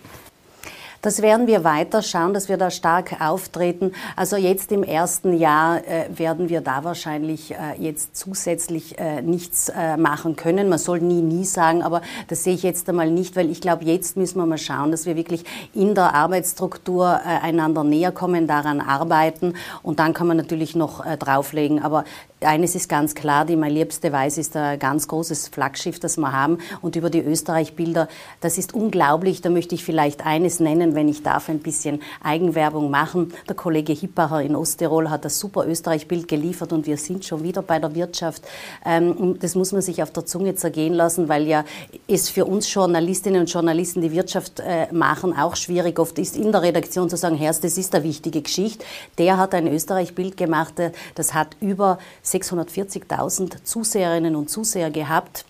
Das 1.04 1.20
werden 1.20 1.46
wir 1.46 1.64
weiter 1.64 2.00
schauen, 2.00 2.32
dass 2.32 2.48
wir 2.48 2.56
da 2.56 2.70
stark 2.70 3.20
auftreten. 3.20 3.92
Also 4.16 4.36
jetzt 4.36 4.72
im 4.72 4.82
ersten 4.82 5.36
Jahr 5.36 5.86
äh, 5.86 6.06
werden 6.16 6.48
wir 6.48 6.62
da 6.62 6.82
wahrscheinlich 6.82 7.50
äh, 7.50 7.56
jetzt 7.78 8.16
zusätzlich 8.16 8.98
äh, 8.98 9.20
nichts 9.20 9.70
machen 9.98 10.34
können. 10.34 10.70
Man 10.70 10.78
soll 10.78 11.00
nie, 11.00 11.20
nie 11.20 11.44
sagen, 11.44 11.82
aber 11.82 12.00
das 12.28 12.44
sehe 12.44 12.54
ich 12.54 12.62
jetzt 12.62 12.88
einmal 12.88 13.10
nicht, 13.10 13.36
weil 13.36 13.50
ich 13.50 13.60
glaube, 13.60 13.84
jetzt 13.84 14.16
müssen 14.16 14.38
wir 14.38 14.46
mal 14.46 14.56
schauen, 14.56 14.92
dass 14.92 15.04
wir 15.04 15.14
wirklich 15.14 15.44
in 15.74 15.94
der 15.94 16.14
Arbeitsstruktur 16.14 17.20
einander 17.22 17.84
näher 17.84 18.12
kommen, 18.12 18.46
daran 18.46 18.80
arbeiten 18.80 19.54
und 19.82 19.98
dann 19.98 20.14
kann 20.14 20.26
man 20.26 20.36
natürlich 20.36 20.74
noch 20.74 21.04
drauflegen. 21.16 21.82
Aber 21.82 22.04
eines 22.44 22.74
ist 22.74 22.88
ganz 22.88 23.14
klar, 23.14 23.44
die 23.44 23.56
Mein 23.56 23.72
Liebste 23.72 24.12
Weiß 24.12 24.38
ist 24.38 24.56
ein 24.56 24.78
ganz 24.78 25.08
großes 25.08 25.48
Flaggschiff, 25.48 25.98
das 25.98 26.16
wir 26.16 26.32
haben. 26.32 26.58
Und 26.82 26.96
über 26.96 27.10
die 27.10 27.20
Österreich-Bilder, 27.20 28.08
das 28.40 28.58
ist 28.58 28.74
unglaublich. 28.74 29.40
Da 29.40 29.50
möchte 29.50 29.74
ich 29.74 29.84
vielleicht 29.84 30.24
eines 30.26 30.60
nennen, 30.60 30.93
wenn 30.94 31.08
ich 31.08 31.22
darf, 31.22 31.48
ein 31.48 31.60
bisschen 31.60 32.00
Eigenwerbung 32.22 32.90
machen. 32.90 33.32
Der 33.48 33.56
Kollege 33.56 33.92
Hippacher 33.92 34.42
in 34.42 34.56
Osttirol 34.56 35.10
hat 35.10 35.24
das 35.24 35.38
super 35.38 35.66
Österreich-Bild 35.66 36.28
geliefert 36.28 36.72
und 36.72 36.86
wir 36.86 36.96
sind 36.96 37.24
schon 37.24 37.42
wieder 37.42 37.62
bei 37.62 37.78
der 37.78 37.94
Wirtschaft. 37.94 38.42
Ähm, 38.84 39.38
das 39.40 39.54
muss 39.54 39.72
man 39.72 39.82
sich 39.82 40.02
auf 40.02 40.10
der 40.12 40.26
Zunge 40.26 40.54
zergehen 40.54 40.94
lassen, 40.94 41.28
weil 41.28 41.46
ja 41.46 41.64
es 42.08 42.28
für 42.28 42.44
uns 42.44 42.72
Journalistinnen 42.72 43.40
und 43.40 43.52
Journalisten, 43.52 44.00
die 44.00 44.12
Wirtschaft 44.12 44.60
äh, 44.60 44.92
machen, 44.92 45.36
auch 45.36 45.56
schwierig 45.56 45.98
oft 45.98 46.18
ist, 46.18 46.36
in 46.36 46.52
der 46.52 46.62
Redaktion 46.62 47.08
zu 47.08 47.16
sagen, 47.16 47.36
Herr, 47.36 47.52
das 47.52 47.78
ist 47.78 47.94
eine 47.94 48.04
wichtige 48.04 48.42
Geschichte. 48.42 48.84
Der 49.18 49.38
hat 49.38 49.54
ein 49.54 49.68
Österreich-Bild 49.68 50.36
gemacht, 50.36 50.74
das 51.14 51.34
hat 51.34 51.56
über 51.60 51.98
640.000 52.24 53.64
Zuseherinnen 53.64 54.36
und 54.36 54.50
Zuseher 54.50 54.90
gehabt. 54.90 55.44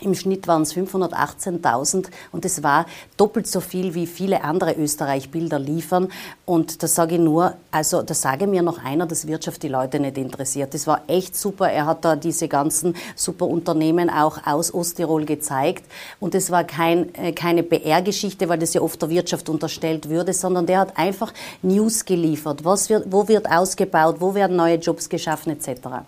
Im 0.00 0.14
Schnitt 0.14 0.46
waren 0.46 0.62
es 0.62 0.74
518.000 0.76 2.06
und 2.30 2.44
es 2.44 2.62
war 2.62 2.86
doppelt 3.16 3.48
so 3.48 3.60
viel, 3.60 3.94
wie 3.94 4.06
viele 4.06 4.44
andere 4.44 4.74
Österreich-Bilder 4.74 5.58
liefern. 5.58 6.08
Und 6.46 6.82
da 6.82 6.86
sage 6.86 7.16
ich 7.16 7.20
nur, 7.20 7.54
also 7.72 8.02
da 8.02 8.14
sage 8.14 8.46
mir 8.46 8.62
noch 8.62 8.84
einer, 8.84 9.06
dass 9.06 9.26
Wirtschaft 9.26 9.62
die 9.64 9.68
Leute 9.68 9.98
nicht 9.98 10.16
interessiert. 10.16 10.72
Das 10.72 10.86
war 10.86 11.02
echt 11.08 11.36
super. 11.36 11.68
Er 11.70 11.86
hat 11.86 12.04
da 12.04 12.14
diese 12.14 12.46
ganzen 12.46 12.94
super 13.16 13.46
Unternehmen 13.46 14.08
auch 14.08 14.46
aus 14.46 14.72
Osttirol 14.72 15.24
gezeigt. 15.24 15.84
Und 16.20 16.36
es 16.36 16.50
war 16.52 16.62
kein, 16.62 17.12
äh, 17.16 17.32
keine 17.32 17.64
PR-Geschichte, 17.64 18.48
weil 18.48 18.58
das 18.58 18.74
ja 18.74 18.80
oft 18.80 19.02
der 19.02 19.10
Wirtschaft 19.10 19.48
unterstellt 19.48 20.08
würde, 20.08 20.32
sondern 20.32 20.66
der 20.66 20.78
hat 20.78 20.96
einfach 20.96 21.32
News 21.62 22.04
geliefert. 22.04 22.64
Was 22.64 22.88
wird, 22.88 23.10
wo 23.10 23.26
wird 23.26 23.50
ausgebaut, 23.50 24.16
wo 24.20 24.34
werden 24.34 24.56
neue 24.56 24.76
Jobs 24.76 25.08
geschaffen 25.08 25.50
etc. 25.50 26.04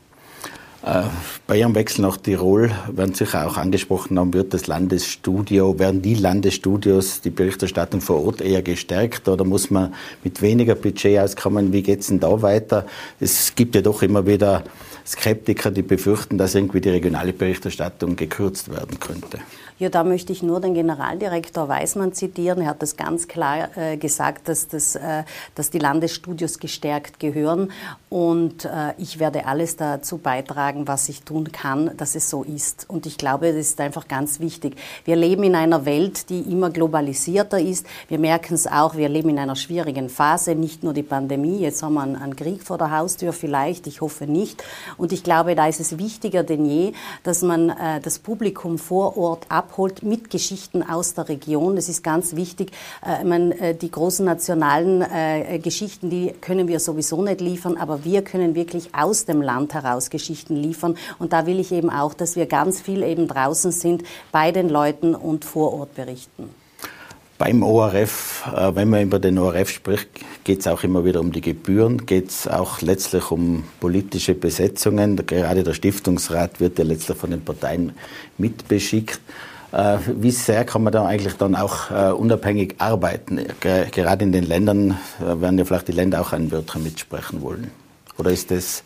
Äh, 0.83 1.03
bei 1.47 1.59
Ihrem 1.59 1.75
Wechsel 1.75 2.03
nach 2.03 2.17
Tirol 2.17 2.71
werden 2.91 3.15
sicher 3.15 3.47
auch 3.47 3.59
angesprochen 3.59 4.19
haben, 4.19 4.33
wird 4.33 4.55
das 4.55 4.67
Landesstudio, 4.67 5.79
werden 5.79 6.01
die 6.01 6.15
Landesstudios 6.15 7.21
die 7.21 7.31
Berichterstattung 7.31 8.01
vor 8.01 8.25
Ort 8.25 8.41
eher 8.41 8.63
gestärkt 8.63 9.29
oder 9.29 9.45
muss 9.45 9.71
man 9.71 9.95
mit 10.25 10.41
weniger 10.41 10.75
Budget 10.75 11.19
auskommen? 11.19 11.73
Wie 11.73 11.83
geht 11.83 12.01
es 12.01 12.07
denn 12.07 12.21
da 12.21 12.41
weiter? 12.41 12.87
Es 13.19 13.55
gibt 13.55 13.75
ja 13.75 13.83
doch 13.83 14.03
immer 14.03 14.27
wieder 14.27 14.65
Skeptiker, 15.07 15.71
die 15.71 15.83
befürchten, 15.83 16.39
dass 16.39 16.55
irgendwie 16.55 16.81
die 16.81 16.91
regionale 16.91 17.35
Berichterstattung 17.35 18.17
gekürzt 18.17 18.71
werden 18.71 18.99
könnte. 19.01 19.41
Ja, 19.81 19.89
da 19.89 20.05
möchte 20.05 20.31
ich 20.31 20.43
nur 20.43 20.61
den 20.61 20.75
Generaldirektor 20.75 21.67
Weismann 21.67 22.13
zitieren. 22.13 22.61
Er 22.61 22.69
hat 22.69 22.83
das 22.83 22.99
ganz 22.99 23.29
klar 23.29 23.75
äh, 23.79 23.97
gesagt, 23.97 24.47
dass, 24.47 24.69
das, 24.69 24.95
äh, 24.95 25.23
dass 25.55 25.71
die 25.71 25.79
Landesstudios 25.79 26.59
gestärkt 26.59 27.19
gehören. 27.19 27.73
Und 28.11 28.67
äh, 28.67 28.93
ich 28.99 29.19
werde 29.19 29.47
alles 29.47 29.77
dazu 29.77 30.19
beitragen, 30.19 30.87
was 30.87 31.09
ich 31.09 31.23
tun 31.23 31.51
kann, 31.51 31.97
dass 31.97 32.15
es 32.15 32.29
so 32.29 32.43
ist. 32.43 32.91
Und 32.91 33.07
ich 33.07 33.17
glaube, 33.17 33.55
das 33.55 33.57
ist 33.57 33.81
einfach 33.81 34.07
ganz 34.07 34.39
wichtig. 34.39 34.77
Wir 35.07 35.17
leben 35.17 35.45
in 35.45 35.55
einer 35.55 35.87
Welt, 35.87 36.29
die 36.29 36.41
immer 36.41 36.69
globalisierter 36.69 37.59
ist. 37.59 37.87
Wir 38.09 38.19
merken 38.19 38.53
es 38.53 38.67
auch, 38.67 38.97
wir 38.97 39.09
leben 39.09 39.31
in 39.31 39.39
einer 39.39 39.57
schwierigen 39.57 40.11
Phase, 40.11 40.57
nicht 40.57 40.83
nur 40.83 40.93
die 40.93 41.03
Pandemie. 41.03 41.61
Jetzt 41.61 41.83
haben 41.83 41.95
wir 41.95 42.03
einen, 42.03 42.17
einen 42.17 42.37
Krieg 42.37 42.63
vor 42.63 42.77
der 42.77 42.91
Haustür 42.91 43.33
vielleicht, 43.33 43.87
ich 43.87 44.03
hoffe 44.03 44.27
nicht. 44.27 44.63
Und 44.99 45.11
ich 45.15 45.25
glaube, 45.25 45.55
da 45.55 45.69
ist 45.69 45.81
es 45.81 45.97
wichtiger 45.97 46.43
denn 46.43 46.67
je, 46.67 46.93
dass 47.23 47.41
man 47.41 47.71
äh, 47.71 48.01
das 48.03 48.19
Publikum 48.19 48.77
vor 48.77 49.17
Ort 49.17 49.47
ab 49.49 49.70
abholt 49.71 50.03
mit 50.03 50.31
Geschichten 50.31 50.83
aus 50.83 51.15
der 51.15 51.29
Region. 51.29 51.77
Das 51.77 51.89
ist 51.89 52.03
ganz 52.03 52.35
wichtig. 52.35 52.73
Äh, 53.07 53.25
meine, 53.25 53.59
äh, 53.61 53.75
die 53.75 53.91
großen 53.91 54.27
nationalen 54.27 55.01
äh, 55.03 55.61
Geschichten, 55.63 56.11
die 56.11 56.33
können 56.41 56.67
wir 56.67 56.81
sowieso 56.81 57.23
nicht 57.23 57.41
liefern, 57.41 57.77
aber 57.77 58.05
wir 58.05 58.23
können 58.23 58.57
wirklich 58.57 58.95
aus 58.95 59.27
dem 59.27 59.41
Land 59.41 59.75
heraus 59.75 60.11
Geschichten 60.11 60.57
liefern. 60.57 60.97
Und 61.21 61.33
da 61.33 61.47
will 61.47 61.61
ich 61.61 61.71
eben 61.71 61.89
auch, 61.89 62.15
dass 62.15 62.35
wir 62.35 62.47
ganz 62.47 62.81
viel 62.81 63.05
eben 63.05 63.29
draußen 63.29 63.71
sind, 63.71 64.03
bei 64.33 64.51
den 64.51 64.69
Leuten 64.69 65.15
und 65.15 65.45
vor 65.45 65.73
Ort 65.73 65.95
berichten. 65.95 66.51
Beim 67.39 67.63
ORF, 67.63 68.45
wenn 68.75 68.91
man 68.91 69.05
über 69.05 69.19
den 69.19 69.39
ORF 69.39 69.71
spricht, 69.71 70.11
geht 70.45 70.61
es 70.61 70.67
auch 70.67 70.85
immer 70.85 71.07
wieder 71.07 71.21
um 71.21 71.33
die 71.33 71.41
Gebühren, 71.41 72.05
geht 72.05 72.29
es 72.29 72.47
auch 72.47 72.83
letztlich 72.83 73.31
um 73.31 73.65
politische 73.81 74.35
Besetzungen. 74.35 75.17
Gerade 75.25 75.63
der 75.63 75.73
Stiftungsrat 75.73 76.61
wird 76.61 76.79
ja 76.79 76.85
letztlich 76.85 77.17
von 77.17 77.31
den 77.31 77.43
Parteien 77.43 77.93
mitbeschickt. 78.37 79.21
Äh, 79.73 79.99
wie 80.07 80.31
sehr 80.31 80.65
kann 80.65 80.83
man 80.83 80.93
da 80.93 81.07
eigentlich 81.07 81.35
dann 81.35 81.55
auch 81.55 81.91
äh, 81.91 82.11
unabhängig 82.11 82.77
arbeiten? 82.79 83.41
Gerade 83.61 84.25
in 84.25 84.33
den 84.33 84.45
Ländern 84.45 84.99
werden 85.19 85.59
ja 85.59 85.65
vielleicht 85.65 85.89
die 85.89 85.93
Länder 85.93 86.21
auch 86.21 86.33
ein 86.33 86.51
Wörtchen 86.51 86.83
mitsprechen 86.83 87.41
wollen. 87.43 87.71
Oder 88.19 88.31
ist 88.33 88.51
das 88.51 88.83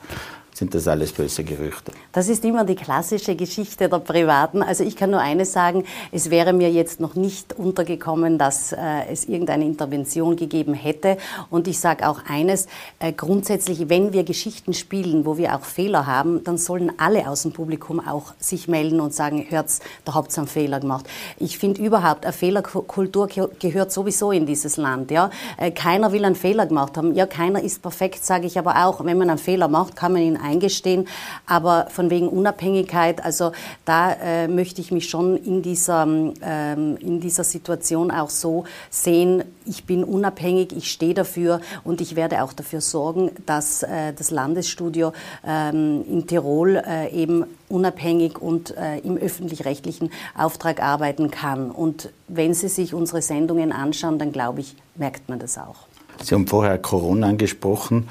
sind 0.54 0.72
das 0.72 0.86
alles 0.86 1.12
böse 1.12 1.42
Gerüchte. 1.42 1.90
Das 2.12 2.28
ist 2.28 2.44
immer 2.44 2.64
die 2.64 2.76
klassische 2.76 3.34
Geschichte 3.34 3.88
der 3.88 3.98
Privaten. 3.98 4.62
Also 4.62 4.84
ich 4.84 4.94
kann 4.94 5.10
nur 5.10 5.18
eines 5.18 5.52
sagen, 5.52 5.84
es 6.12 6.30
wäre 6.30 6.52
mir 6.52 6.70
jetzt 6.70 7.00
noch 7.00 7.16
nicht 7.16 7.58
untergekommen, 7.58 8.38
dass 8.38 8.72
äh, 8.72 8.78
es 9.10 9.24
irgendeine 9.24 9.64
Intervention 9.64 10.36
gegeben 10.36 10.74
hätte. 10.74 11.16
Und 11.50 11.66
ich 11.66 11.80
sage 11.80 12.08
auch 12.08 12.20
eines, 12.28 12.68
äh, 13.00 13.12
grundsätzlich, 13.12 13.88
wenn 13.88 14.12
wir 14.12 14.22
Geschichten 14.22 14.74
spielen, 14.74 15.26
wo 15.26 15.36
wir 15.36 15.56
auch 15.56 15.64
Fehler 15.64 16.06
haben, 16.06 16.44
dann 16.44 16.56
sollen 16.56 16.92
alle 16.98 17.28
aus 17.28 17.42
dem 17.42 17.52
Publikum 17.52 17.98
auch 17.98 18.32
sich 18.38 18.68
melden 18.68 19.00
und 19.00 19.12
sagen, 19.12 19.46
hört's, 19.48 19.80
da 20.04 20.14
habt 20.14 20.32
ihr 20.32 20.38
einen 20.38 20.46
Fehler 20.46 20.78
gemacht. 20.78 21.06
Ich 21.36 21.58
finde 21.58 21.82
überhaupt, 21.82 22.24
eine 22.24 22.32
Fehlerkultur 22.32 23.28
gehört 23.58 23.90
sowieso 23.90 24.30
in 24.30 24.46
dieses 24.46 24.76
Land. 24.76 25.10
Ja? 25.10 25.30
Äh, 25.56 25.72
keiner 25.72 26.12
will 26.12 26.24
einen 26.24 26.36
Fehler 26.36 26.66
gemacht 26.66 26.96
haben. 26.96 27.12
Ja, 27.16 27.26
keiner 27.26 27.60
ist 27.60 27.82
perfekt, 27.82 28.24
sage 28.24 28.46
ich 28.46 28.56
aber 28.56 28.86
auch. 28.86 29.04
Wenn 29.04 29.18
man 29.18 29.30
einen 29.30 29.38
Fehler 29.40 29.66
macht, 29.66 29.96
kann 29.96 30.12
man 30.12 30.22
ihn 30.22 30.43
eingestehen. 30.44 31.08
Aber 31.46 31.88
von 31.90 32.10
wegen 32.10 32.28
Unabhängigkeit, 32.28 33.24
also 33.24 33.52
da 33.84 34.12
äh, 34.12 34.48
möchte 34.48 34.80
ich 34.80 34.92
mich 34.92 35.08
schon 35.08 35.36
in 35.36 35.62
dieser, 35.62 36.06
ähm, 36.06 36.96
in 37.00 37.20
dieser 37.20 37.44
Situation 37.44 38.10
auch 38.10 38.30
so 38.30 38.64
sehen, 38.90 39.44
ich 39.66 39.84
bin 39.84 40.04
unabhängig, 40.04 40.72
ich 40.76 40.90
stehe 40.90 41.14
dafür 41.14 41.60
und 41.84 42.00
ich 42.00 42.16
werde 42.16 42.42
auch 42.42 42.52
dafür 42.52 42.80
sorgen, 42.80 43.30
dass 43.46 43.82
äh, 43.82 44.12
das 44.12 44.30
Landesstudio 44.30 45.12
ähm, 45.46 46.04
in 46.08 46.26
Tirol 46.26 46.76
äh, 46.76 47.10
eben 47.10 47.44
unabhängig 47.68 48.40
und 48.40 48.76
äh, 48.76 48.98
im 48.98 49.16
öffentlich-rechtlichen 49.16 50.10
Auftrag 50.36 50.82
arbeiten 50.82 51.30
kann. 51.30 51.70
Und 51.70 52.10
wenn 52.28 52.54
Sie 52.54 52.68
sich 52.68 52.94
unsere 52.94 53.22
Sendungen 53.22 53.72
anschauen, 53.72 54.18
dann 54.18 54.32
glaube 54.32 54.60
ich, 54.60 54.76
merkt 54.94 55.28
man 55.28 55.38
das 55.38 55.58
auch. 55.58 55.86
Sie 56.22 56.34
haben 56.34 56.46
vorher 56.46 56.78
Corona 56.78 57.28
angesprochen. 57.28 58.08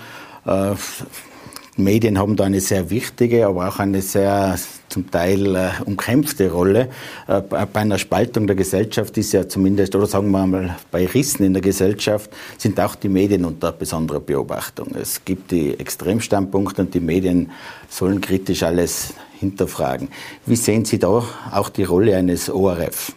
Äh, 1.77 1.81
Medien 1.81 2.17
haben 2.17 2.35
da 2.35 2.45
eine 2.45 2.59
sehr 2.59 2.89
wichtige, 2.89 3.47
aber 3.47 3.67
auch 3.67 3.79
eine 3.79 4.01
sehr 4.01 4.55
zum 4.89 5.09
Teil 5.09 5.55
äh, 5.55 5.69
umkämpfte 5.85 6.51
Rolle. 6.51 6.89
Äh, 7.27 7.41
bei 7.41 7.79
einer 7.79 7.97
Spaltung 7.97 8.47
der 8.47 8.55
Gesellschaft 8.55 9.17
ist 9.17 9.33
ja 9.33 9.47
zumindest, 9.47 9.95
oder 9.95 10.05
sagen 10.05 10.31
wir 10.31 10.45
mal, 10.45 10.77
bei 10.91 11.05
Rissen 11.05 11.45
in 11.45 11.53
der 11.53 11.61
Gesellschaft 11.61 12.31
sind 12.57 12.79
auch 12.79 12.95
die 12.95 13.09
Medien 13.09 13.45
unter 13.45 13.71
besonderer 13.71 14.19
Beobachtung. 14.19 14.89
Es 14.99 15.23
gibt 15.25 15.51
die 15.51 15.79
Extremstandpunkte 15.79 16.83
und 16.83 16.93
die 16.93 16.99
Medien 16.99 17.51
sollen 17.89 18.21
kritisch 18.21 18.63
alles 18.63 19.13
hinterfragen. 19.39 20.09
Wie 20.45 20.55
sehen 20.55 20.85
Sie 20.85 20.99
da 20.99 21.23
auch 21.51 21.69
die 21.69 21.83
Rolle 21.83 22.15
eines 22.15 22.49
ORF? 22.49 23.13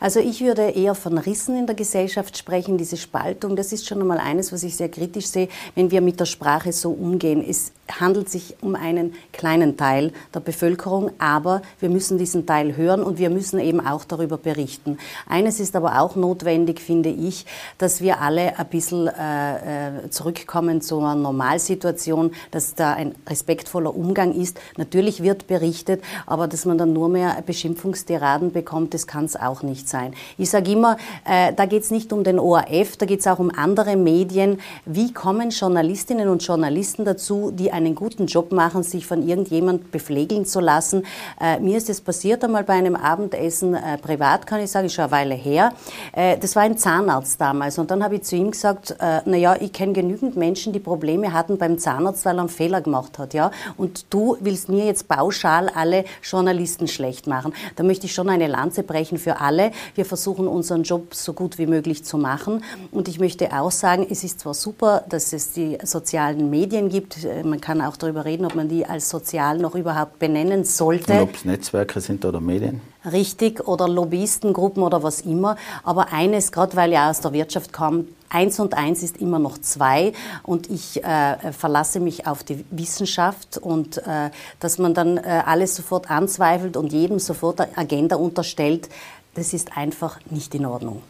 Also 0.00 0.20
ich 0.20 0.40
würde 0.40 0.70
eher 0.70 0.94
von 0.94 1.18
Rissen 1.18 1.56
in 1.56 1.66
der 1.66 1.74
Gesellschaft 1.74 2.36
sprechen, 2.36 2.78
diese 2.78 2.96
Spaltung. 2.96 3.56
Das 3.56 3.72
ist 3.72 3.86
schon 3.86 4.00
einmal 4.00 4.18
eines, 4.18 4.52
was 4.52 4.62
ich 4.62 4.76
sehr 4.76 4.88
kritisch 4.88 5.26
sehe, 5.26 5.48
wenn 5.74 5.90
wir 5.90 6.00
mit 6.00 6.20
der 6.20 6.26
Sprache 6.26 6.72
so 6.72 6.90
umgehen. 6.90 7.44
Es 7.46 7.72
handelt 8.00 8.28
sich 8.28 8.56
um 8.60 8.74
einen 8.74 9.14
kleinen 9.32 9.76
Teil 9.76 10.12
der 10.32 10.40
Bevölkerung, 10.40 11.10
aber 11.18 11.62
wir 11.80 11.90
müssen 11.90 12.18
diesen 12.18 12.46
Teil 12.46 12.76
hören 12.76 13.02
und 13.02 13.18
wir 13.18 13.30
müssen 13.30 13.60
eben 13.60 13.84
auch 13.84 14.04
darüber 14.04 14.38
berichten. 14.38 14.98
Eines 15.26 15.60
ist 15.60 15.76
aber 15.76 16.00
auch 16.00 16.16
notwendig, 16.16 16.80
finde 16.80 17.10
ich, 17.10 17.46
dass 17.78 18.00
wir 18.00 18.20
alle 18.20 18.58
ein 18.58 18.66
bisschen 18.68 19.08
äh, 19.08 20.06
äh 20.06 20.10
zurückkommen 20.10 20.80
zu 20.80 20.98
einer 20.98 21.14
Normalsituation, 21.14 22.32
dass 22.50 22.74
da 22.74 22.94
ein 22.94 23.14
respektvoller 23.28 23.94
Umgang 23.94 24.32
ist. 24.32 24.58
Natürlich 24.76 25.22
wird 25.22 25.46
berichtet, 25.46 26.02
aber 26.26 26.48
dass 26.48 26.64
man 26.64 26.78
dann 26.78 26.92
nur 26.92 27.08
mehr 27.08 27.42
Beschimpfungstiraden 27.44 28.52
bekommt, 28.52 28.94
das 28.94 29.06
kann 29.06 29.24
es 29.24 29.36
auch 29.36 29.62
nicht 29.62 29.83
sein 29.88 30.04
sein. 30.04 30.14
Ich 30.38 30.50
sage 30.50 30.72
immer, 30.72 30.96
äh, 31.24 31.52
da 31.52 31.66
geht 31.66 31.82
es 31.82 31.90
nicht 31.90 32.12
um 32.12 32.24
den 32.24 32.38
ORF, 32.38 32.96
da 32.96 33.06
geht 33.06 33.20
es 33.20 33.26
auch 33.26 33.38
um 33.38 33.50
andere 33.50 33.96
Medien. 33.96 34.60
Wie 34.84 35.12
kommen 35.12 35.50
Journalistinnen 35.50 36.28
und 36.28 36.44
Journalisten 36.44 37.04
dazu, 37.04 37.50
die 37.52 37.72
einen 37.72 37.94
guten 37.94 38.26
Job 38.26 38.52
machen, 38.52 38.82
sich 38.82 39.06
von 39.06 39.26
irgendjemand 39.26 39.90
bepflegeln 39.90 40.46
zu 40.46 40.60
lassen? 40.60 41.04
Äh, 41.40 41.60
mir 41.60 41.76
ist 41.76 41.88
es 41.88 42.00
passiert 42.00 42.44
einmal 42.44 42.64
bei 42.64 42.74
einem 42.74 42.96
Abendessen 42.96 43.74
äh, 43.74 43.98
privat, 43.98 44.46
kann 44.46 44.60
ich 44.60 44.70
sagen, 44.70 44.86
ist 44.86 44.94
schon 44.94 45.04
eine 45.04 45.12
Weile 45.12 45.34
her. 45.34 45.72
Äh, 46.12 46.38
das 46.38 46.56
war 46.56 46.62
ein 46.62 46.76
Zahnarzt 46.76 47.40
damals 47.40 47.78
und 47.78 47.90
dann 47.90 48.02
habe 48.02 48.16
ich 48.16 48.22
zu 48.22 48.36
ihm 48.36 48.50
gesagt, 48.50 48.96
äh, 49.00 49.20
na 49.24 49.36
ja, 49.36 49.56
ich 49.60 49.72
kenne 49.72 49.92
genügend 49.92 50.36
Menschen, 50.36 50.72
die 50.72 50.80
Probleme 50.80 51.32
hatten 51.32 51.58
beim 51.58 51.78
Zahnarzt, 51.78 52.24
weil 52.24 52.36
er 52.36 52.40
einen 52.40 52.48
Fehler 52.48 52.80
gemacht 52.80 53.18
hat, 53.18 53.34
ja. 53.34 53.50
Und 53.76 54.06
du 54.10 54.36
willst 54.40 54.68
mir 54.68 54.84
jetzt 54.86 55.08
pauschal 55.08 55.70
alle 55.74 56.04
Journalisten 56.22 56.88
schlecht 56.88 57.26
machen. 57.26 57.52
Da 57.76 57.84
möchte 57.84 58.06
ich 58.06 58.14
schon 58.14 58.28
eine 58.28 58.46
Lanze 58.46 58.82
brechen 58.82 59.18
für 59.18 59.40
alle, 59.40 59.70
wir 59.94 60.04
versuchen 60.04 60.48
unseren 60.48 60.82
Job 60.82 61.14
so 61.14 61.32
gut 61.32 61.58
wie 61.58 61.66
möglich 61.66 62.04
zu 62.04 62.18
machen. 62.18 62.64
Und 62.90 63.08
ich 63.08 63.20
möchte 63.20 63.52
auch 63.52 63.70
sagen, 63.70 64.06
es 64.08 64.24
ist 64.24 64.40
zwar 64.40 64.54
super, 64.54 65.04
dass 65.08 65.32
es 65.32 65.52
die 65.52 65.78
sozialen 65.82 66.50
Medien 66.50 66.88
gibt. 66.88 67.24
Äh, 67.24 67.42
man 67.42 67.60
kann 67.60 67.80
auch 67.80 67.96
darüber 67.96 68.24
reden, 68.24 68.46
ob 68.46 68.54
man 68.54 68.68
die 68.68 68.86
als 68.86 69.08
sozial 69.08 69.58
noch 69.58 69.74
überhaupt 69.74 70.18
benennen 70.18 70.64
sollte. 70.64 71.12
Und 71.14 71.22
ob 71.22 71.34
es 71.34 71.44
Netzwerke 71.44 72.00
sind 72.00 72.24
oder 72.24 72.40
Medien? 72.40 72.80
Richtig, 73.10 73.68
oder 73.68 73.86
Lobbyistengruppen 73.86 74.82
oder 74.82 75.02
was 75.02 75.20
immer. 75.20 75.56
Aber 75.82 76.12
eines, 76.12 76.52
gerade 76.52 76.74
weil 76.76 76.92
ich 76.92 76.98
aus 76.98 77.20
der 77.20 77.32
Wirtschaft 77.32 77.72
komme, 77.72 78.06
eins 78.34 78.58
und 78.58 78.74
eins 78.74 79.02
ist 79.02 79.18
immer 79.18 79.38
noch 79.38 79.58
zwei 79.58 80.12
und 80.42 80.70
ich 80.70 81.02
äh, 81.04 81.52
verlasse 81.52 82.00
mich 82.00 82.26
auf 82.26 82.42
die 82.42 82.64
Wissenschaft 82.70 83.58
und 83.58 83.98
äh, 83.98 84.30
dass 84.58 84.78
man 84.78 84.92
dann 84.92 85.18
äh, 85.18 85.42
alles 85.46 85.76
sofort 85.76 86.10
anzweifelt 86.10 86.76
und 86.76 86.92
jedem 86.92 87.18
sofort 87.18 87.60
eine 87.60 87.78
Agenda 87.78 88.16
unterstellt, 88.16 88.88
das 89.34 89.52
ist 89.52 89.76
einfach 89.76 90.18
nicht 90.30 90.54
in 90.54 90.66
Ordnung. 90.66 91.02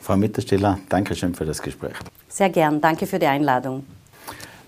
Frau 0.00 0.16
Mittersteller, 0.16 0.78
danke 0.88 1.14
schön 1.14 1.34
für 1.34 1.44
das 1.44 1.60
Gespräch. 1.60 1.94
Sehr 2.28 2.50
gern, 2.50 2.80
danke 2.80 3.06
für 3.06 3.18
die 3.18 3.26
Einladung. 3.26 3.84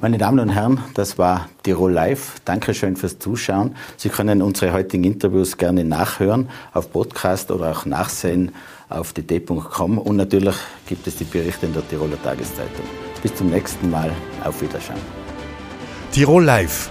Meine 0.02 0.16
Damen 0.16 0.38
und 0.40 0.48
Herren, 0.48 0.82
das 0.94 1.18
war 1.18 1.50
Tirol 1.62 1.92
Live. 1.92 2.40
Dankeschön 2.46 2.96
fürs 2.96 3.18
Zuschauen. 3.18 3.76
Sie 3.98 4.08
können 4.08 4.40
unsere 4.40 4.72
heutigen 4.72 5.04
Interviews 5.04 5.58
gerne 5.58 5.84
nachhören 5.84 6.48
auf 6.72 6.90
Podcast 6.90 7.50
oder 7.50 7.70
auch 7.70 7.84
nachsehen 7.84 8.52
auf 8.88 9.12
dd.com 9.12 9.98
und 9.98 10.16
natürlich 10.16 10.56
gibt 10.86 11.06
es 11.06 11.16
die 11.16 11.24
Berichte 11.24 11.66
in 11.66 11.74
der 11.74 11.86
Tiroler 11.86 12.20
Tageszeitung. 12.22 12.86
Bis 13.22 13.34
zum 13.34 13.50
nächsten 13.50 13.90
Mal. 13.90 14.10
Auf 14.42 14.62
Wiedersehen. 14.62 14.96
Tirol 16.12 16.44
Live 16.44 16.90